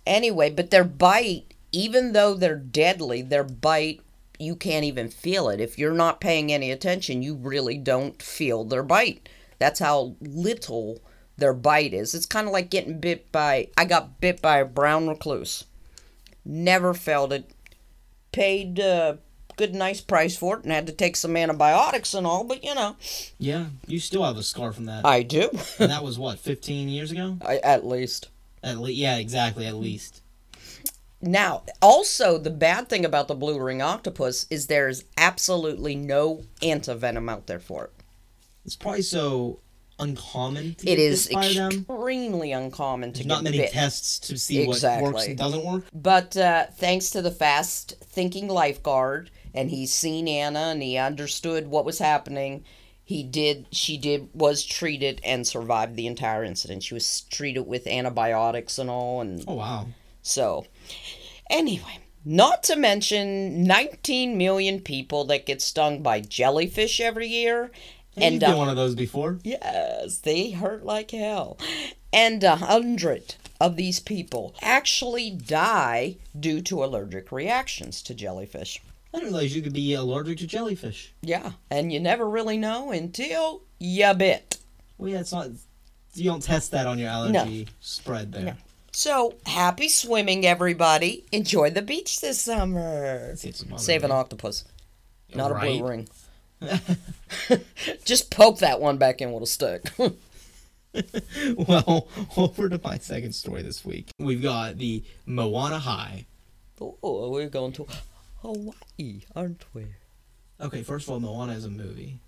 Anyway, 0.07 0.51
but 0.51 0.71
their 0.71 0.85
bite, 0.85 1.55
even 1.77 2.13
though 2.13 2.33
they're 2.33 2.57
deadly, 2.57 3.21
their 3.21 3.45
bite, 3.45 4.01
you 4.39 4.57
can't 4.57 4.87
even 4.87 5.11
feel 5.11 5.51
it. 5.51 5.61
If 5.61 5.79
you're 5.79 5.93
not 5.93 6.23
paying 6.23 6.51
any 6.51 6.71
attention, 6.71 7.23
you 7.23 7.35
really 7.35 7.77
don't 7.77 8.21
feel 8.23 8.65
their 8.65 8.83
bite. 8.83 9.29
That's 9.59 9.81
how 9.81 10.17
little 10.21 11.03
their 11.37 11.53
bite 11.53 11.93
is. 11.93 12.15
It's 12.15 12.25
kind 12.25 12.47
of 12.47 12.55
like 12.55 12.71
getting 12.71 12.99
bit 12.99 13.31
by. 13.31 13.69
I 13.77 13.85
got 13.85 14.23
bit 14.23 14.41
by 14.41 14.57
a 14.59 14.65
brown 14.65 15.07
recluse. 15.07 15.65
Never 16.47 16.95
felt 16.95 17.31
it 17.33 17.51
paid 18.33 18.79
a 18.79 19.19
good 19.57 19.75
nice 19.75 20.01
price 20.01 20.35
for 20.35 20.57
it 20.57 20.65
and 20.65 20.73
had 20.73 20.87
to 20.87 20.93
take 20.95 21.17
some 21.17 21.37
antibiotics 21.37 22.13
and 22.13 22.27
all 22.27 22.45
but 22.45 22.63
you 22.63 22.75
know 22.75 22.95
Yeah, 23.39 23.67
you 23.87 23.99
still 23.99 24.23
have 24.23 24.37
a 24.37 24.43
scar 24.43 24.71
from 24.73 24.85
that. 24.85 25.07
i 25.07 25.23
do 25.23 25.49
and 25.79 25.91
that 25.91 26.05
was 26.05 26.19
what, 26.19 26.39
15 26.39 26.91
years 26.91 27.11
ago? 27.11 27.39
I, 27.41 27.57
at 27.59 27.87
least 27.87 28.29
At 28.63 28.79
least, 28.79 28.99
yeah, 28.99 29.17
exactly. 29.17 29.65
At 29.67 29.77
least. 29.77 30.21
Now 31.21 31.63
also 31.81 32.39
the 32.39 32.51
bad 32.51 32.89
thing 32.89 33.05
about 33.05 33.29
the 33.29 33.35
blue 33.35 33.59
ring 33.61 33.81
octopus 33.83 34.47
is 34.51 34.67
there's 34.67 35.05
absolutely 35.17 35.95
no 35.95 36.43
antivenom 36.63 37.31
out 37.31 37.47
there 37.47 37.59
for 37.61 37.85
it 37.85 37.93
It's 38.65 38.77
probably 38.77 39.03
so 39.03 39.61
uncommon 39.99 40.75
to 40.75 40.83
it 40.87 40.97
get 40.97 40.99
is 40.99 41.29
by 41.29 41.49
them. 41.53 41.71
extremely 41.73 42.53
uncommon 42.53 43.13
to 43.13 43.19
There's 43.21 43.27
get 43.27 43.29
not 43.35 43.45
many 43.45 43.59
bit. 43.59 43.73
tests 43.73 44.19
to 44.21 44.37
see 44.39 44.67
what 44.67 44.83
works 45.01 45.27
and 45.27 45.39
doesn't 45.39 45.65
work. 45.65 45.85
But 45.95 46.37
uh, 46.37 46.67
thanks 46.75 47.09
to 47.11 47.23
the 47.23 47.31
fast 47.31 47.95
thinking 48.03 48.47
lifeguard, 48.49 49.31
and 49.55 49.71
he's 49.71 49.95
seen 49.95 50.29
Anna 50.29 50.59
and 50.73 50.83
he 50.83 50.99
understood 50.99 51.69
what 51.69 51.87
was 51.87 51.99
happening. 51.99 52.63
He 53.05 53.23
did, 53.23 53.67
she 53.73 53.97
did, 53.97 54.29
was 54.35 54.67
treated 54.67 55.21
and 55.25 55.47
survived 55.47 55.97
the 55.97 56.07
entire 56.07 56.45
incident. 56.45 56.83
She 56.83 56.93
was 56.93 57.23
treated 57.31 57.63
with 57.67 57.87
antibiotics 57.87 58.79
and 58.79 58.91
all, 58.91 59.23
and 59.23 59.45
Oh 59.49 59.55
wow. 59.55 59.87
so, 60.21 60.67
anyway, 61.51 61.99
not 62.25 62.63
to 62.65 62.77
mention 62.77 63.63
19 63.63 64.37
million 64.37 64.81
people 64.81 65.25
that 65.27 65.47
get 65.47 65.63
stung 65.63 66.03
by 66.03 66.21
jellyfish 66.21 67.01
every 67.01 67.29
year. 67.29 67.71
And 68.17 68.25
And 68.25 68.43
you've 68.43 68.51
uh, 68.51 68.57
one 68.57 68.69
of 68.69 68.77
those 68.77 68.95
before. 68.95 69.39
Yes, 69.45 70.19
they 70.19 70.51
hurt 70.51 70.85
like 70.85 71.11
hell. 71.11 71.59
And 72.13 72.43
a 72.43 72.57
hundred 72.57 73.35
of 73.61 73.77
these 73.77 74.01
people 74.01 74.55
actually 74.63 75.31
die 75.31 76.17
due 76.39 76.61
to 76.63 76.85
allergic 76.85 77.31
reactions 77.31 78.03
to 78.03 78.15
jellyfish. 78.15 78.81
I 79.13 79.19
didn't 79.19 79.33
realize 79.33 79.57
you 79.57 79.63
could 79.63 79.73
be 79.73 79.95
allergic 79.95 80.39
to 80.39 80.47
jellyfish. 80.47 81.15
Yeah, 81.23 81.53
and 81.71 81.93
you 81.93 82.01
never 82.01 82.29
really 82.29 82.59
know 82.59 82.91
until 82.91 83.63
you 83.79 84.13
bit. 84.15 84.59
Well, 84.99 85.11
yeah, 85.11 85.21
it's 85.21 85.33
not. 85.33 85.49
You 86.15 86.25
don't 86.25 86.43
test 86.43 86.71
that 86.73 86.87
on 86.87 86.99
your 86.99 87.11
allergy 87.11 87.69
spread 87.81 88.33
there. 88.33 88.57
So, 88.99 89.35
happy 89.45 89.91
swimming, 89.91 90.47
everybody. 90.47 91.27
Enjoy 91.31 91.69
the 91.69 91.83
beach 91.83 92.23
this 92.23 92.41
summer. 92.41 93.27
Let's 93.29 93.45
get 93.45 93.55
some 93.55 93.75
other 93.75 93.83
Save 93.83 94.05
an 94.05 94.11
octopus, 94.11 94.65
not 95.35 95.53
a 95.53 95.55
blue 95.55 95.87
ring. 95.87 96.09
Just 98.07 98.31
poke 98.31 98.61
that 98.61 98.81
one 98.81 98.97
back 98.97 99.21
in 99.21 99.33
with 99.33 99.43
a 99.43 99.47
stick. 99.47 99.91
well, 101.59 102.09
over 102.39 102.71
to 102.71 102.81
my 102.83 102.97
second 102.97 103.35
story 103.35 103.61
this 103.61 103.85
week. 103.85 104.09
We've 104.19 104.43
got 104.43 104.79
the 104.79 105.05
Moana 105.27 105.79
High. 105.79 106.25
oh, 106.81 107.31
we're 107.31 107.51
going 107.51 107.73
to 107.73 107.87
Hawaii, 108.41 109.21
aren't 109.37 109.67
we? 109.75 109.89
Okay, 110.59 110.83
first 110.83 111.07
of 111.07 111.13
all, 111.13 111.21
Moana 111.21 111.53
is 111.53 111.67
a 111.67 111.71
movie. 111.71 112.19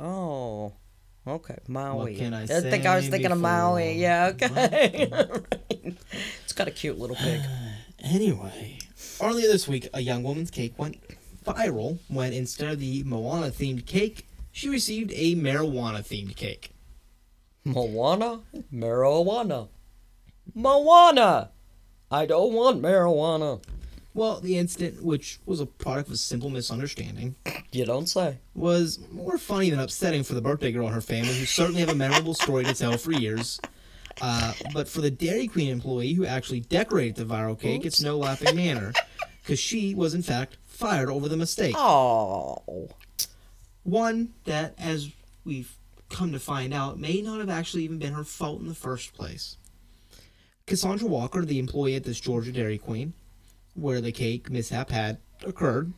Oh, 0.00 0.72
okay, 1.26 1.58
Maui. 1.68 1.96
What 2.12 2.16
can 2.16 2.34
I 2.34 2.46
think 2.46 2.86
I 2.86 2.96
was 2.96 3.04
say 3.04 3.10
thinking 3.10 3.32
of 3.32 3.38
Maui. 3.38 3.94
Yeah, 3.94 4.32
okay. 4.34 5.10
it's 6.44 6.52
got 6.52 6.68
a 6.68 6.70
cute 6.70 6.98
little 6.98 7.16
pig. 7.16 7.40
Anyway, 8.02 8.78
earlier 9.20 9.46
this 9.46 9.68
week, 9.68 9.86
a 9.92 10.00
young 10.00 10.22
woman's 10.22 10.50
cake 10.50 10.72
went 10.78 10.96
viral 11.44 11.98
when 12.08 12.32
instead 12.32 12.72
of 12.72 12.80
the 12.80 13.02
Moana 13.02 13.48
themed 13.48 13.84
cake, 13.84 14.26
she 14.52 14.70
received 14.70 15.12
a 15.14 15.36
marijuana 15.36 16.00
themed 16.00 16.34
cake. 16.34 16.70
Moana, 17.62 18.40
marijuana, 18.72 19.68
Moana. 20.54 21.50
I 22.10 22.24
don't 22.24 22.54
want 22.54 22.80
marijuana. 22.80 23.62
Well, 24.12 24.40
the 24.40 24.58
incident, 24.58 25.02
which 25.04 25.38
was 25.46 25.60
a 25.60 25.66
product 25.66 26.08
of 26.08 26.14
a 26.14 26.16
simple 26.16 26.50
misunderstanding, 26.50 27.36
You 27.70 27.84
don't 27.84 28.08
say. 28.08 28.38
was 28.54 28.98
more 29.12 29.38
funny 29.38 29.70
than 29.70 29.78
upsetting 29.78 30.24
for 30.24 30.34
the 30.34 30.40
birthday 30.40 30.72
girl 30.72 30.86
and 30.86 30.94
her 30.94 31.00
family, 31.00 31.32
who 31.38 31.44
certainly 31.44 31.80
have 31.80 31.90
a 31.90 31.94
memorable 31.94 32.34
story 32.34 32.64
to 32.64 32.74
tell 32.74 32.96
for 32.98 33.12
years. 33.12 33.60
Uh, 34.20 34.52
but 34.74 34.88
for 34.88 35.00
the 35.00 35.10
Dairy 35.10 35.46
Queen 35.46 35.70
employee 35.70 36.12
who 36.12 36.26
actually 36.26 36.60
decorated 36.60 37.14
the 37.14 37.24
viral 37.24 37.58
cake, 37.58 37.86
it's 37.86 38.02
no 38.02 38.18
laughing 38.18 38.56
matter, 38.56 38.92
because 39.42 39.60
she 39.60 39.94
was 39.94 40.12
in 40.14 40.22
fact 40.22 40.56
fired 40.66 41.08
over 41.08 41.28
the 41.28 41.36
mistake. 41.36 41.74
Oh. 41.78 42.88
One 43.84 44.34
that, 44.44 44.74
as 44.78 45.10
we've 45.44 45.72
come 46.10 46.32
to 46.32 46.40
find 46.40 46.74
out, 46.74 46.98
may 46.98 47.22
not 47.22 47.38
have 47.38 47.48
actually 47.48 47.84
even 47.84 47.98
been 47.98 48.12
her 48.12 48.24
fault 48.24 48.60
in 48.60 48.66
the 48.66 48.74
first 48.74 49.14
place. 49.14 49.56
Cassandra 50.66 51.08
Walker, 51.08 51.44
the 51.44 51.58
employee 51.58 51.94
at 51.94 52.04
this 52.04 52.20
Georgia 52.20 52.52
Dairy 52.52 52.76
Queen, 52.78 53.12
where 53.80 54.00
the 54.00 54.12
cake 54.12 54.50
mishap 54.50 54.90
had 54.90 55.18
occurred, 55.44 55.92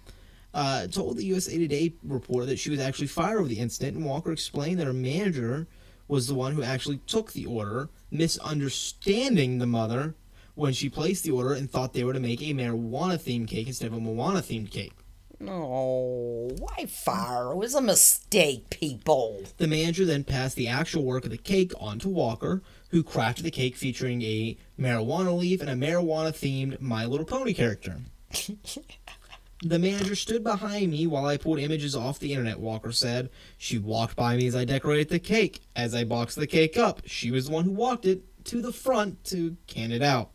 uh, 0.54 0.86
told 0.86 1.16
the 1.16 1.24
USA 1.24 1.58
Today 1.58 1.94
reporter 2.02 2.46
that 2.46 2.58
she 2.58 2.70
was 2.70 2.80
actually 2.80 3.08
fired 3.08 3.38
over 3.38 3.48
the 3.48 3.58
incident, 3.58 3.96
and 3.96 4.06
Walker 4.06 4.32
explained 4.32 4.78
that 4.80 4.86
her 4.86 4.92
manager 4.92 5.66
was 6.08 6.26
the 6.26 6.34
one 6.34 6.52
who 6.52 6.62
actually 6.62 6.98
took 7.06 7.32
the 7.32 7.46
order, 7.46 7.88
misunderstanding 8.10 9.58
the 9.58 9.66
mother 9.66 10.14
when 10.54 10.72
she 10.72 10.88
placed 10.88 11.24
the 11.24 11.30
order 11.30 11.54
and 11.54 11.70
thought 11.70 11.92
they 11.94 12.04
were 12.04 12.12
to 12.12 12.20
make 12.20 12.42
a 12.42 12.52
marijuana 12.52 13.14
themed 13.18 13.48
cake 13.48 13.66
instead 13.66 13.86
of 13.86 13.94
a 13.94 14.00
Moana 14.00 14.40
themed 14.40 14.70
cake. 14.70 14.92
No. 15.40 16.50
Why 16.58 16.86
fire? 16.86 17.50
It 17.52 17.56
was 17.56 17.74
a 17.74 17.80
mistake, 17.80 18.70
people. 18.70 19.42
The 19.56 19.66
manager 19.66 20.04
then 20.04 20.22
passed 20.22 20.54
the 20.56 20.68
actual 20.68 21.04
work 21.04 21.24
of 21.24 21.30
the 21.30 21.38
cake 21.38 21.72
on 21.80 21.98
to 22.00 22.08
Walker, 22.08 22.62
who 22.92 23.02
crafted 23.02 23.42
the 23.42 23.50
cake 23.50 23.74
featuring 23.74 24.22
a 24.22 24.56
marijuana 24.78 25.36
leaf 25.36 25.62
and 25.62 25.70
a 25.70 25.74
marijuana 25.74 26.30
themed 26.30 26.78
My 26.80 27.06
Little 27.06 27.24
Pony 27.24 27.54
character. 27.54 27.96
the 29.62 29.78
manager 29.78 30.14
stood 30.14 30.44
behind 30.44 30.92
me 30.92 31.06
while 31.06 31.24
I 31.24 31.38
pulled 31.38 31.58
images 31.58 31.96
off 31.96 32.18
the 32.18 32.32
internet, 32.32 32.60
Walker 32.60 32.92
said. 32.92 33.30
She 33.56 33.78
walked 33.78 34.14
by 34.14 34.36
me 34.36 34.46
as 34.46 34.54
I 34.54 34.66
decorated 34.66 35.08
the 35.08 35.18
cake. 35.18 35.62
As 35.74 35.94
I 35.94 36.04
boxed 36.04 36.36
the 36.36 36.46
cake 36.46 36.76
up, 36.76 37.00
she 37.06 37.30
was 37.30 37.46
the 37.46 37.52
one 37.52 37.64
who 37.64 37.70
walked 37.70 38.04
it 38.04 38.44
to 38.44 38.60
the 38.60 38.72
front 38.72 39.24
to 39.24 39.56
can 39.66 39.90
it 39.90 40.02
out. 40.02 40.30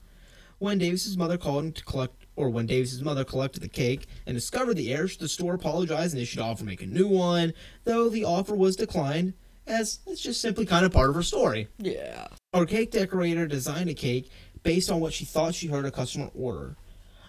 When 0.57 0.79
Davis's 0.79 1.15
mother 1.15 1.37
called 1.37 1.63
him 1.63 1.71
to 1.73 1.85
collect 1.85 2.25
or 2.35 2.49
when 2.49 2.65
Davis's 2.65 3.03
mother 3.03 3.23
collected 3.23 3.61
the 3.61 3.69
cake 3.69 4.07
and 4.25 4.35
discovered 4.35 4.77
the 4.77 4.91
error, 4.91 5.07
the 5.19 5.27
store 5.27 5.53
apologized 5.53 6.13
and 6.13 6.21
issued 6.21 6.39
an 6.39 6.45
offer 6.45 6.59
to 6.59 6.65
make 6.65 6.81
a 6.81 6.87
new 6.87 7.07
one, 7.07 7.53
though 7.83 8.09
the 8.09 8.25
offer 8.25 8.55
was 8.55 8.75
declined, 8.75 9.33
as 9.67 9.99
it's 10.07 10.21
just 10.21 10.41
simply 10.41 10.65
kind 10.65 10.85
of 10.85 10.91
part 10.91 11.09
of 11.09 11.15
her 11.15 11.23
story. 11.23 11.67
Yeah. 11.77 12.27
Our 12.53 12.65
cake 12.65 12.91
decorator 12.91 13.47
designed 13.47 13.89
a 13.89 13.93
cake 13.93 14.31
based 14.63 14.89
on 14.89 14.99
what 14.99 15.13
she 15.13 15.25
thought 15.25 15.55
she 15.55 15.67
heard 15.67 15.85
a 15.85 15.91
customer 15.91 16.29
order. 16.33 16.75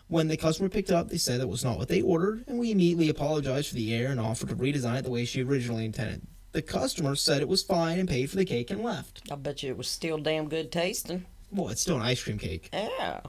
When 0.08 0.28
the 0.28 0.36
customer 0.36 0.68
picked 0.70 0.88
it 0.90 0.94
up, 0.94 1.08
they 1.08 1.18
said 1.18 1.40
that 1.40 1.48
was 1.48 1.64
not 1.64 1.76
what 1.76 1.88
they 1.88 2.00
ordered, 2.00 2.44
and 2.46 2.58
we 2.58 2.70
immediately 2.70 3.10
apologized 3.10 3.68
for 3.68 3.74
the 3.74 3.94
error 3.94 4.10
and 4.10 4.18
offered 4.18 4.48
to 4.48 4.56
redesign 4.56 4.98
it 5.00 5.04
the 5.04 5.10
way 5.10 5.26
she 5.26 5.42
originally 5.42 5.84
intended. 5.84 6.22
The 6.52 6.62
customer 6.62 7.14
said 7.14 7.42
it 7.42 7.48
was 7.48 7.62
fine 7.62 7.98
and 7.98 8.08
paid 8.08 8.30
for 8.30 8.36
the 8.36 8.44
cake 8.46 8.70
and 8.70 8.82
left. 8.82 9.22
I 9.30 9.34
bet 9.34 9.62
you 9.62 9.68
it 9.68 9.76
was 9.76 9.88
still 9.88 10.16
damn 10.16 10.48
good 10.48 10.72
tasting. 10.72 11.26
Well, 11.50 11.68
it's 11.68 11.82
still 11.82 11.96
an 11.96 12.02
ice 12.02 12.22
cream 12.22 12.38
cake. 12.38 12.70
Yeah. 12.72 13.20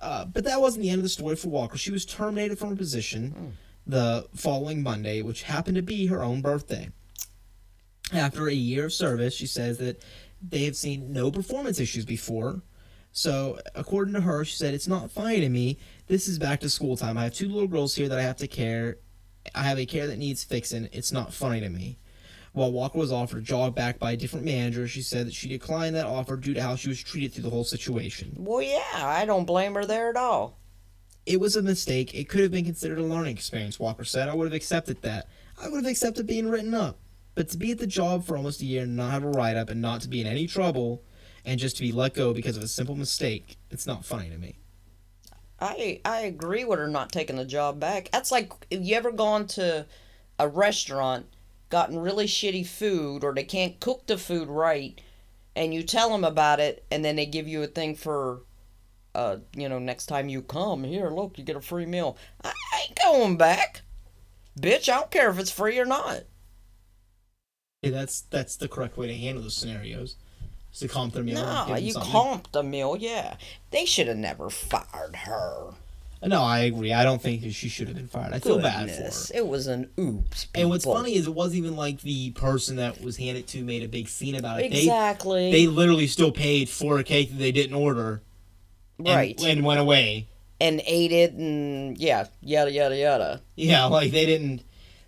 Uh, 0.00 0.26
but 0.26 0.44
that 0.44 0.60
wasn't 0.60 0.82
the 0.82 0.90
end 0.90 0.98
of 0.98 1.04
the 1.04 1.08
story 1.08 1.36
for 1.36 1.48
Walker. 1.48 1.78
She 1.78 1.90
was 1.90 2.04
terminated 2.04 2.58
from 2.58 2.70
her 2.70 2.76
position 2.76 3.56
the 3.86 4.28
following 4.34 4.82
Monday, 4.82 5.22
which 5.22 5.42
happened 5.44 5.76
to 5.76 5.82
be 5.82 6.06
her 6.06 6.22
own 6.22 6.42
birthday. 6.42 6.90
After 8.12 8.48
a 8.48 8.54
year 8.54 8.86
of 8.86 8.92
service, 8.92 9.34
she 9.34 9.46
says 9.46 9.78
that 9.78 10.02
they 10.46 10.64
have 10.64 10.76
seen 10.76 11.12
no 11.12 11.30
performance 11.30 11.80
issues 11.80 12.04
before. 12.04 12.62
So, 13.12 13.58
according 13.74 14.14
to 14.14 14.20
her, 14.20 14.44
she 14.44 14.56
said, 14.56 14.74
It's 14.74 14.88
not 14.88 15.10
funny 15.10 15.40
to 15.40 15.48
me. 15.48 15.78
This 16.06 16.28
is 16.28 16.38
back 16.38 16.60
to 16.60 16.70
school 16.70 16.96
time. 16.96 17.18
I 17.18 17.24
have 17.24 17.34
two 17.34 17.48
little 17.48 17.68
girls 17.68 17.94
here 17.94 18.08
that 18.08 18.18
I 18.18 18.22
have 18.22 18.36
to 18.38 18.48
care. 18.48 18.98
I 19.54 19.62
have 19.62 19.78
a 19.78 19.86
care 19.86 20.06
that 20.06 20.18
needs 20.18 20.44
fixing. 20.44 20.88
It's 20.92 21.12
not 21.12 21.32
funny 21.32 21.60
to 21.60 21.68
me. 21.68 21.98
While 22.52 22.72
Walker 22.72 22.98
was 22.98 23.12
offered 23.12 23.38
a 23.38 23.42
job 23.42 23.74
back 23.74 23.98
by 23.98 24.12
a 24.12 24.16
different 24.16 24.44
manager, 24.44 24.86
she 24.86 25.00
said 25.00 25.26
that 25.26 25.34
she 25.34 25.48
declined 25.48 25.96
that 25.96 26.06
offer 26.06 26.36
due 26.36 26.52
to 26.54 26.62
how 26.62 26.76
she 26.76 26.88
was 26.88 27.02
treated 27.02 27.32
through 27.32 27.44
the 27.44 27.50
whole 27.50 27.64
situation. 27.64 28.34
Well, 28.36 28.60
yeah, 28.60 28.82
I 28.94 29.24
don't 29.24 29.46
blame 29.46 29.74
her 29.74 29.86
there 29.86 30.10
at 30.10 30.16
all. 30.16 30.58
It 31.24 31.40
was 31.40 31.56
a 31.56 31.62
mistake. 31.62 32.14
It 32.14 32.28
could 32.28 32.40
have 32.40 32.50
been 32.50 32.64
considered 32.64 32.98
a 32.98 33.02
learning 33.02 33.36
experience, 33.36 33.78
Walker 33.78 34.04
said. 34.04 34.28
I 34.28 34.34
would 34.34 34.44
have 34.44 34.54
accepted 34.54 35.00
that. 35.02 35.28
I 35.62 35.68
would 35.68 35.84
have 35.84 35.90
accepted 35.90 36.26
being 36.26 36.48
written 36.48 36.74
up. 36.74 36.98
But 37.34 37.48
to 37.50 37.58
be 37.58 37.72
at 37.72 37.78
the 37.78 37.86
job 37.86 38.24
for 38.24 38.36
almost 38.36 38.60
a 38.60 38.66
year 38.66 38.82
and 38.82 38.96
not 38.96 39.12
have 39.12 39.24
a 39.24 39.28
write 39.28 39.56
up 39.56 39.70
and 39.70 39.80
not 39.80 40.00
to 40.02 40.08
be 40.08 40.20
in 40.20 40.26
any 40.26 40.46
trouble 40.46 41.02
and 41.44 41.58
just 41.58 41.76
to 41.76 41.82
be 41.82 41.92
let 41.92 42.14
go 42.14 42.34
because 42.34 42.56
of 42.56 42.62
a 42.62 42.68
simple 42.68 42.94
mistake, 42.94 43.56
it's 43.70 43.86
not 43.86 44.04
funny 44.04 44.28
to 44.30 44.38
me. 44.38 44.58
I 45.60 46.00
I 46.04 46.20
agree 46.22 46.64
with 46.64 46.78
her 46.78 46.88
not 46.88 47.12
taking 47.12 47.36
the 47.36 47.44
job 47.44 47.78
back. 47.78 48.10
That's 48.12 48.32
like 48.32 48.52
if 48.70 48.82
you 48.82 48.96
ever 48.96 49.12
gone 49.12 49.46
to 49.48 49.86
a 50.38 50.48
restaurant, 50.48 51.26
gotten 51.70 51.98
really 51.98 52.26
shitty 52.26 52.66
food, 52.66 53.22
or 53.22 53.32
they 53.32 53.44
can't 53.44 53.78
cook 53.78 54.06
the 54.06 54.18
food 54.18 54.48
right, 54.48 55.00
and 55.54 55.72
you 55.72 55.84
tell 55.84 56.10
them 56.10 56.24
about 56.24 56.58
it, 56.58 56.84
and 56.90 57.04
then 57.04 57.16
they 57.16 57.26
give 57.26 57.46
you 57.46 57.62
a 57.62 57.68
thing 57.68 57.94
for, 57.94 58.42
uh, 59.14 59.36
you 59.56 59.68
know, 59.68 59.78
next 59.78 60.06
time 60.06 60.28
you 60.28 60.42
come 60.42 60.82
here, 60.82 61.10
look, 61.10 61.38
you 61.38 61.44
get 61.44 61.56
a 61.56 61.60
free 61.60 61.86
meal. 61.86 62.16
I, 62.42 62.52
I 62.72 62.82
ain't 62.88 62.98
going 63.00 63.36
back, 63.36 63.82
bitch. 64.60 64.88
I 64.88 64.96
don't 64.96 65.10
care 65.12 65.30
if 65.30 65.38
it's 65.38 65.50
free 65.52 65.78
or 65.78 65.86
not. 65.86 66.24
Yeah, 67.82 67.90
that's 67.90 68.22
that's 68.22 68.56
the 68.56 68.68
correct 68.68 68.96
way 68.96 69.08
to 69.08 69.14
handle 69.14 69.42
those 69.42 69.56
scenarios. 69.56 70.16
Is 70.72 70.80
to 70.80 70.88
comp 70.88 71.12
their 71.12 71.22
meal. 71.22 71.34
No, 71.34 71.76
you 71.76 71.92
something. 71.92 72.10
comped 72.10 72.52
the 72.52 72.62
meal, 72.62 72.96
yeah. 72.96 73.36
They 73.72 73.84
should 73.84 74.06
have 74.08 74.16
never 74.16 74.48
fired 74.48 75.16
her. 75.24 75.74
Uh, 76.22 76.28
no, 76.28 76.40
I 76.42 76.60
agree. 76.60 76.92
I 76.92 77.02
don't 77.02 77.20
think 77.20 77.42
that 77.42 77.52
she 77.52 77.68
should 77.68 77.88
have 77.88 77.96
been 77.96 78.06
fired. 78.08 78.32
I 78.32 78.38
feel 78.38 78.58
bad 78.60 78.88
for 78.88 78.94
Goodness, 78.94 79.28
her. 79.30 79.38
It 79.38 79.46
was 79.48 79.66
an 79.66 79.90
oops. 79.98 80.46
And 80.54 80.70
what's 80.70 80.84
funny 80.84 81.16
is 81.16 81.26
it 81.26 81.34
wasn't 81.34 81.58
even 81.58 81.76
like 81.76 82.00
the 82.02 82.30
person 82.30 82.76
that 82.76 83.02
was 83.02 83.16
handed 83.16 83.48
to 83.48 83.64
made 83.64 83.82
a 83.82 83.88
big 83.88 84.08
scene 84.08 84.36
about 84.36 84.60
it. 84.60 84.70
They 84.70 84.78
Exactly. 84.78 85.50
they 85.50 85.66
literally 85.66 86.06
still 86.06 86.30
paid 86.32 86.68
for 86.70 86.98
a 86.98 87.04
cake 87.04 87.30
that 87.30 87.38
they 87.38 87.52
didn't 87.52 87.74
order 87.74 88.22
and, 88.98 89.08
right. 89.08 89.42
and 89.42 89.64
went 89.64 89.80
away. 89.80 90.28
and 90.60 90.80
ate 90.86 91.10
it 91.12 91.32
and 91.32 91.98
yeah, 91.98 92.26
yada 92.40 92.70
yada 92.70 92.96
yada. 92.96 93.42
Yeah, 93.56 93.86
like 93.86 94.12
they 94.12 94.24
didn't 94.24 94.62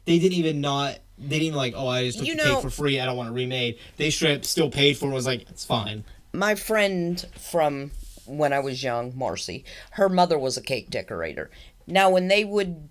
they 0.04 0.18
didn't 0.18 0.36
even 0.36 0.60
not 0.60 0.98
they 1.18 1.38
didn't 1.38 1.56
like, 1.56 1.74
oh 1.76 1.88
I 1.88 2.04
just 2.04 2.18
took 2.18 2.26
You 2.26 2.36
the 2.36 2.42
cake 2.42 2.62
for 2.62 2.70
free, 2.70 3.00
I 3.00 3.06
don't 3.06 3.16
want 3.16 3.30
it 3.30 3.32
remade. 3.32 3.78
They 3.96 4.10
straight 4.10 4.38
up 4.38 4.44
still 4.44 4.70
paid 4.70 4.96
for 4.96 5.10
it 5.10 5.14
was 5.14 5.26
like, 5.26 5.48
it's 5.48 5.64
fine. 5.64 6.04
My 6.32 6.54
friend 6.54 7.24
from 7.38 7.92
when 8.26 8.52
I 8.52 8.60
was 8.60 8.82
young, 8.82 9.16
Marcy, 9.16 9.64
her 9.92 10.08
mother 10.08 10.38
was 10.38 10.56
a 10.56 10.62
cake 10.62 10.90
decorator. 10.90 11.50
Now 11.86 12.10
when 12.10 12.28
they 12.28 12.44
would 12.44 12.88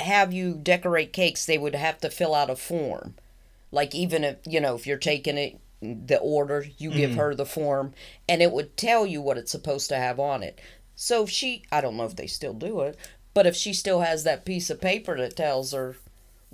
have 0.00 0.32
you 0.32 0.54
decorate 0.54 1.12
cakes, 1.12 1.46
they 1.46 1.58
would 1.58 1.74
have 1.74 1.98
to 2.00 2.10
fill 2.10 2.34
out 2.34 2.50
a 2.50 2.56
form. 2.56 3.14
Like 3.70 3.94
even 3.94 4.24
if 4.24 4.36
you 4.46 4.60
know, 4.60 4.74
if 4.74 4.86
you're 4.86 4.98
taking 4.98 5.38
it 5.38 5.60
the 5.80 6.18
order, 6.18 6.66
you 6.78 6.90
give 6.90 7.12
mm. 7.12 7.16
her 7.16 7.34
the 7.34 7.46
form 7.46 7.92
and 8.28 8.42
it 8.42 8.52
would 8.52 8.76
tell 8.76 9.06
you 9.06 9.20
what 9.20 9.38
it's 9.38 9.52
supposed 9.52 9.88
to 9.88 9.96
have 9.96 10.18
on 10.18 10.42
it. 10.42 10.60
So 10.96 11.24
if 11.24 11.30
she 11.30 11.64
I 11.72 11.80
don't 11.80 11.96
know 11.96 12.04
if 12.04 12.16
they 12.16 12.26
still 12.26 12.54
do 12.54 12.80
it, 12.80 12.96
but 13.32 13.46
if 13.46 13.56
she 13.56 13.72
still 13.72 14.00
has 14.00 14.24
that 14.24 14.44
piece 14.44 14.70
of 14.70 14.80
paper 14.80 15.16
that 15.16 15.36
tells 15.36 15.72
her 15.72 15.96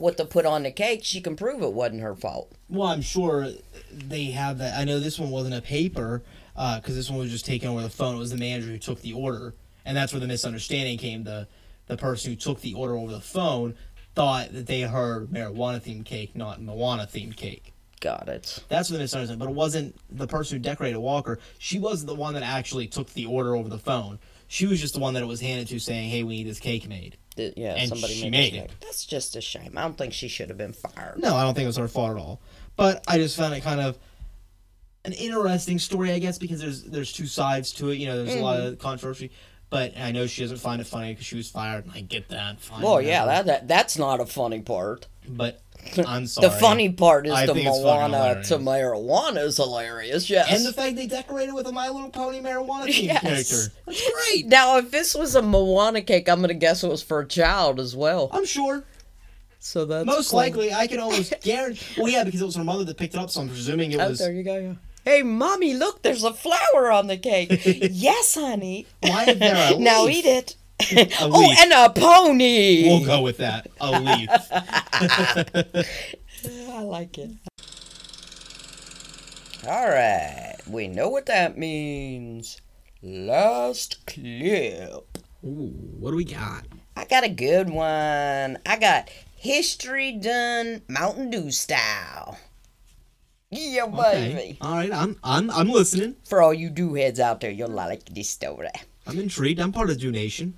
what 0.00 0.16
to 0.16 0.24
put 0.24 0.46
on 0.46 0.62
the 0.62 0.70
cake, 0.70 1.00
she 1.04 1.20
can 1.20 1.36
prove 1.36 1.62
it 1.62 1.72
wasn't 1.72 2.00
her 2.00 2.16
fault. 2.16 2.50
Well, 2.68 2.88
I'm 2.88 3.02
sure 3.02 3.48
they 3.92 4.26
have 4.26 4.58
that. 4.58 4.78
I 4.78 4.84
know 4.84 4.98
this 4.98 5.18
one 5.18 5.30
wasn't 5.30 5.54
a 5.54 5.60
paper 5.60 6.22
uh, 6.56 6.80
because 6.80 6.96
this 6.96 7.10
one 7.10 7.18
was 7.18 7.30
just 7.30 7.44
taken 7.44 7.68
over 7.68 7.82
the 7.82 7.90
phone. 7.90 8.16
It 8.16 8.18
was 8.18 8.30
the 8.30 8.38
manager 8.38 8.68
who 8.68 8.78
took 8.78 9.02
the 9.02 9.12
order, 9.12 9.54
and 9.84 9.96
that's 9.96 10.12
where 10.12 10.20
the 10.20 10.26
misunderstanding 10.26 10.98
came. 10.98 11.24
The 11.24 11.48
the 11.86 11.96
person 11.96 12.30
who 12.30 12.36
took 12.36 12.60
the 12.60 12.74
order 12.74 12.96
over 12.96 13.12
the 13.12 13.20
phone 13.20 13.74
thought 14.14 14.52
that 14.52 14.66
they 14.66 14.82
heard 14.82 15.28
marijuana 15.28 15.82
themed 15.82 16.04
cake, 16.04 16.36
not 16.36 16.62
Moana 16.62 17.06
themed 17.06 17.36
cake. 17.36 17.72
Got 18.00 18.28
it. 18.28 18.64
That's 18.68 18.88
what 18.88 18.94
the 18.94 19.02
misunderstanding. 19.02 19.44
But 19.44 19.50
it 19.50 19.56
wasn't 19.56 19.96
the 20.10 20.26
person 20.26 20.56
who 20.56 20.62
decorated 20.62 20.98
Walker. 20.98 21.38
She 21.58 21.78
wasn't 21.78 22.08
the 22.08 22.14
one 22.14 22.34
that 22.34 22.42
actually 22.42 22.86
took 22.86 23.12
the 23.12 23.26
order 23.26 23.54
over 23.54 23.68
the 23.68 23.78
phone. 23.78 24.18
She 24.48 24.66
was 24.66 24.80
just 24.80 24.94
the 24.94 25.00
one 25.00 25.14
that 25.14 25.22
it 25.22 25.26
was 25.26 25.40
handed 25.40 25.68
to, 25.68 25.78
saying, 25.78 26.08
"Hey, 26.08 26.22
we 26.22 26.36
need 26.36 26.46
this 26.46 26.58
cake 26.58 26.88
made." 26.88 27.18
Th- 27.40 27.54
Yeah, 27.56 27.74
And 27.74 27.88
somebody 27.88 28.14
she 28.14 28.30
made, 28.30 28.52
made 28.52 28.62
mistake. 28.62 28.80
That's 28.80 29.04
just 29.06 29.36
a 29.36 29.40
shame. 29.40 29.72
I 29.76 29.82
don't 29.82 29.96
think 29.98 30.12
she 30.12 30.28
should 30.28 30.48
have 30.48 30.58
been 30.58 30.72
fired. 30.72 31.18
No, 31.18 31.34
I 31.34 31.42
don't 31.42 31.54
think 31.54 31.64
it 31.64 31.68
was 31.68 31.76
her 31.76 31.88
fault 31.88 32.12
at 32.12 32.16
all. 32.16 32.40
But 32.76 33.04
I 33.08 33.18
just 33.18 33.36
found 33.36 33.54
it 33.54 33.62
kind 33.62 33.80
of 33.80 33.98
an 35.04 35.12
interesting 35.12 35.78
story, 35.78 36.12
I 36.12 36.18
guess, 36.18 36.38
because 36.38 36.60
there's 36.60 36.82
there's 36.84 37.12
two 37.12 37.26
sides 37.26 37.72
to 37.74 37.90
it. 37.90 37.96
You 37.96 38.06
know, 38.06 38.22
there's 38.24 38.38
a 38.38 38.42
lot 38.42 38.58
Mm-hmm. 38.58 38.66
of 38.68 38.78
controversy. 38.78 39.30
But 39.70 39.96
I 39.96 40.10
know 40.10 40.26
she 40.26 40.42
doesn't 40.42 40.56
find 40.58 40.80
it 40.80 40.86
funny 40.88 41.12
because 41.12 41.26
she 41.26 41.36
was 41.36 41.48
fired, 41.48 41.84
and 41.84 41.92
I 41.94 42.00
get 42.00 42.28
that. 42.30 42.58
Fine, 42.60 42.82
Well, 42.82 43.00
yeah, 43.00 43.24
that, 43.26 43.46
that 43.46 43.68
that's 43.68 43.96
not 43.96 44.20
a 44.20 44.26
funny 44.26 44.60
part. 44.60 45.06
But 45.36 45.60
I'm 46.06 46.26
sorry. 46.26 46.48
The 46.48 46.54
funny 46.56 46.90
part 46.90 47.26
is 47.26 47.32
I 47.32 47.46
the 47.46 47.54
Moana 47.54 48.42
to 48.44 48.58
marijuana 48.58 49.44
is 49.44 49.56
hilarious. 49.56 50.28
Yes. 50.28 50.48
and 50.50 50.64
the 50.66 50.72
fact 50.72 50.96
they 50.96 51.06
decorated 51.06 51.52
with 51.54 51.66
a 51.66 51.72
My 51.72 51.88
Little 51.88 52.10
Pony 52.10 52.40
marijuana 52.40 52.84
themed 52.88 53.02
Yes. 53.04 53.20
character. 53.22 53.74
That's 53.86 54.10
great. 54.30 54.46
now, 54.46 54.78
if 54.78 54.90
this 54.90 55.14
was 55.14 55.34
a 55.34 55.42
Moana 55.42 56.02
cake, 56.02 56.28
I'm 56.28 56.40
gonna 56.40 56.54
guess 56.54 56.84
it 56.84 56.88
was 56.88 57.02
for 57.02 57.20
a 57.20 57.26
child 57.26 57.80
as 57.80 57.96
well. 57.96 58.28
I'm 58.32 58.44
sure. 58.44 58.84
So 59.58 59.84
that's 59.84 60.06
Most 60.06 60.30
cool. 60.30 60.38
likely, 60.38 60.72
I 60.72 60.86
can 60.86 61.00
almost 61.00 61.34
guarantee. 61.42 62.00
Well, 62.00 62.08
yeah, 62.10 62.24
because 62.24 62.40
it 62.40 62.46
was 62.46 62.56
her 62.56 62.64
mother 62.64 62.84
that 62.84 62.96
picked 62.96 63.14
it 63.14 63.18
up, 63.20 63.30
so 63.30 63.42
I'm 63.42 63.48
presuming 63.48 63.92
it 63.92 64.00
Oh, 64.00 64.08
was. 64.10 64.18
there 64.18 64.32
you 64.32 64.42
go. 64.42 64.56
Yeah. 64.58 64.72
Hey, 65.04 65.22
mommy, 65.22 65.74
look, 65.74 66.02
there's 66.02 66.24
a 66.24 66.32
flower 66.32 66.90
on 66.92 67.06
the 67.06 67.16
cake. 67.16 67.48
yes, 67.90 68.34
honey. 68.34 68.86
Why 69.00 69.24
is 69.24 69.38
there 69.38 69.74
a 69.74 69.78
now 69.78 70.06
eat 70.08 70.26
it. 70.26 70.56
A 70.92 71.08
oh, 71.20 71.54
and 71.58 71.72
a 71.72 71.90
pony. 71.90 72.84
We'll 72.88 73.04
go 73.04 73.22
with 73.22 73.36
that. 73.38 73.68
A 73.80 74.00
leaf. 74.00 74.30
I 76.70 76.82
like 76.82 77.18
it. 77.18 77.30
All 79.66 79.88
right, 79.88 80.56
we 80.66 80.88
know 80.88 81.08
what 81.10 81.26
that 81.26 81.58
means. 81.58 82.60
Last 83.02 84.06
clip. 84.06 85.18
Ooh, 85.44 85.72
what 85.98 86.10
Dew 86.10 86.16
we 86.16 86.24
got? 86.24 86.64
I 86.96 87.04
got 87.04 87.24
a 87.24 87.28
good 87.28 87.68
one. 87.70 88.58
I 88.66 88.76
got 88.78 89.10
history 89.36 90.12
done 90.12 90.82
Mountain 90.88 91.30
Dew 91.30 91.50
style. 91.50 92.38
Yeah, 93.50 93.84
Okay. 93.84 94.34
baby. 94.34 94.58
All 94.60 94.74
right, 94.76 94.92
I'm 94.92 95.16
I'm 95.24 95.50
I'm 95.50 95.68
listening. 95.68 96.16
For 96.24 96.40
all 96.40 96.54
you 96.54 96.70
do 96.70 96.94
heads 96.94 97.18
out 97.20 97.40
there, 97.40 97.50
you'll 97.50 97.68
like 97.68 98.04
this 98.06 98.30
story. 98.30 98.68
I'm 99.06 99.18
intrigued. 99.18 99.60
I'm 99.60 99.72
part 99.72 99.90
of 99.90 99.98
Dew 99.98 100.12
Nation. 100.12 100.54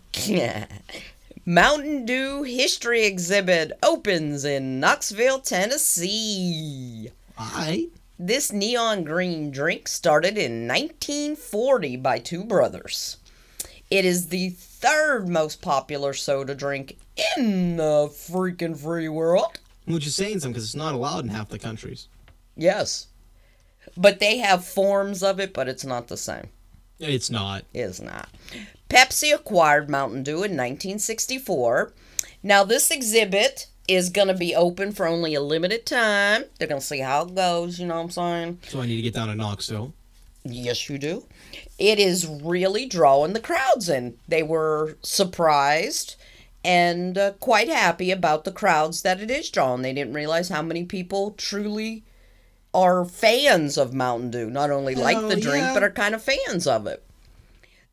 Mountain 1.45 2.05
Dew 2.05 2.43
History 2.43 3.05
Exhibit 3.05 3.73
opens 3.83 4.45
in 4.45 4.79
Knoxville, 4.79 5.41
Tennessee. 5.41 7.11
All 7.39 7.51
right. 7.57 7.89
This 8.19 8.53
neon 8.53 9.03
green 9.05 9.51
drink 9.51 9.89
started 9.89 10.39
in 10.39 10.69
1940 10.69 11.97
by 11.97 12.19
two 12.19 12.45
brothers. 12.45 13.17
It 13.91 14.05
is 14.05 14.29
the 14.29 14.51
third 14.51 15.29
most 15.29 15.61
popular 15.61 16.13
soda 16.13 16.55
drink 16.55 16.99
in 17.37 17.77
the 17.77 18.09
freaking 18.09 18.79
free 18.79 19.09
world. 19.09 19.59
Which 19.87 20.07
is 20.07 20.15
saying 20.15 20.41
something 20.41 20.53
because 20.53 20.65
it's 20.65 20.77
not 20.77 20.95
allowed 20.95 21.25
in 21.25 21.31
half 21.31 21.49
the 21.49 21.59
countries. 21.59 22.07
Yes. 22.57 23.09
But 23.97 24.21
they 24.21 24.39
have 24.39 24.65
forms 24.65 25.23
of 25.23 25.41
it, 25.41 25.53
but 25.53 25.69
it's 25.69 25.85
not 25.85 26.09
the 26.09 26.17
same. 26.17 26.49
It's 27.03 27.31
not. 27.31 27.65
It 27.75 27.81
is 27.81 28.01
not. 28.01 28.29
Pepsi 28.89 29.35
acquired 29.35 29.91
Mountain 29.91 30.23
Dew 30.23 30.37
in 30.37 30.57
1964. 30.57 31.93
Now, 32.43 32.65
this 32.65 32.91
exhibit 32.91 33.67
is 33.89 34.11
going 34.11 34.29
to 34.29 34.35
be 34.35 34.55
open 34.55 34.93
for 34.93 35.07
only 35.07 35.35
a 35.35 35.41
limited 35.41 35.85
time. 35.85 36.45
They're 36.59 36.69
going 36.69 36.81
to 36.81 36.87
see 36.87 37.01
how 37.01 37.23
it 37.25 37.35
goes, 37.35 37.79
you 37.79 37.87
know 37.87 37.97
what 37.97 38.03
I'm 38.03 38.11
saying? 38.11 38.59
So 38.69 38.81
I 38.81 38.87
need 38.87 38.97
to 38.97 39.03
get 39.03 39.15
down 39.15 39.29
to 39.29 39.35
Knoxville. 39.35 39.93
Yes, 40.45 40.89
you 40.89 40.99
do. 40.99 41.25
It 41.79 41.99
is 41.99 42.27
really 42.27 42.87
drawing 42.87 43.33
the 43.33 43.41
crowds 43.41 43.89
in. 43.89 44.17
They 44.29 44.43
were 44.43 44.97
surprised 45.03 46.17
and 46.65 47.19
uh, 47.19 47.33
quite 47.33 47.69
happy 47.69 48.11
about 48.11 48.45
the 48.45 48.53
crowds 48.53 49.03
that 49.03 49.21
it 49.21 49.31
is 49.31 49.51
drawing. 49.51 49.83
They 49.83 49.93
didn't 49.93 50.15
realize 50.15 50.49
how 50.49 50.63
many 50.63 50.85
people 50.85 51.33
truly 51.33 52.05
are 52.75 53.05
fans 53.05 53.77
of 53.77 53.93
Mountain 53.93 54.31
Dew. 54.31 54.51
Not 54.51 54.71
only 54.71 54.95
like 54.95 55.17
Hell 55.17 55.29
the 55.29 55.37
drink, 55.37 55.65
yeah. 55.65 55.75
but 55.75 55.83
are 55.83 55.91
kind 55.91 56.15
of 56.15 56.23
fans 56.23 56.67
of 56.67 56.87
it. 56.87 57.05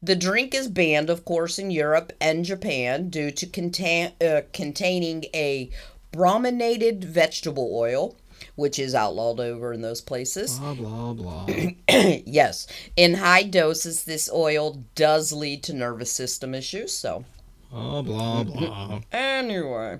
The 0.01 0.15
drink 0.15 0.55
is 0.55 0.69
banned, 0.69 1.09
of 1.09 1.25
course, 1.25 1.59
in 1.59 1.71
Europe 1.71 2.13
and 2.21 2.45
Japan 2.45 3.09
due 3.09 3.31
to 3.31 3.45
contain, 3.45 4.13
uh, 4.21 4.41
containing 4.53 5.25
a 5.33 5.69
brominated 6.13 7.03
vegetable 7.03 7.69
oil, 7.73 8.15
which 8.55 8.79
is 8.79 8.95
outlawed 8.95 9.41
over 9.41 9.73
in 9.73 9.81
those 9.81 9.99
places. 9.99 10.57
Blah 10.57 10.73
blah 10.75 11.13
blah. 11.13 11.45
yes, 11.89 12.65
in 12.95 13.15
high 13.15 13.43
doses, 13.43 14.05
this 14.05 14.29
oil 14.31 14.83
does 14.95 15.33
lead 15.33 15.63
to 15.63 15.73
nervous 15.73 16.11
system 16.11 16.55
issues. 16.55 16.93
So, 16.93 17.25
blah 17.69 18.01
blah 18.01 18.43
blah. 18.43 19.01
anyway, 19.11 19.99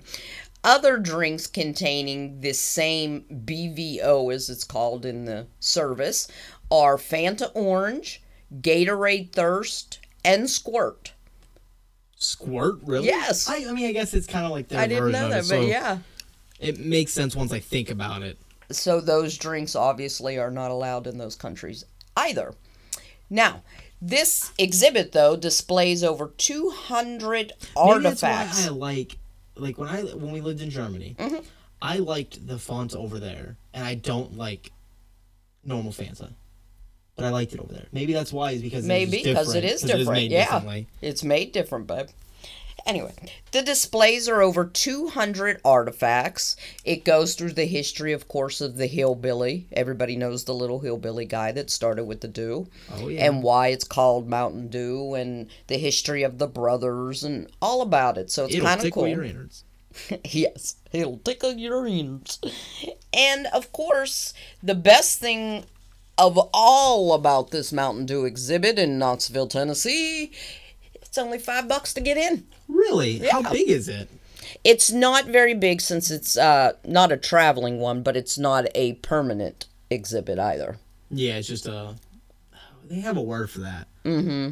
other 0.64 0.98
drinks 0.98 1.46
containing 1.46 2.40
this 2.40 2.60
same 2.60 3.24
BVO, 3.30 4.32
as 4.32 4.50
it's 4.50 4.64
called 4.64 5.06
in 5.06 5.24
the 5.24 5.46
service, 5.58 6.28
are 6.70 6.96
Fanta 6.96 7.50
Orange, 7.54 8.22
Gatorade 8.60 9.32
Thirst, 9.32 9.98
and 10.24 10.48
Squirt. 10.48 11.12
Squirt, 12.16 12.80
really? 12.84 13.06
Yes. 13.06 13.48
I, 13.48 13.66
I 13.68 13.72
mean, 13.72 13.88
I 13.88 13.92
guess 13.92 14.12
it's 14.12 14.26
kind 14.26 14.44
of 14.44 14.52
like 14.52 14.68
their 14.68 14.80
I 14.80 14.86
didn't 14.86 15.12
know 15.12 15.30
that, 15.30 15.40
it, 15.40 15.44
so 15.44 15.58
but 15.58 15.66
yeah. 15.66 15.98
it 16.58 16.78
makes 16.78 17.12
sense 17.12 17.34
once 17.34 17.52
I 17.52 17.60
think 17.60 17.90
about 17.90 18.22
it. 18.22 18.36
So 18.70 19.00
those 19.00 19.38
drinks 19.38 19.74
obviously 19.74 20.38
are 20.38 20.50
not 20.50 20.70
allowed 20.70 21.06
in 21.06 21.18
those 21.18 21.34
countries 21.34 21.84
either. 22.16 22.54
Now, 23.30 23.62
this 24.02 24.52
exhibit 24.58 25.12
though 25.12 25.36
displays 25.36 26.04
over 26.04 26.32
200 26.36 27.30
Maybe 27.30 27.48
that's 27.48 28.22
artifacts. 28.22 28.60
why 28.62 28.66
I 28.66 28.68
like, 28.70 29.16
like 29.60 29.78
when 29.78 29.88
I 29.88 30.02
when 30.02 30.32
we 30.32 30.40
lived 30.40 30.60
in 30.62 30.70
Germany, 30.70 31.14
Mm-hmm. 31.18 31.40
I 31.82 31.96
liked 31.96 32.46
the 32.46 32.58
font 32.58 32.94
over 32.94 33.18
there, 33.18 33.56
and 33.72 33.84
I 33.84 33.94
don't 33.94 34.36
like 34.36 34.70
normal 35.64 35.92
Fanta. 35.92 36.30
But 37.16 37.24
I 37.24 37.30
liked 37.30 37.52
it 37.54 37.60
over 37.60 37.72
there. 37.72 37.86
Maybe 37.92 38.12
that's 38.12 38.32
why 38.32 38.52
is 38.52 38.62
because 38.62 38.84
Maybe 38.86 39.18
it's 39.18 39.28
because 39.28 39.54
it 39.54 39.64
is 39.64 39.82
different. 39.82 40.10
made 40.10 40.30
yeah, 40.30 40.80
it's 41.02 41.22
made 41.24 41.52
different, 41.52 41.86
babe. 41.86 42.08
Anyway, 42.86 43.12
the 43.52 43.62
displays 43.62 44.28
are 44.28 44.42
over 44.42 44.64
200 44.64 45.60
artifacts. 45.64 46.56
It 46.84 47.04
goes 47.04 47.34
through 47.34 47.52
the 47.52 47.66
history, 47.66 48.12
of 48.12 48.28
course, 48.28 48.60
of 48.60 48.76
the 48.76 48.86
hillbilly. 48.86 49.66
Everybody 49.72 50.16
knows 50.16 50.44
the 50.44 50.54
little 50.54 50.80
hillbilly 50.80 51.26
guy 51.26 51.52
that 51.52 51.70
started 51.70 52.04
with 52.04 52.20
the 52.20 52.28
Dew. 52.28 52.68
Oh 52.92 53.08
yeah. 53.08 53.26
And 53.26 53.42
why 53.42 53.68
it's 53.68 53.84
called 53.84 54.28
Mountain 54.28 54.68
Dew, 54.68 55.14
and 55.14 55.48
the 55.66 55.78
history 55.78 56.22
of 56.22 56.38
the 56.38 56.46
brothers, 56.46 57.24
and 57.24 57.48
all 57.60 57.82
about 57.82 58.18
it. 58.18 58.30
So 58.30 58.46
it's 58.46 58.58
kind 58.58 58.78
of 58.78 58.84
tickle 58.84 59.02
cool. 59.02 59.08
your 59.08 59.24
innards. 59.24 59.64
yes, 60.24 60.76
it'll 60.92 61.18
tickle 61.18 61.52
your 61.52 61.86
ears. 61.86 62.40
And 63.12 63.46
of 63.48 63.72
course, 63.72 64.32
the 64.62 64.74
best 64.74 65.18
thing 65.18 65.64
of 66.20 66.38
all 66.52 67.14
about 67.14 67.50
this 67.50 67.72
Mountain 67.72 68.06
Dew 68.06 68.26
exhibit 68.26 68.78
in 68.78 68.98
Knoxville, 68.98 69.46
Tennessee, 69.48 70.30
it's 71.10 71.18
only 71.18 71.38
five 71.38 71.66
bucks 71.66 71.92
to 71.94 72.00
get 72.00 72.16
in. 72.16 72.46
Really? 72.68 73.18
How 73.32 73.42
big 73.42 73.68
is 73.68 73.88
it? 73.88 74.08
It's 74.62 74.92
not 74.92 75.26
very 75.26 75.54
big 75.54 75.80
since 75.80 76.08
it's 76.08 76.36
uh, 76.36 76.74
not 76.84 77.10
a 77.10 77.16
traveling 77.16 77.80
one, 77.80 78.04
but 78.04 78.16
it's 78.16 78.38
not 78.38 78.66
a 78.76 78.92
permanent 78.94 79.66
exhibit 79.90 80.38
either. 80.38 80.78
Yeah, 81.10 81.38
it's 81.38 81.48
just 81.48 81.66
a. 81.66 81.96
They 82.88 83.00
have 83.00 83.16
a 83.16 83.22
word 83.22 83.50
for 83.50 83.58
that. 83.58 83.88
Mm-hmm. 84.04 84.50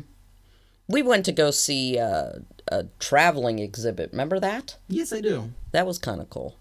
We 0.88 1.02
went 1.02 1.24
to 1.26 1.32
go 1.32 1.52
see 1.52 1.96
uh, 1.96 2.40
a 2.66 2.86
traveling 2.98 3.60
exhibit. 3.60 4.10
Remember 4.10 4.40
that? 4.40 4.78
Yes, 4.88 5.12
I 5.12 5.20
do. 5.20 5.52
That 5.70 5.86
was 5.86 5.98
kind 5.98 6.20
of 6.20 6.28
cool. 6.28 6.56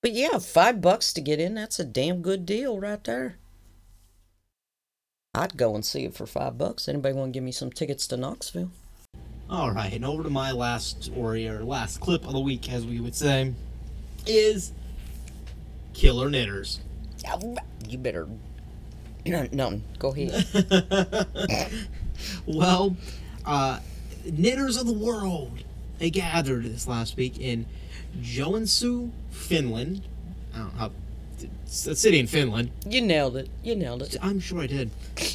But 0.00 0.10
yeah, 0.10 0.38
five 0.38 0.80
bucks 0.80 1.12
to 1.12 1.20
get 1.20 1.38
in, 1.38 1.54
that's 1.54 1.78
a 1.78 1.84
damn 1.84 2.20
good 2.20 2.44
deal 2.44 2.80
right 2.80 3.02
there. 3.04 3.36
I'd 5.34 5.56
go 5.56 5.74
and 5.74 5.82
see 5.82 6.04
it 6.04 6.14
for 6.14 6.26
five 6.26 6.58
bucks. 6.58 6.88
Anybody 6.88 7.14
want 7.14 7.32
to 7.32 7.36
give 7.36 7.42
me 7.44 7.52
some 7.52 7.70
tickets 7.70 8.06
to 8.08 8.18
Knoxville? 8.18 8.70
All 9.48 9.70
right, 9.70 9.92
and 9.92 10.04
over 10.04 10.22
to 10.22 10.30
my 10.30 10.52
last 10.52 11.04
story 11.04 11.48
or 11.48 11.64
last 11.64 12.00
clip 12.00 12.26
of 12.26 12.32
the 12.32 12.40
week, 12.40 12.70
as 12.70 12.84
we 12.84 13.00
would 13.00 13.14
say, 13.14 13.54
is 14.26 14.72
Killer 15.94 16.28
Knitters. 16.28 16.80
You 17.88 17.98
better. 17.98 18.28
No, 19.24 19.48
no 19.52 19.80
go 19.98 20.12
ahead. 20.14 21.26
Well, 22.46 22.96
uh, 23.44 23.80
knitters 24.24 24.76
of 24.76 24.86
the 24.86 24.92
world 24.92 25.64
they 25.98 26.10
gathered 26.10 26.64
this 26.64 26.86
last 26.86 27.16
week 27.16 27.38
in 27.40 27.66
Joensuu, 28.20 29.10
Finland. 29.30 30.02
I 30.54 30.58
don't 30.58 30.72
know 30.74 30.78
how. 30.78 30.90
A 31.72 31.96
city 31.96 32.18
in 32.18 32.26
Finland. 32.26 32.70
You 32.86 33.00
nailed 33.00 33.36
it. 33.36 33.48
You 33.64 33.74
nailed 33.74 34.02
it. 34.02 34.16
I'm 34.20 34.40
sure 34.40 34.60
I 34.60 34.66
did. 34.66 34.90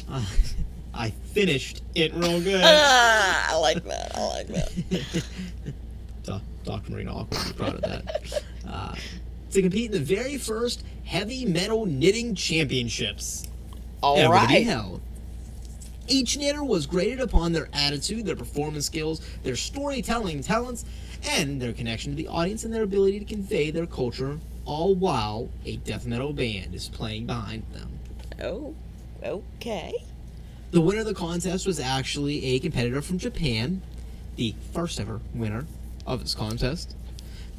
Uh, 0.08 0.24
I 0.94 1.10
finished 1.10 1.82
it 1.96 2.14
real 2.14 2.40
good. 2.40 2.60
Ah, 2.64 3.52
I 3.52 3.56
like 3.56 3.84
that. 3.84 4.12
I 4.16 4.26
like 4.28 4.46
that. 4.48 5.24
Dr. 6.64 6.92
Marina 6.92 7.12
Awkward 7.12 7.42
was 7.42 7.52
proud 7.52 7.74
of 7.74 7.80
that. 7.80 8.42
Uh, 8.68 8.94
to 9.52 9.62
compete 9.62 9.86
in 9.86 9.92
the 9.92 10.00
very 10.00 10.36
first 10.36 10.84
heavy 11.04 11.44
metal 11.44 11.86
knitting 11.86 12.34
championships. 12.34 13.48
All 14.02 14.16
ever 14.18 14.38
to 14.38 14.46
be 14.46 14.62
held. 14.62 15.00
Each 16.06 16.36
knitter 16.36 16.62
was 16.62 16.86
graded 16.86 17.20
upon 17.20 17.52
their 17.52 17.68
attitude, 17.72 18.26
their 18.26 18.36
performance 18.36 18.86
skills, 18.86 19.20
their 19.42 19.56
storytelling 19.56 20.42
talents, 20.42 20.84
and 21.24 21.60
their 21.60 21.72
connection 21.72 22.12
to 22.12 22.16
the 22.16 22.28
audience 22.28 22.64
and 22.64 22.72
their 22.72 22.82
ability 22.84 23.18
to 23.18 23.24
convey 23.24 23.70
their 23.70 23.86
culture, 23.86 24.38
all 24.68 24.94
while 24.94 25.48
a 25.64 25.76
death 25.78 26.06
metal 26.06 26.32
band 26.34 26.74
is 26.74 26.88
playing 26.90 27.24
behind 27.26 27.62
them. 27.72 27.98
Oh, 28.42 28.74
okay. 29.24 29.94
The 30.70 30.80
winner 30.82 31.00
of 31.00 31.06
the 31.06 31.14
contest 31.14 31.66
was 31.66 31.80
actually 31.80 32.44
a 32.44 32.58
competitor 32.58 33.00
from 33.00 33.18
Japan, 33.18 33.80
the 34.36 34.54
first 34.74 35.00
ever 35.00 35.20
winner 35.34 35.64
of 36.06 36.20
this 36.20 36.34
contest. 36.34 36.94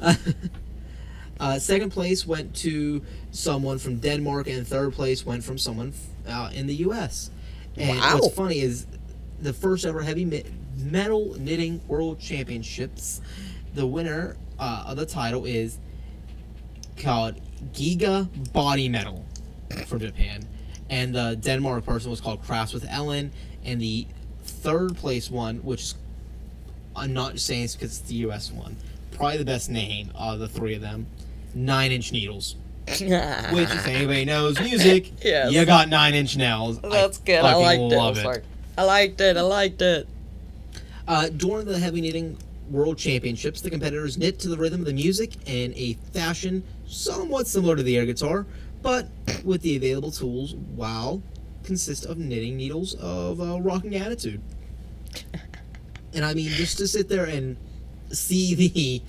uh, 1.40 1.58
second 1.58 1.90
place 1.90 2.24
went 2.24 2.54
to 2.56 3.02
someone 3.32 3.78
from 3.78 3.96
Denmark, 3.96 4.46
and 4.46 4.64
third 4.66 4.92
place 4.92 5.26
went 5.26 5.42
from 5.42 5.58
someone 5.58 5.92
uh, 6.28 6.50
in 6.54 6.68
the 6.68 6.76
U.S. 6.76 7.30
And 7.76 7.98
Wow. 7.98 8.14
what's 8.20 8.34
funny 8.34 8.60
is 8.60 8.86
the 9.42 9.52
first 9.52 9.84
ever 9.84 10.02
heavy 10.02 10.24
me- 10.24 10.44
metal 10.78 11.34
knitting 11.40 11.80
world 11.88 12.20
championships. 12.20 13.20
The 13.74 13.86
winner 13.86 14.36
uh, 14.60 14.84
of 14.86 14.96
the 14.96 15.06
title 15.06 15.44
is 15.44 15.78
called 17.00 17.34
Giga 17.72 18.28
Body 18.52 18.88
Metal 18.88 19.24
from 19.86 20.00
Japan, 20.00 20.46
and 20.88 21.14
the 21.14 21.36
Denmark 21.40 21.84
person 21.84 22.10
was 22.10 22.20
called 22.20 22.42
Crafts 22.42 22.72
with 22.72 22.86
Ellen, 22.88 23.32
and 23.64 23.80
the 23.80 24.06
third 24.44 24.96
place 24.96 25.30
one, 25.30 25.56
which 25.58 25.80
is- 25.82 25.94
I'm 26.96 27.12
not 27.12 27.34
just 27.34 27.46
saying 27.46 27.64
it's 27.64 27.74
because 27.76 27.98
it's 27.98 28.08
the 28.08 28.16
U.S. 28.16 28.50
one, 28.50 28.76
probably 29.12 29.38
the 29.38 29.44
best 29.44 29.70
name 29.70 30.10
of 30.14 30.38
the 30.38 30.48
three 30.48 30.74
of 30.74 30.80
them, 30.80 31.06
Nine 31.54 31.92
Inch 31.92 32.12
Needles. 32.12 32.56
Which, 32.88 33.00
if 33.00 33.86
anybody 33.86 34.24
knows 34.24 34.58
music, 34.58 35.12
Yes. 35.22 35.52
you 35.52 35.64
got 35.64 35.88
Nine 35.88 36.14
Inch 36.14 36.36
Nails. 36.36 36.80
That's 36.80 37.18
good. 37.18 37.44
I 37.44 37.54
liked 37.54 37.92
it. 37.92 37.96
I, 37.96 38.08
it. 38.10 38.24
like, 38.24 38.42
I 38.76 38.82
liked 38.82 39.20
it. 39.20 39.36
I 39.36 39.40
liked 39.42 39.82
it. 39.82 40.08
Uh, 41.06 41.28
during 41.28 41.66
the 41.66 41.78
heavy 41.78 42.00
knitting 42.00 42.36
world 42.68 42.98
championships, 42.98 43.60
the 43.60 43.70
competitors 43.70 44.18
knit 44.18 44.40
to 44.40 44.48
the 44.48 44.56
rhythm 44.56 44.80
of 44.80 44.86
the 44.86 44.92
music 44.92 45.34
in 45.46 45.72
a 45.76 45.92
fashion 46.12 46.64
somewhat 46.90 47.46
similar 47.46 47.76
to 47.76 47.82
the 47.82 47.96
air 47.96 48.04
guitar, 48.06 48.46
but 48.82 49.08
with 49.44 49.62
the 49.62 49.76
available 49.76 50.10
tools, 50.10 50.54
while 50.54 51.22
consist 51.62 52.04
of 52.06 52.18
knitting 52.18 52.56
needles 52.56 52.94
of 52.94 53.40
uh, 53.40 53.60
rocking 53.60 53.94
attitude. 53.96 54.40
And 56.12 56.24
I 56.24 56.34
mean, 56.34 56.48
just 56.48 56.78
to 56.78 56.88
sit 56.88 57.08
there 57.08 57.24
and 57.24 57.56
see 58.10 58.54
the 58.54 59.02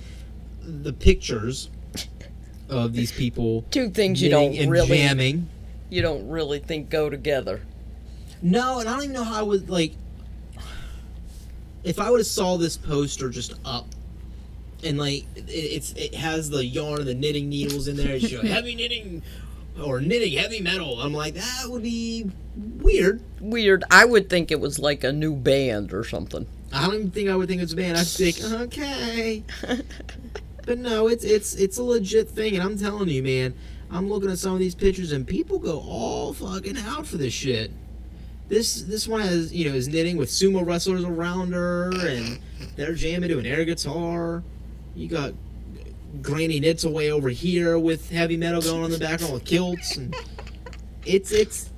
the 0.60 0.92
pictures 0.92 1.70
of 2.68 2.92
these 2.92 3.10
people 3.10 3.62
Two 3.70 3.90
things 3.90 4.22
you 4.22 4.30
don't 4.30 4.56
really 4.68 4.86
jamming. 4.98 5.48
you 5.90 6.00
don't 6.02 6.28
really 6.28 6.60
think 6.60 6.88
go 6.88 7.10
together. 7.10 7.62
No, 8.40 8.78
and 8.78 8.88
I 8.88 8.92
don't 8.92 9.02
even 9.04 9.14
know 9.14 9.24
how 9.24 9.40
I 9.40 9.42
would 9.42 9.68
like. 9.68 9.94
If 11.82 11.98
I 11.98 12.10
would 12.10 12.20
have 12.20 12.26
saw 12.26 12.56
this 12.56 12.76
poster 12.76 13.28
just 13.28 13.54
up, 13.64 13.86
and 14.82 14.98
like 14.98 15.24
it, 15.36 15.48
it's 15.48 15.92
it 15.92 16.14
has 16.14 16.50
the 16.50 16.64
yarn, 16.64 17.00
and 17.00 17.08
the 17.08 17.14
knitting 17.14 17.48
needles 17.48 17.88
in 17.88 17.96
there, 17.96 18.16
it's 18.16 18.30
heavy 18.48 18.74
knitting 18.74 19.22
or 19.82 20.00
knitting 20.00 20.38
heavy 20.38 20.60
metal. 20.60 21.00
I'm 21.00 21.12
like 21.12 21.34
that 21.34 21.66
would 21.68 21.82
be 21.82 22.30
weird. 22.56 23.22
Weird. 23.40 23.84
I 23.90 24.04
would 24.04 24.28
think 24.28 24.50
it 24.50 24.60
was 24.60 24.78
like 24.78 25.04
a 25.04 25.12
new 25.12 25.34
band 25.34 25.92
or 25.92 26.04
something. 26.04 26.46
I 26.72 26.86
don't 26.86 26.94
even 26.94 27.10
think 27.10 27.28
I 27.28 27.36
would 27.36 27.48
think 27.48 27.62
it's 27.62 27.72
a 27.72 27.76
band. 27.76 27.98
I'd 27.98 28.06
think 28.06 28.42
okay, 28.42 29.42
but 30.66 30.78
no, 30.78 31.08
it's 31.08 31.24
it's 31.24 31.54
it's 31.54 31.78
a 31.78 31.82
legit 31.82 32.28
thing, 32.28 32.54
and 32.54 32.62
I'm 32.62 32.78
telling 32.78 33.08
you, 33.08 33.22
man. 33.22 33.54
I'm 33.94 34.08
looking 34.08 34.30
at 34.30 34.38
some 34.38 34.54
of 34.54 34.58
these 34.58 34.74
pictures, 34.74 35.12
and 35.12 35.26
people 35.26 35.58
go 35.58 35.78
all 35.80 36.32
fucking 36.32 36.78
out 36.78 37.06
for 37.06 37.18
this 37.18 37.34
shit. 37.34 37.70
This 38.48 38.82
this 38.82 39.06
one 39.06 39.20
has 39.20 39.52
you 39.52 39.68
know 39.68 39.74
is 39.74 39.86
knitting 39.86 40.16
with 40.16 40.30
sumo 40.30 40.66
wrestlers 40.66 41.04
around 41.04 41.52
her, 41.52 41.90
and 42.06 42.38
they're 42.76 42.94
jamming 42.94 43.28
to 43.28 43.38
an 43.38 43.46
air 43.46 43.64
guitar. 43.64 44.42
You 44.94 45.08
got 45.08 45.32
Granny 46.20 46.60
knits 46.60 46.84
away 46.84 47.10
over 47.10 47.28
here 47.28 47.78
with 47.78 48.10
heavy 48.10 48.36
metal 48.36 48.60
going 48.60 48.84
on 48.84 48.90
the 48.90 48.98
background 48.98 49.34
with 49.34 49.44
kilts, 49.44 49.96
and 49.96 50.14
it's 51.04 51.32
it's 51.32 51.70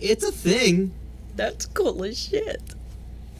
it's 0.00 0.24
a 0.24 0.32
thing. 0.32 0.92
That's 1.36 1.66
cool 1.66 2.04
as 2.04 2.18
shit. 2.18 2.62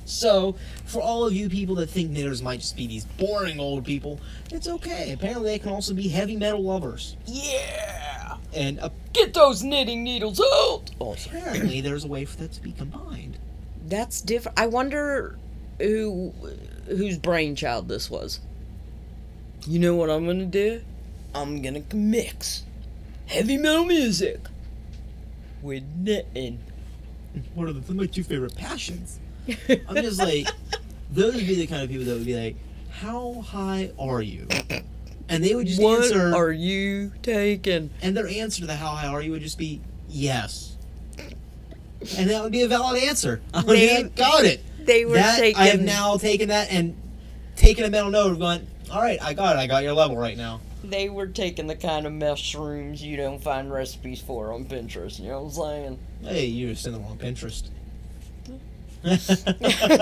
So, 0.07 0.57
for 0.85 1.01
all 1.01 1.27
of 1.27 1.33
you 1.33 1.49
people 1.49 1.77
that 1.77 1.89
think 1.89 2.11
knitters 2.11 2.43
might 2.43 2.61
just 2.61 2.77
be 2.77 2.87
these 2.87 3.05
boring 3.05 3.59
old 3.59 3.85
people, 3.85 4.21
it's 4.51 4.69
okay. 4.69 5.13
Apparently, 5.13 5.53
they 5.53 5.59
can 5.59 5.71
also 5.71 5.95
be 5.95 6.09
heavy 6.09 6.37
metal 6.37 6.63
lovers. 6.63 7.17
Yeah. 7.27 8.37
And 8.53 8.81
Get 9.15 9.33
those 9.33 9.63
knitting 9.63 10.03
needles 10.03 10.41
out. 10.41 10.91
Oh, 11.01 11.13
apparently, 11.15 11.81
there's 11.81 12.05
a 12.05 12.09
way 12.09 12.25
for 12.25 12.37
that 12.39 12.53
to 12.53 12.61
be 12.61 12.73
combined. 12.73 13.39
That's 13.87 14.21
different. 14.21 14.59
I 14.59 14.67
wonder 14.67 15.39
who 15.79 16.33
whose 16.87 17.17
brainchild 17.17 17.89
this 17.89 18.11
was. 18.11 18.41
You 19.67 19.79
know 19.79 19.95
what 19.97 20.11
I'm 20.11 20.27
gonna 20.27 20.45
do? 20.47 20.83
I'm 21.35 21.63
gonna 21.63 21.83
mix 21.93 22.65
heavy 23.27 23.57
metal 23.57 23.85
music 23.85 24.41
with 25.63 25.83
knitting. 25.97 26.61
What 27.55 27.69
are 27.69 27.73
the, 27.73 27.95
my 27.95 28.07
two 28.07 28.23
favorite 28.23 28.55
passions? 28.55 29.19
I'm 29.89 29.97
just 29.97 30.19
like, 30.21 30.47
those 31.11 31.35
would 31.35 31.47
be 31.47 31.55
the 31.55 31.67
kind 31.67 31.83
of 31.83 31.89
people 31.91 32.05
that 32.07 32.15
would 32.15 32.27
be 32.27 32.37
like, 32.39 32.57
How 32.91 33.41
high 33.41 33.91
are 33.99 34.23
you? 34.23 34.47
And 35.29 35.43
they 35.43 35.55
would 35.55 35.67
just 35.67 35.81
what 35.83 36.05
answer, 36.05 36.35
are 36.35 36.53
you 36.53 37.13
taking? 37.23 37.91
and 38.03 38.17
their 38.17 38.29
answer 38.29 38.61
to 38.61 38.67
the 38.67 38.77
how 38.77 38.91
high 38.91 39.09
are 39.09 39.23
you 39.23 39.33
would 39.33 39.43
just 39.43 39.59
be, 39.59 39.81
Yes. 40.09 40.77
And 42.19 42.29
that 42.29 42.43
would 42.43 42.53
be 42.53 42.61
a 42.63 42.69
valid 42.69 43.03
answer. 43.03 43.41
I 43.55 43.63
would 43.63 43.67
be 43.75 43.87
They- 43.87 44.03
like, 44.03 44.15
Got 44.15 44.45
it. 44.45 44.63
They 44.85 45.07
were 45.07 45.15
that 45.15 45.39
taking. 45.39 45.59
I 45.63 45.67
have 45.69 45.81
now 45.81 46.19
taken 46.19 46.51
that 46.51 46.71
and 46.71 46.95
taken 47.57 47.85
a 47.85 47.91
mental 47.91 48.11
note 48.11 48.33
of 48.33 48.39
going, 48.39 48.67
all 48.91 49.01
right, 49.03 49.21
I 49.23 49.35
got 49.35 49.57
it. 49.57 49.59
I 49.59 49.67
got 49.67 49.83
your 49.83 49.93
level 49.95 50.17
right 50.17 50.37
now. 50.37 50.61
They 50.83 51.09
were 51.09 51.27
taking 51.27 51.67
the 51.67 51.77
kind 51.77 52.07
of 52.07 52.13
mushrooms 52.13 53.03
you 53.03 53.17
don't 53.17 53.43
find 53.43 53.73
recipes 53.73 54.21
for 54.21 54.53
on 54.53 54.67
Pinterest. 54.67 55.19
You 55.19 55.29
know 55.29 55.43
what 55.43 55.67
I'm 55.67 55.73
saying? 55.73 55.99
Hey, 56.23 56.47
you're 56.47 56.75
just 56.75 56.87
in 56.87 56.93
the 56.93 56.99
wrong 57.01 57.17
Pinterest. 57.17 57.69
uh, 59.05 59.99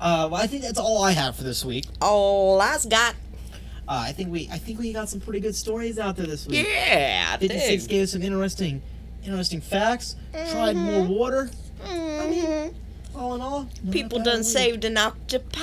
well, 0.00 0.34
I 0.34 0.46
think 0.46 0.62
that's 0.62 0.78
all 0.78 1.02
I 1.02 1.12
have 1.12 1.36
for 1.36 1.44
this 1.44 1.64
week. 1.64 1.84
All 2.00 2.60
I's 2.60 2.86
got. 2.86 3.14
Uh, 3.86 4.04
I 4.08 4.12
think 4.12 4.30
we, 4.30 4.48
I 4.50 4.56
think 4.58 4.78
we 4.78 4.92
got 4.92 5.08
some 5.08 5.20
pretty 5.20 5.40
good 5.40 5.54
stories 5.54 5.98
out 5.98 6.16
there 6.16 6.26
this 6.26 6.46
week. 6.46 6.66
Yeah, 6.66 7.32
I 7.34 7.36
Fifty-six 7.38 7.84
dig. 7.84 7.90
gave 7.90 8.02
us 8.04 8.12
some 8.12 8.22
interesting, 8.22 8.82
interesting 9.24 9.60
facts. 9.60 10.16
Tried 10.32 10.74
more 10.76 11.04
water. 11.04 11.50
I 11.84 12.26
mean, 12.28 12.74
all 13.14 13.34
in 13.34 13.40
all, 13.40 13.68
People 13.90 14.20
done 14.20 14.42
saved 14.42 14.84
an 14.84 14.96
octopi. 14.96 15.60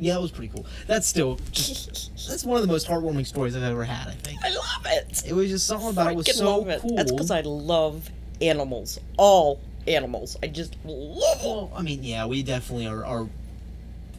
Yeah, 0.00 0.14
that 0.14 0.20
was 0.20 0.30
pretty 0.30 0.52
cool. 0.54 0.64
That's 0.86 1.06
still, 1.06 1.38
just, 1.50 2.28
that's 2.28 2.44
one 2.44 2.56
of 2.56 2.62
the 2.62 2.72
most 2.72 2.86
heartwarming 2.86 3.26
stories 3.26 3.56
I've 3.56 3.62
ever 3.64 3.84
had. 3.84 4.08
I 4.08 4.12
think 4.12 4.38
I 4.44 4.50
love 4.50 4.86
it. 4.86 5.22
it 5.26 5.32
was 5.32 5.50
just 5.50 5.66
something 5.66 5.90
about 5.90 6.12
it 6.12 6.16
was 6.16 6.36
so 6.36 6.66
it. 6.68 6.80
cool. 6.80 6.96
That's 6.96 7.10
because 7.10 7.30
I 7.30 7.40
love 7.40 8.08
animals. 8.40 9.00
All 9.16 9.60
animals. 9.86 10.36
I 10.42 10.46
just 10.46 10.76
love 10.84 11.42
them. 11.42 11.50
Well, 11.50 11.72
I 11.74 11.82
mean, 11.82 12.02
yeah, 12.04 12.26
we 12.26 12.42
definitely 12.42 12.86
are, 12.86 13.04
are 13.04 13.28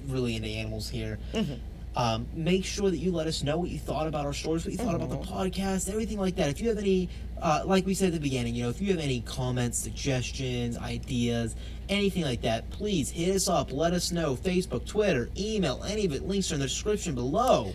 really 0.08 0.36
into 0.36 0.50
animals 0.50 0.90
here. 0.90 1.18
Mhm. 1.34 1.60
Um, 1.96 2.28
make 2.34 2.66
sure 2.66 2.90
that 2.90 2.98
you 2.98 3.12
let 3.12 3.28
us 3.28 3.44
know 3.44 3.58
what 3.58 3.70
you 3.70 3.80
thought 3.80 4.08
about 4.08 4.26
our 4.26 4.34
stories, 4.34 4.64
what 4.64 4.72
you 4.72 4.78
thought 4.78 4.96
about 4.96 5.10
the 5.10 5.18
podcast, 5.18 5.90
everything 5.90 6.20
like 6.20 6.36
that. 6.36 6.50
If 6.50 6.62
you 6.62 6.70
have 6.70 6.78
any, 6.78 7.10
uh, 7.42 7.64
like 7.66 7.86
we 7.86 7.94
said 7.94 8.08
at 8.10 8.14
the 8.14 8.20
beginning, 8.20 8.56
you 8.56 8.64
know, 8.64 8.70
if 8.70 8.80
you 8.80 8.92
have 8.92 9.00
any 9.00 9.22
comments, 9.22 9.78
suggestions, 9.78 10.78
ideas, 10.78 11.56
anything 11.90 12.24
like 12.24 12.42
that, 12.42 12.70
please 12.70 13.10
hit 13.10 13.36
us 13.36 13.50
up. 13.50 13.72
Let 13.72 13.94
us 13.94 14.12
know. 14.12 14.36
Facebook, 14.36 14.86
Twitter, 14.86 15.30
email, 15.38 15.84
any 15.84 16.06
of 16.06 16.14
it. 16.14 16.28
Links 16.28 16.52
are 16.52 16.56
in 16.56 16.62
the 16.62 16.68
description 16.68 17.16
below. 17.16 17.74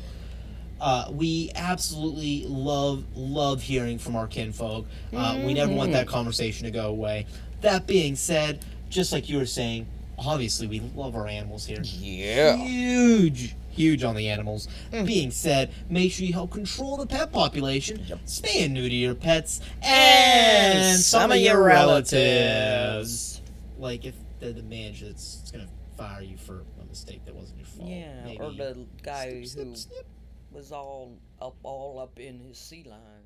Uh, 0.81 1.07
we 1.11 1.51
absolutely 1.55 2.45
love 2.47 3.05
love 3.15 3.63
hearing 3.63 3.99
from 3.99 4.17
our 4.17 4.27
kinfolk. 4.27 4.87
Uh, 5.15 5.41
We 5.45 5.55
never 5.55 5.73
want 5.73 5.93
that 5.93 6.07
conversation 6.07 6.65
to 6.65 6.71
go 6.71 6.89
away. 6.89 7.27
That 7.61 7.87
being 7.87 8.17
said, 8.17 8.65
just 8.91 9.13
like 9.13 9.29
you 9.29 9.39
were 9.39 9.47
saying, 9.47 9.87
obviously 10.19 10.67
we 10.67 10.81
love 10.95 11.15
our 11.17 11.27
animals 11.27 11.65
here. 11.65 11.81
Yeah. 11.83 12.57
Huge, 12.57 13.55
huge 13.71 14.05
on 14.05 14.15
the 14.15 14.29
animals. 14.29 14.69
Being 14.91 15.31
said, 15.31 15.73
make 15.89 16.13
sure 16.13 16.27
you 16.27 16.33
help 16.35 16.51
control 16.51 16.97
the 16.99 17.07
pet 17.07 17.33
population. 17.33 17.99
Spay 18.27 18.65
and 18.67 18.75
neuter 18.75 18.95
your 18.95 19.15
pets 19.15 19.61
and, 19.83 20.99
some, 21.01 21.33
of 21.33 21.39
your 21.39 21.63
relatives. 21.63 23.34
Like 23.85 24.07
if 24.07 24.15
they're 24.41 24.55
the 24.55 24.63
manager 24.63 25.09
that's, 25.09 25.51
gonna 25.51 25.69
fire 25.99 26.23
you 26.23 26.39
for 26.39 26.65
a 26.81 26.85
mistake 26.87 27.23
that 27.27 27.35
wasn't 27.35 27.59
your 27.59 27.67
fault. 27.67 27.91
Yeah, 27.91 28.25
Maybe 28.25 28.39
or 28.39 28.51
the 28.51 28.87
guy 29.03 29.45
snip, 29.45 29.47
snip, 29.47 29.67
who 29.67 29.77
snip. 29.77 30.07
was 30.51 30.73
all 30.73 31.19
up, 31.39 31.57
all 31.63 31.99
up 31.99 32.19
in 32.19 32.41
his 32.41 32.57
sea 32.57 32.83
lion. 32.89 33.24